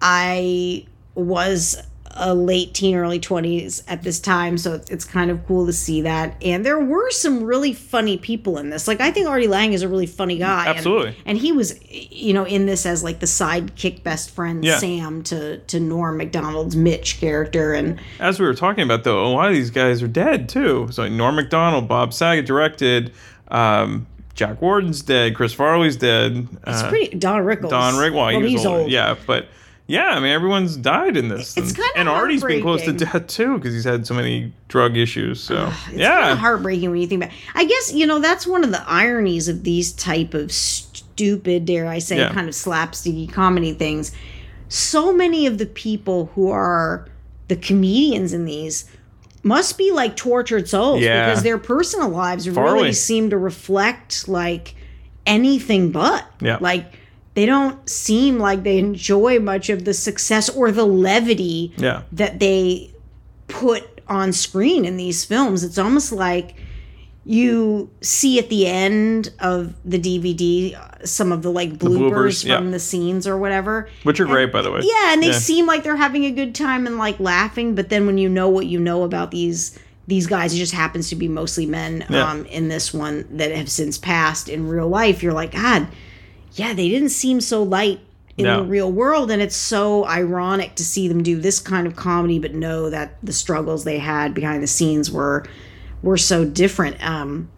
[0.00, 1.82] I was
[2.18, 6.02] a late teen, early 20s at this time, so it's, kind of cool to see
[6.02, 6.36] that.
[6.42, 8.86] And there were some really funny people in this.
[8.86, 10.66] Like, I think Artie Lange is a really funny guy.
[10.66, 11.16] and- Absolutely.
[11.24, 14.78] And, he was, you know, in this as like the sidekick best friend Yeah.
[14.78, 17.72] Sam to, to Norm Macdonald's Mitch character.
[17.72, 20.88] And As we were talking about, though, a lot of these guys are dead too.
[20.90, 23.12] So like Norm Macdonald, Bob Saget directed.
[23.48, 25.34] Um, Jack Warden's dead.
[25.34, 26.46] Chris Farley's dead.
[26.66, 27.70] it's uh, pretty, Don Rickles.
[27.70, 28.14] Don Rick.
[28.14, 28.80] Well, he was he's old.
[28.82, 28.90] old.
[28.90, 29.48] Yeah, but
[29.88, 31.56] yeah, I mean everyone's died in this.
[31.56, 34.52] It's and, kinda and Artie's been close to death too because he's had so many
[34.68, 35.40] drug issues.
[35.42, 37.32] So It's kind yeah, of heartbreaking when you think about.
[37.34, 37.38] It.
[37.56, 41.88] I guess you know that's one of the ironies of these type of stupid, dare
[41.88, 42.32] I say, Yeah.
[42.32, 44.12] kind of slapsticky comedy things.
[44.68, 47.08] So many of the people who are
[47.48, 48.84] the comedians in these
[49.42, 51.26] must be like tortured souls Yeah.
[51.28, 52.72] because their personal lives Farley.
[52.74, 54.74] really seem to reflect like
[55.26, 56.26] anything but.
[56.40, 56.58] Yeah.
[56.60, 56.97] Like
[57.38, 62.02] they don't seem like they enjoy much of the success or the levity yeah.
[62.10, 62.92] that they
[63.46, 65.62] put on screen in these films.
[65.62, 66.56] It's almost like
[67.24, 72.44] you see at the end of the DVD uh, some of the like bloopers, bloopers,
[72.44, 72.56] yeah.
[72.56, 73.88] from the scenes or whatever.
[74.02, 74.80] Which are great, by the way.
[74.82, 78.04] Yeah, and they seem like they're having a good time and like laughing, but then
[78.04, 79.78] when you know what you know about these
[80.08, 82.28] these guys, it just happens to be mostly men Yeah.
[82.28, 85.22] um, in this one that have since passed in real life.
[85.22, 85.86] You're like, God,
[86.54, 88.00] yeah, they didn't seem so light
[88.36, 88.62] in No.
[88.62, 92.38] the real world, and it's so ironic to see them do this kind of comedy,
[92.38, 95.44] but know that the struggles they had behind the scenes were
[96.02, 96.96] were so different.
[97.04, 97.48] Um,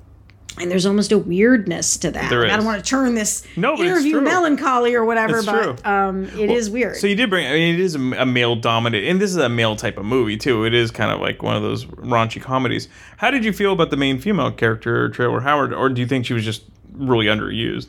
[0.58, 2.30] and there's almost a weirdness to that.
[2.32, 5.90] Like, I don't want to turn this No, interview melancholy or whatever, It's but true.
[5.90, 6.96] um, it is weird.
[6.96, 7.46] So you did bring.
[7.46, 10.04] I mean, it is a, a male dominated, and this is a male type of
[10.06, 10.64] movie too.
[10.64, 12.88] It is kind of like one of those raunchy comedies.
[13.18, 16.26] How did you feel about the main female character, Traylor Howard, or do you think
[16.26, 17.88] she was just really underused?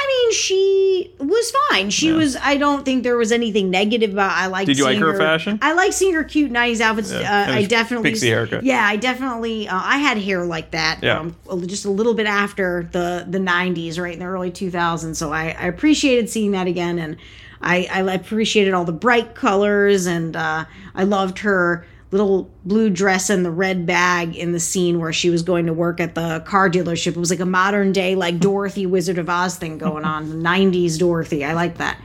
[0.00, 1.90] I mean, she was fine.
[1.90, 2.14] She Yeah.
[2.14, 2.36] was.
[2.36, 4.30] I don't think there was anything negative about.
[4.30, 4.66] I like.
[4.66, 5.58] Did you like her fashion?
[5.60, 7.10] I like seeing her cute '90s outfits.
[7.12, 7.46] Yeah.
[7.48, 8.10] Uh, I definitely.
[8.10, 8.62] pixie haircut.
[8.62, 9.66] Yeah, I definitely.
[9.66, 11.00] Uh, I had hair like that.
[11.02, 11.18] Yeah.
[11.18, 11.34] Um,
[11.66, 15.16] just a little bit after the the '90s, right in the early 2000s.
[15.16, 17.16] So I, I appreciated seeing that again, and
[17.60, 20.64] I, I appreciated all the bright colors, and uh,
[20.94, 25.28] I loved her little blue dress and the red bag in the scene where she
[25.28, 27.08] was going to work at the car dealership.
[27.08, 30.42] It was like a modern day, like Dorothy Wizard of Oz thing going on.
[30.42, 31.44] 90s Dorothy.
[31.44, 31.98] I like that.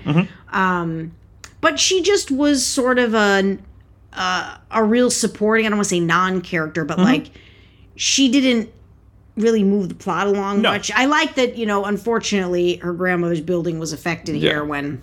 [0.51, 1.13] Um,
[1.61, 3.57] but she just was sort of a
[4.15, 5.65] uh, a real supporting.
[5.65, 7.03] I don't want to say non-character, but Mhm.
[7.05, 7.31] like
[7.95, 8.69] she didn't
[9.37, 10.71] really move the plot along No.
[10.71, 10.91] much.
[10.91, 11.85] I like that you know.
[11.85, 14.49] Unfortunately, her grandmother's building was affected Yeah.
[14.51, 15.01] here when.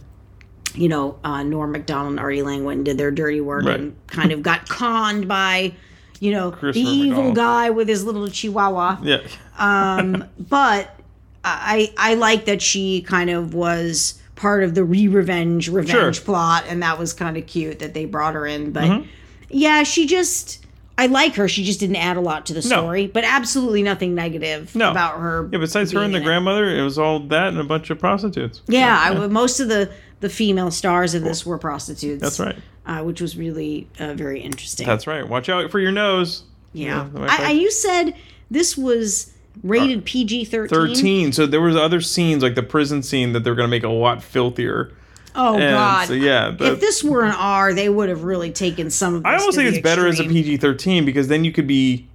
[0.74, 3.80] You know, uh, Norm Macdonald and Artie Lange went and did their dirty work Right.
[3.80, 5.72] and kind of got conned by,
[6.20, 7.36] you know, the evil McDonald.
[7.36, 8.98] guy with his little chihuahua.
[9.02, 9.18] Yeah.
[9.58, 10.96] Um, but
[11.44, 16.24] I I like that she kind of was part of the re-revenge revenge Sure.
[16.24, 18.70] plot, and that was kind of cute that they brought her in.
[18.72, 19.06] But Mhm.
[19.48, 20.58] yeah, she just
[20.98, 21.48] I like her.
[21.48, 22.76] She just didn't add a lot to the No.
[22.76, 24.90] story, but absolutely nothing negative No.
[24.90, 25.48] about her.
[25.50, 26.26] Yeah, besides her and the in it.
[26.26, 28.60] grandmother, it was all that and a bunch of prostitutes.
[28.68, 29.88] Yeah, I would most of the
[30.20, 32.22] the female stars of this were prostitutes.
[32.22, 32.56] That's right.
[32.86, 34.86] Uh, which was really uh, very interesting.
[34.86, 35.26] That's right.
[35.28, 36.44] Watch out for your nose.
[36.72, 37.08] yeah.
[37.12, 38.14] the I, I, you said
[38.50, 39.32] this was
[39.62, 40.94] rated PG thirteen.
[40.94, 41.32] 13.
[41.32, 43.84] So there was other scenes like the prison scene that they were going to make
[43.84, 44.92] a lot filthier.
[45.34, 46.08] Oh And God!
[46.08, 49.22] So yeah, but if this were an R, they would have really taken some of.
[49.22, 50.24] This I almost think it's better as a.
[50.24, 52.08] PG 13 because then you could be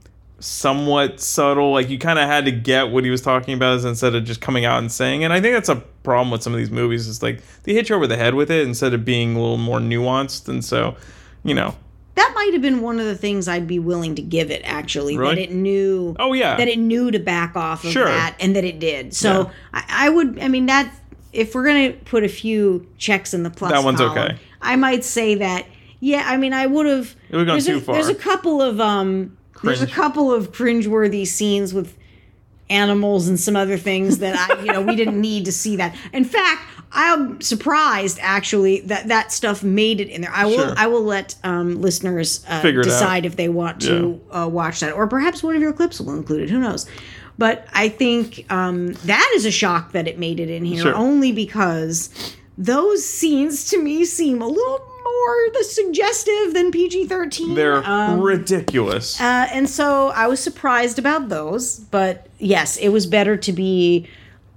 [0.46, 1.72] somewhat subtle.
[1.72, 4.42] Like you kind of had to get what he was talking about instead of just
[4.42, 5.24] coming out and saying.
[5.24, 7.08] And I think that's a problem with some of these movies.
[7.08, 9.58] Is like they hit you over the head with it instead of being a little
[9.58, 10.48] more nuanced.
[10.48, 10.96] And so,
[11.44, 11.76] you know,
[12.16, 14.62] That might have been one of the things I'd be willing to give it.
[14.64, 15.36] Actually, Really?
[15.36, 16.16] that it knew.
[16.20, 16.56] Oh, yeah.
[16.56, 18.06] That it knew to back off of Sure.
[18.06, 19.14] that, and that it did.
[19.14, 20.40] So I, I would.
[20.40, 20.94] I mean that.
[21.34, 24.38] If we're gonna put a few checks in the plus, That one's column, okay.
[24.62, 25.66] I might say that.
[26.00, 27.14] Yeah, I mean, I would have.
[27.30, 27.96] It would've gone too a, far.
[27.96, 29.36] There's a couple of um.
[29.64, 31.96] There's a couple of cringeworthy scenes with
[32.70, 35.96] animals and some other things that I, you know, we didn't need to see that.
[36.14, 36.62] In fact,
[36.92, 40.32] I'm surprised actually that that stuff made it in there.
[40.34, 40.74] I will, Sure.
[40.78, 42.90] I will let um, listeners uh, Figure it out.
[42.90, 46.16] decide if they want to uh, watch that, or perhaps one of your clips will
[46.16, 46.50] include it.
[46.50, 46.86] Who knows?
[47.38, 50.96] But I think um, that is a shock that it made it in here, Sure.
[50.96, 52.10] only because
[52.58, 54.80] those scenes to me seem a little
[55.16, 57.56] more the suggestive than PG-13.
[57.56, 59.20] they're Um, ridiculous.
[59.22, 64.08] uh, and so I was surprised about those, but yes, it was better to be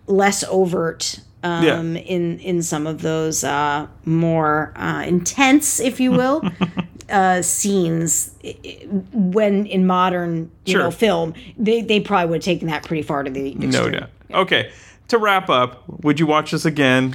[0.06, 1.80] less overt um, Yeah.
[1.80, 6.42] in in some of those uh, more uh, intense, if you will,
[7.10, 8.32] uh, scenes.
[9.12, 10.82] When in modern, you Sure.
[10.84, 13.70] know, film, they they probably would have taken that pretty far to the extreme.
[13.70, 14.10] no doubt.
[14.32, 14.70] Okay.
[15.08, 17.14] To wrap up, would you watch this again?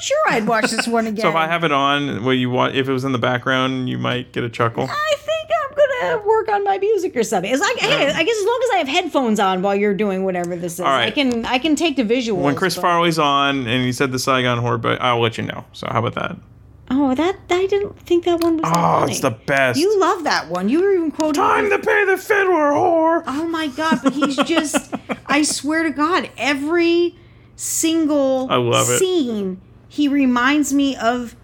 [0.00, 1.22] Sure I'd watch this one again.
[1.22, 2.74] So if I have it on, what you want?
[2.74, 4.84] If it was in the background, you might get a chuckle.
[4.84, 5.76] I think I'm
[6.12, 7.52] gonna work on my music or something.
[7.52, 10.24] It's like, hey, I guess as long as I have headphones on while you're doing
[10.24, 11.08] whatever this is, All right.
[11.08, 12.42] I can I can take the visuals.
[12.42, 15.44] When Chris but- Farley's on and he said the Saigon Horror, but I'll let you
[15.44, 15.64] know.
[15.72, 16.36] So how about that?
[16.92, 18.64] Oh, that I didn't think that one was.
[18.66, 19.12] Oh, funny.
[19.12, 19.78] it's the best.
[19.78, 20.68] You love that one.
[20.68, 21.34] You were even quoting.
[21.34, 23.22] Time to pay the fiddler, whore.
[23.28, 24.00] Oh my god!
[24.02, 24.92] But he's just.
[25.26, 27.14] I swear to God, every
[27.54, 28.98] single I love it.
[29.90, 31.34] He reminds me of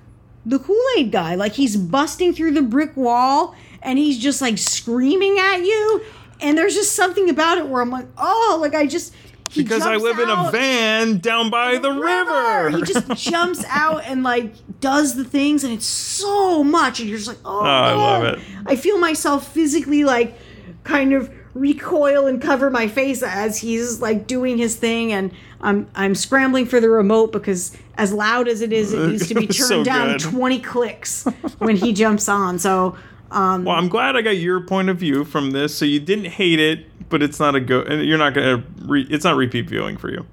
[0.47, 1.35] the Kool Aid guy.
[1.35, 6.01] Like he's busting through the brick wall, and he's just like screaming at you.
[6.41, 9.13] And there's just something about it where I'm like, oh, like I just.
[9.51, 12.71] he Because I live in a van down by the river.
[12.71, 17.19] He just jumps out and like does the things, and it's so much, and you're
[17.19, 18.27] just like, oh, Oh, I love oh.
[18.27, 18.39] it.
[18.65, 20.39] I feel myself physically like
[20.85, 25.89] kind of recoil and cover my face as he's like doing his thing, and I'm
[25.95, 29.47] I'm scrambling for the remote because as loud as it is, it needs to be
[29.47, 30.21] turned So down good.
[30.21, 31.25] 20 clicks
[31.59, 32.59] when he jumps on.
[32.59, 32.97] So.
[33.33, 35.75] Um, Well, I'm glad I got your point of view from this.
[35.75, 37.81] So you didn't hate it, but it's not a go.
[37.83, 38.63] and You're not gonna.
[38.85, 40.25] Re- it's not repeat viewing for you.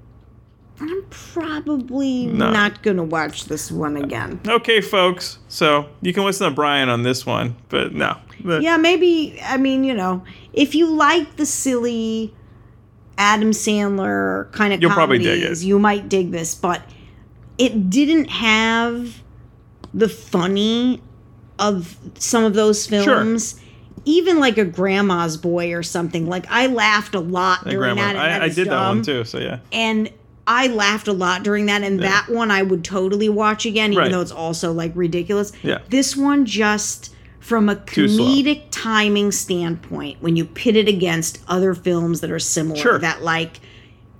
[0.80, 2.50] I'm probably No.
[2.50, 4.40] not gonna watch this one again.
[4.46, 5.38] Okay, folks.
[5.48, 8.16] So you can listen to Brian on this one, but no.
[8.44, 9.38] But- yeah, maybe.
[9.44, 10.22] I mean, you know,
[10.52, 12.34] if you like the silly
[13.16, 15.68] Adam Sandler kind of You'll probably comedies, dig it.
[15.68, 16.54] you might dig this.
[16.56, 16.82] But
[17.56, 19.22] it didn't have
[19.94, 21.00] the funny
[21.60, 23.60] of some of those films.
[24.06, 26.26] Even like a Grandma's Boy or something.
[26.28, 28.42] Like I laughed a lot during Grandma, that.
[28.42, 29.24] I, I did that one too.
[29.24, 29.60] So yeah.
[29.72, 30.10] And
[30.46, 34.04] I laughed a lot during that, and that one I would totally watch again, even
[34.04, 34.10] Right.
[34.12, 35.52] though it's also like ridiculous.
[35.62, 35.78] Yeah.
[35.88, 37.10] This one just
[37.40, 42.76] from a comedic timing standpoint, when you pit it against other films that are similar,
[42.80, 42.98] Sure.
[42.98, 43.60] that like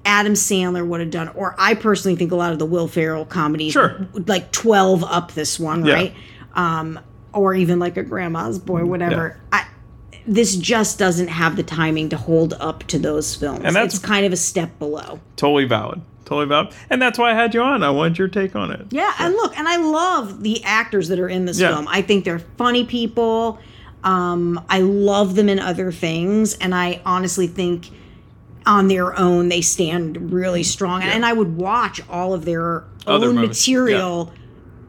[0.07, 3.25] Adam Sandler would have done, or I personally think a lot of the Will Ferrell
[3.25, 4.07] comedies, Sure.
[4.27, 5.95] like twelve up this one, Yeah.
[5.95, 6.15] right?
[6.55, 6.99] Um,
[7.33, 9.37] or even like a Grandma's Boy, whatever.
[9.53, 9.65] I,
[10.27, 13.61] this just doesn't have the timing to hold up to those films.
[13.65, 15.21] And that's- it's kind of a step below.
[15.37, 16.01] Totally valid.
[16.25, 16.69] Totally valid.
[16.89, 17.83] And that's why I had you on.
[17.83, 18.87] I wanted your take on it.
[18.91, 21.75] Yeah, and look, and I love the actors that are in this Yeah.
[21.75, 21.87] film.
[21.91, 23.59] I think they're funny people.
[24.03, 27.91] Um, I love them in other things, and I honestly think
[28.67, 31.03] on their own they stand really strong.
[31.03, 34.33] And I would watch all of their Other own movies, material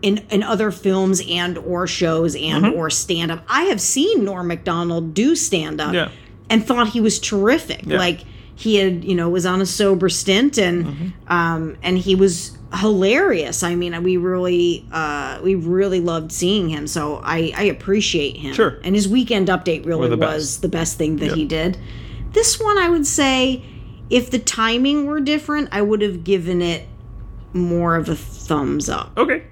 [0.01, 2.76] in in other films and or shows and Mhm.
[2.76, 3.43] or stand up.
[3.49, 6.09] I have seen Norm Macdonald do stand up Yeah.
[6.49, 7.81] and thought he was terrific.
[7.85, 7.97] Yeah.
[7.97, 8.22] Like
[8.55, 11.34] he had, you know, was on a sober stint and Mm-hmm.
[11.34, 13.63] um and he was hilarious.
[13.63, 16.88] I mean, we really uh we really loved seeing him.
[16.88, 18.53] So I I appreciate him.
[18.53, 18.77] Sure.
[18.84, 20.27] And his weekend update really the was
[20.57, 20.61] best.
[20.61, 21.77] the best thing that he did.
[22.34, 23.63] This one I would say
[24.09, 26.84] if the timing were different, I would have given it
[27.53, 29.11] more of a thumbs up.
[29.17, 29.43] Okay.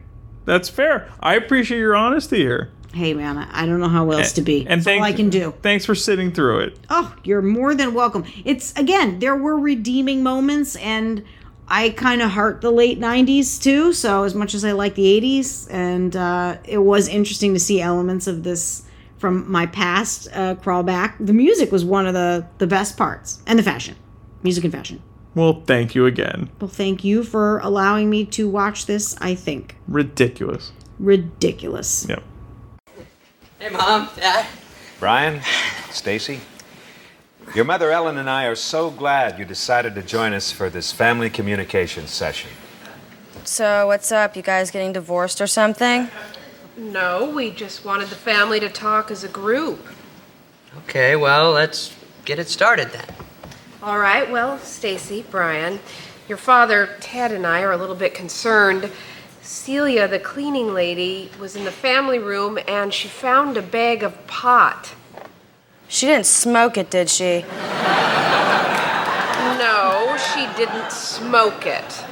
[0.46, 1.10] That's fair.
[1.20, 2.72] I appreciate your honesty here.
[2.94, 4.68] Hey man, I don't know how else to be.
[4.68, 5.54] And That's all thanks, I can do.
[5.64, 6.80] Thanks for sitting through it.
[6.92, 8.24] Oh, you're more than welcome.
[8.46, 11.24] It's again, there were redeeming moments and
[11.68, 15.22] I kind of heart the late 90s too, so as much as I like the
[15.22, 18.84] 80s and uh, it was interesting to see elements of this
[19.18, 21.16] from my past uh, crawl back.
[21.20, 23.96] The music was one of the the best parts and the fashion.
[24.44, 25.02] Music and fashion.
[25.36, 26.50] Well, thank you again.
[26.60, 29.76] Well, thank you for allowing me to watch this, I think.
[29.88, 30.72] Ridiculous.
[31.00, 32.06] Ridiculous.
[32.08, 32.24] Yep.
[33.60, 34.46] Hey, Mom, Dad.
[35.00, 35.42] Brian,
[35.90, 36.40] Stacy,
[37.56, 40.92] your mother Ellen and I are so glad you decided to join us for this
[40.92, 42.52] family communication session.
[43.44, 44.38] So, what's up?
[44.38, 46.10] You guys getting divorced or something?
[46.78, 49.86] No, we just wanted the family to talk as a group.
[50.80, 51.94] Okay, well, let's
[52.26, 53.06] get it started then.
[53.84, 55.78] All right, well, Stacy, Brian,
[56.30, 58.90] your father, Ted, and I are a little bit concerned.
[59.42, 64.26] Celia, the cleaning lady, was in the family room and she found a bag of
[64.26, 64.94] pot.
[65.90, 67.42] She didn't smoke it, did she?
[69.60, 72.06] No, she didn't smoke it.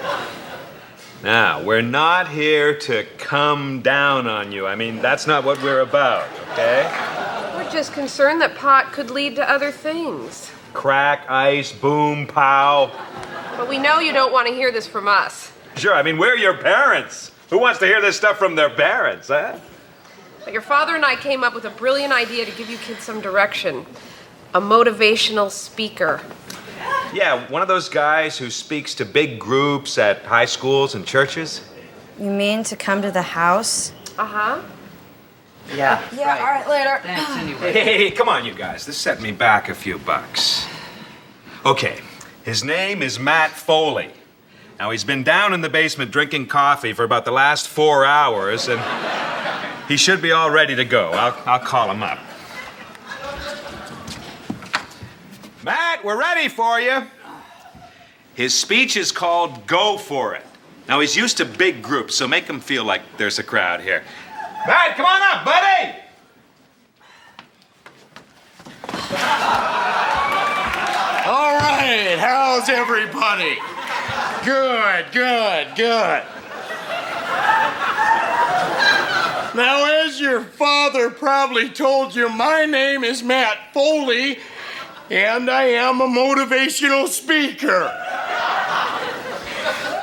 [1.24, 4.68] Now, we're not here to come down on you.
[4.68, 6.84] I mean, that's not what we're about, okay?
[7.56, 10.52] We're just concerned that pot could lead to other things.
[10.74, 12.92] Crack, ice, boom, pow.
[13.58, 15.52] But we know you don't want to hear this from us.
[15.76, 17.32] Sure, I mean, we're your parents.
[17.50, 19.60] Who wants to hear this stuff from their parents, huh?
[20.44, 23.04] But your father and I came up with a brilliant idea to give you kids
[23.04, 23.86] some direction
[24.54, 26.20] a motivational speaker.
[27.14, 31.62] Yeah, one of those guys who speaks to big groups at high schools and churches.
[32.20, 33.94] You mean to come to the house?
[34.18, 34.62] Uh huh.
[35.76, 36.04] Yeah.
[36.16, 37.00] Yeah, all right, later.
[37.04, 37.72] Thanks anyway.
[37.72, 38.86] Hey, hey, hey, come on, you guys.
[38.86, 40.66] This set me back a few bucks.
[41.66, 42.00] Okay,
[42.44, 44.10] his name is Matt Foley.
[44.80, 48.68] Now, he's been down in the basement drinking coffee for about the last four hours,
[48.68, 48.82] and
[49.88, 51.12] he should be all ready to go.
[51.12, 52.18] I'll, I'll call him up.
[55.64, 57.04] Matt, we're ready for you.
[58.34, 60.46] His speech is called Go For It.
[60.88, 64.04] Now, he's used to big groups, so make him feel like there's a crowd here.
[64.68, 65.96] Matt, come on up, buddy!
[71.26, 73.58] All right, how's everybody?
[74.46, 76.24] Good, good, good.
[79.56, 84.38] Now, as your father probably told you, my name is Matt Foley,
[85.10, 87.92] and I am a motivational speaker.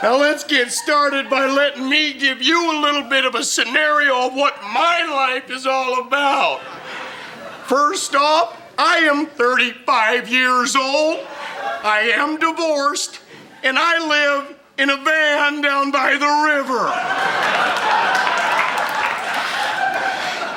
[0.01, 4.29] Now, let's get started by letting me give you a little bit of a scenario
[4.29, 6.61] of what my life is all about.
[7.67, 11.27] First off, I am 35 years old.
[11.83, 13.19] I am divorced,
[13.65, 17.38] and I live in a van down by the river.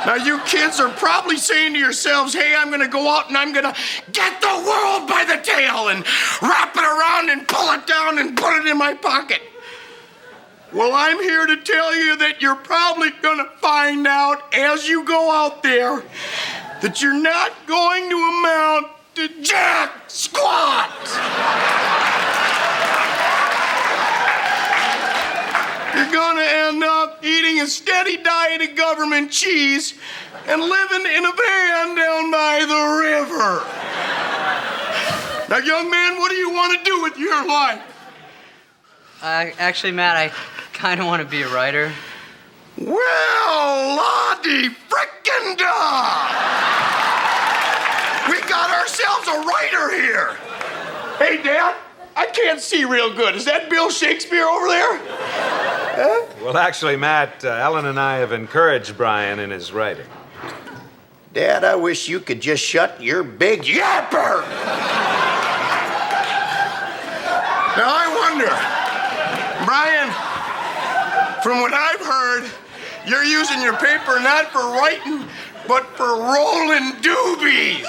[0.05, 3.53] Now, you kids are probably saying to yourselves, hey, I'm gonna go out and I'm
[3.53, 3.75] gonna
[4.11, 6.03] get the world by the tail and
[6.41, 9.41] wrap it around and pull it down and put it in my pocket.
[10.73, 15.29] Well, I'm here to tell you that you're probably gonna find out as you go
[15.31, 16.03] out there
[16.81, 21.90] that you're not going to amount to jack squat.
[26.01, 29.93] You're gonna end up eating a steady diet of government cheese
[30.47, 33.63] and living in a van down by the river.
[35.47, 37.83] Now, young man, what do you want to do with your life?
[39.21, 40.31] Uh, actually, Matt, I
[40.73, 41.91] kind of want to be a writer.
[42.79, 46.31] Well, Lottie frickin' da!
[48.27, 50.33] We got ourselves a writer here.
[51.19, 51.75] Hey, Dad,
[52.15, 53.35] I can't see real good.
[53.35, 54.97] Is that Bill Shakespeare over there?
[54.97, 56.27] Huh?
[56.43, 60.05] Well, actually, Matt, uh, Ellen and I have encouraged Brian in his writing.
[61.33, 64.41] Dad, I wish you could just shut your big Yapper!
[67.77, 68.51] Now, I wonder,
[69.65, 70.11] Brian,
[71.41, 72.51] from what I've heard,
[73.07, 75.25] you're using your paper not for writing,
[75.67, 77.87] but for rolling doobies.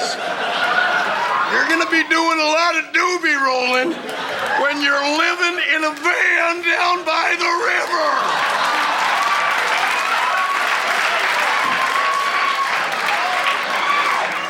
[1.53, 3.93] You're going to be doing a lot of doobie rolling
[4.65, 8.09] when you're living in a van down by the river.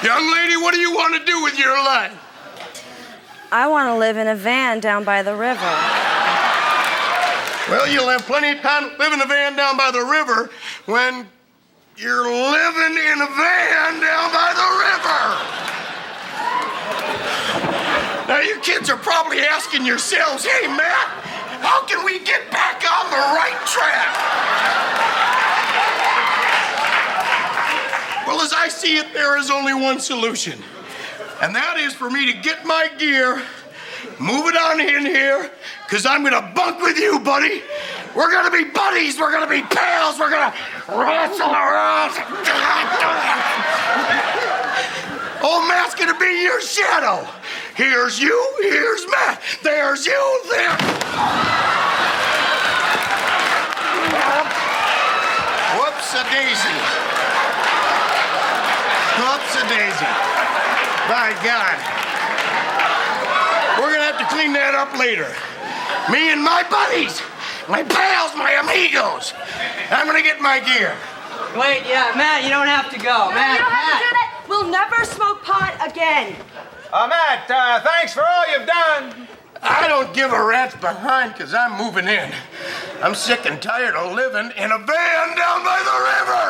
[0.06, 2.12] Young lady, what do you want to do with your life?
[3.50, 5.60] I want to live in a van down by the river.
[7.68, 10.50] Well, you'll have plenty of time to live in a van down by the river
[10.86, 11.26] when
[11.96, 15.91] you're living in a van down by the river.
[18.32, 21.06] Now, you kids are probably asking yourselves, hey, Matt,
[21.60, 24.16] how can we get back on the right track?
[28.26, 30.58] Well, as I see it, there is only one solution,
[31.42, 33.42] and that is for me to get my gear,
[34.18, 35.50] move it on in here,
[35.84, 37.60] because I'm going to bunk with you, buddy.
[38.16, 40.56] We're going to be buddies, we're going to be pals, we're going to
[40.88, 42.12] wrestle around.
[45.42, 47.26] Old Matt's going to be your shadow.
[47.74, 49.42] Here's you, here's Matt.
[49.62, 50.76] There's you, there.
[55.78, 56.78] Whoops a daisy.
[59.18, 60.12] Whoops a daisy.
[61.10, 61.76] By God.
[63.80, 65.26] We're gonna have to clean that up later.
[66.12, 67.20] Me and my buddies,
[67.68, 69.34] my pals, my amigos.
[69.90, 70.94] I'm gonna get my gear.
[71.58, 73.30] Wait, yeah, Matt, you don't have to go.
[73.30, 74.31] No, Matt, you don't have to do that.
[74.52, 76.36] We'll never smoke pot again.
[76.92, 79.26] Uh, Matt, uh, thanks for all you've done.
[79.62, 82.30] I don't give a rat's behind because I'm moving in.
[83.02, 86.48] I'm sick and tired of living in a van down by the river.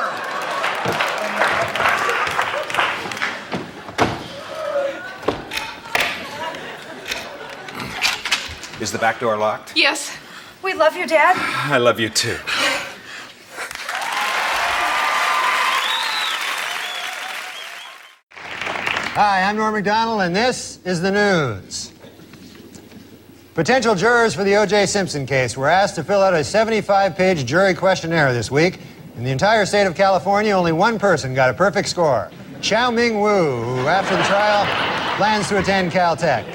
[8.83, 9.77] Is the back door locked?
[9.77, 10.11] Yes.
[10.61, 11.37] We love you, Dad.
[11.70, 12.37] I love you too.
[19.14, 21.93] Hi, I'm Norm Macdonald, and this is the news.
[23.52, 24.86] Potential jurors for the O.J.
[24.86, 28.80] Simpson case were asked to fill out a 75 page jury questionnaire this week.
[29.18, 32.30] In the entire state of California, only one person got a perfect score
[32.62, 34.64] Chow Ming Wu, who, after the trial,
[35.18, 36.47] plans to attend Caltech.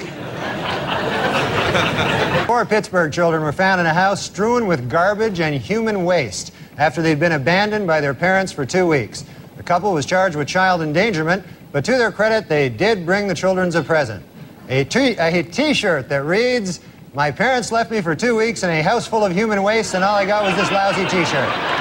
[2.44, 7.02] Four Pittsburgh children were found in a house strewn with garbage and human waste after
[7.02, 9.24] they'd been abandoned by their parents for two weeks.
[9.56, 13.34] The couple was charged with child endangerment, but to their credit, they did bring the
[13.34, 14.24] children a present.
[14.68, 16.80] A t- a t-shirt that reads,
[17.14, 20.04] My parents left me for two weeks in a house full of human waste, and
[20.04, 21.78] all I got was this lousy t-shirt.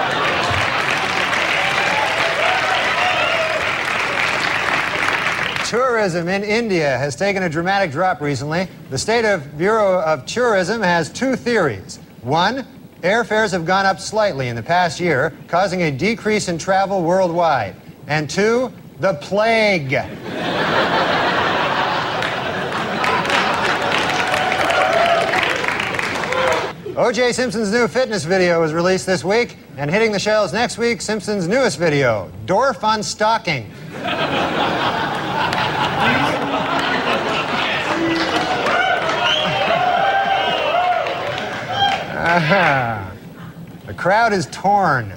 [5.68, 8.70] Tourism in India has taken a dramatic drop recently.
[8.90, 12.00] The State of Bureau of Tourism has two theories.
[12.22, 12.66] One,
[13.02, 17.76] airfares have gone up slightly in the past year, causing a decrease in travel worldwide.
[18.08, 19.94] And two, the plague.
[26.98, 27.32] O.J.
[27.32, 31.48] Simpson's new fitness video was released this week, and hitting the shelves next week, Simpson's
[31.48, 33.72] newest video, Dorf on Stalking.
[42.30, 43.14] Ah,
[43.86, 45.14] the crowd is torn.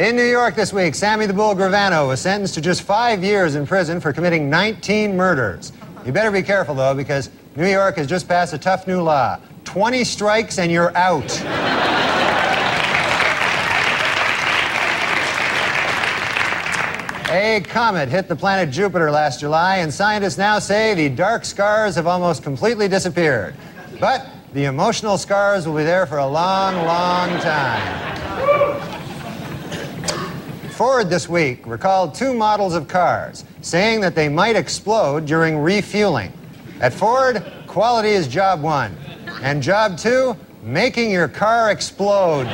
[0.00, 3.54] In New York this week, Sammy the Bull Gravano was sentenced to just five years
[3.54, 5.72] in prison for committing 19 murders.
[6.06, 9.38] You better be careful, though, because New York has just passed a tough new law
[9.64, 11.30] 20 strikes and you're out.
[17.30, 21.94] A comet hit the planet Jupiter last July, and scientists now say the dark scars
[21.96, 23.54] have almost completely disappeared.
[24.00, 28.29] But the emotional scars will be there for a long, long time.
[30.80, 36.32] Ford this week recalled two models of cars, saying that they might explode during refueling.
[36.80, 38.96] At Ford, quality is job one,
[39.42, 42.46] and job two, making your car explode.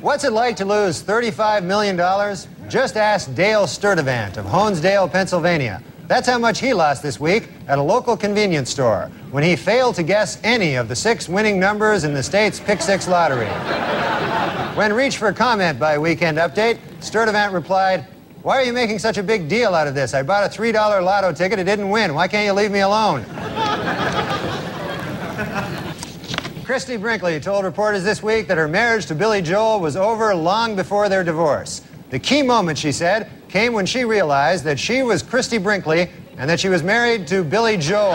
[0.00, 1.98] What's it like to lose $35 million?
[2.70, 5.82] Just ask Dale Sturdivant of Honesdale, Pennsylvania.
[6.12, 9.94] That's how much he lost this week at a local convenience store when he failed
[9.94, 13.46] to guess any of the six winning numbers in the state's Pick Six lottery.
[14.76, 18.06] When reached for comment by Weekend Update, Sturdivant replied,
[18.42, 20.12] Why are you making such a big deal out of this?
[20.12, 22.12] I bought a $3 lotto ticket, it didn't win.
[22.12, 23.24] Why can't you leave me alone?
[26.66, 30.76] Christie Brinkley told reporters this week that her marriage to Billy Joel was over long
[30.76, 31.80] before their divorce.
[32.10, 36.08] The key moment, she said, came when she realized that she was Christie Brinkley
[36.38, 38.12] and that she was married to Billy Joel.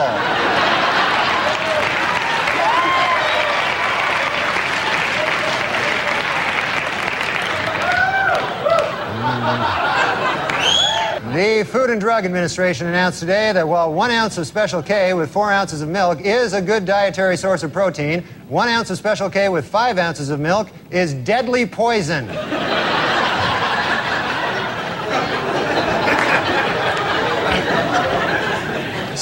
[11.35, 15.29] The Food and Drug Administration announced today that while one ounce of Special K with
[15.31, 19.29] four ounces of milk is a good dietary source of protein, one ounce of Special
[19.29, 22.27] K with five ounces of milk is deadly poison.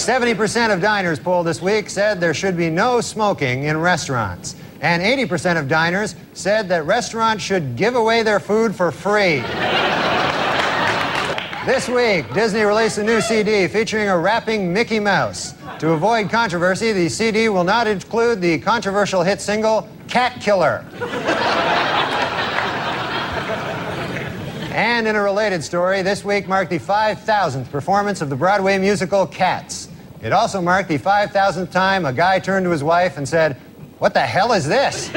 [0.05, 4.55] 70% of diners polled this week said there should be no smoking in restaurants.
[4.81, 9.37] And 80% of diners said that restaurants should give away their food for free.
[11.65, 15.55] this week, Disney released a new CD featuring a rapping Mickey Mouse.
[15.79, 20.85] To avoid controversy, the CD will not include the controversial hit single Cat Killer.
[24.75, 29.25] And in a related story, this week marked the 5,000th performance of the Broadway musical
[29.25, 29.84] Cats.
[30.25, 33.57] It also marked the 5,000th time a guy turned to his wife and said,
[33.99, 35.09] What the hell is this?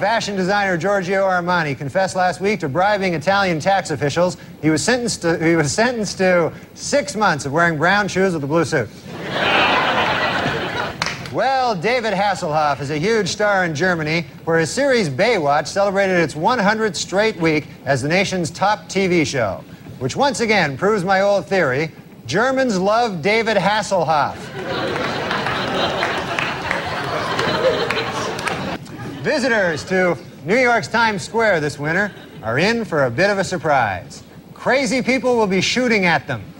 [0.00, 4.36] Fashion designer Giorgio Armani confessed last week to bribing Italian tax officials.
[4.60, 8.42] He was sentenced to, he was sentenced to six months of wearing brown shoes with
[8.42, 8.88] a blue suit.
[11.32, 16.34] Well, David Hasselhoff is a huge star in Germany, where his series Baywatch celebrated its
[16.34, 19.64] 100th straight week as the nation's top TV show,
[19.98, 21.90] which once again proves my old theory
[22.26, 24.36] Germans love David Hasselhoff.
[29.22, 33.44] Visitors to New York's Times Square this winter are in for a bit of a
[33.44, 34.22] surprise.
[34.52, 36.51] Crazy people will be shooting at them.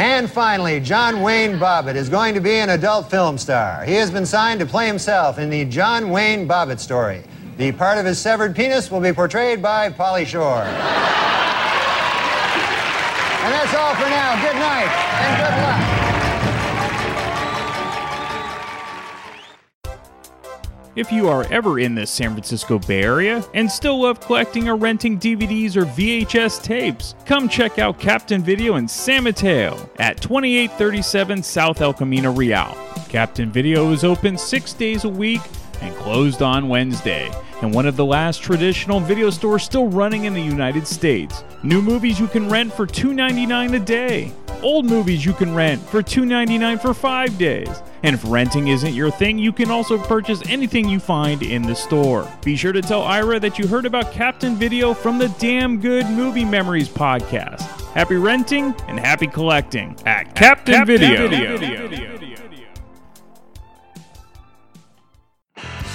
[0.00, 3.84] And finally, John Wayne Bobbitt is going to be an adult film star.
[3.84, 7.22] He has been signed to play himself in the John Wayne Bobbitt story.
[7.58, 10.62] The part of his severed penis will be portrayed by Pauly Shore.
[10.62, 10.72] and
[13.52, 14.40] that's all for now.
[14.40, 14.88] Good night
[15.20, 15.99] and good luck.
[21.00, 24.76] If you are ever in the San Francisco Bay Area and still love collecting or
[24.76, 31.42] renting DVDs or VHS tapes, come check out Captain Video in San Mateo at 2837
[31.42, 32.76] South El Camino Real.
[33.08, 35.40] Captain Video is open six days a week
[35.80, 37.30] and closed on Wednesday,
[37.62, 41.44] and one of the last traditional video stores still running in the United States.
[41.62, 44.32] New movies you can rent for $2.99 a day.
[44.62, 47.82] Old movies you can rent for $2.99 for five days.
[48.02, 51.74] And if renting isn't your thing, you can also purchase anything you find in the
[51.74, 52.30] store.
[52.44, 56.06] Be sure to tell Ira that you heard about Captain Video from the Damn Good
[56.10, 57.62] Movie Memories podcast.
[57.92, 61.28] Happy renting and happy collecting at Captain, Captain Video.
[61.28, 62.19] Video.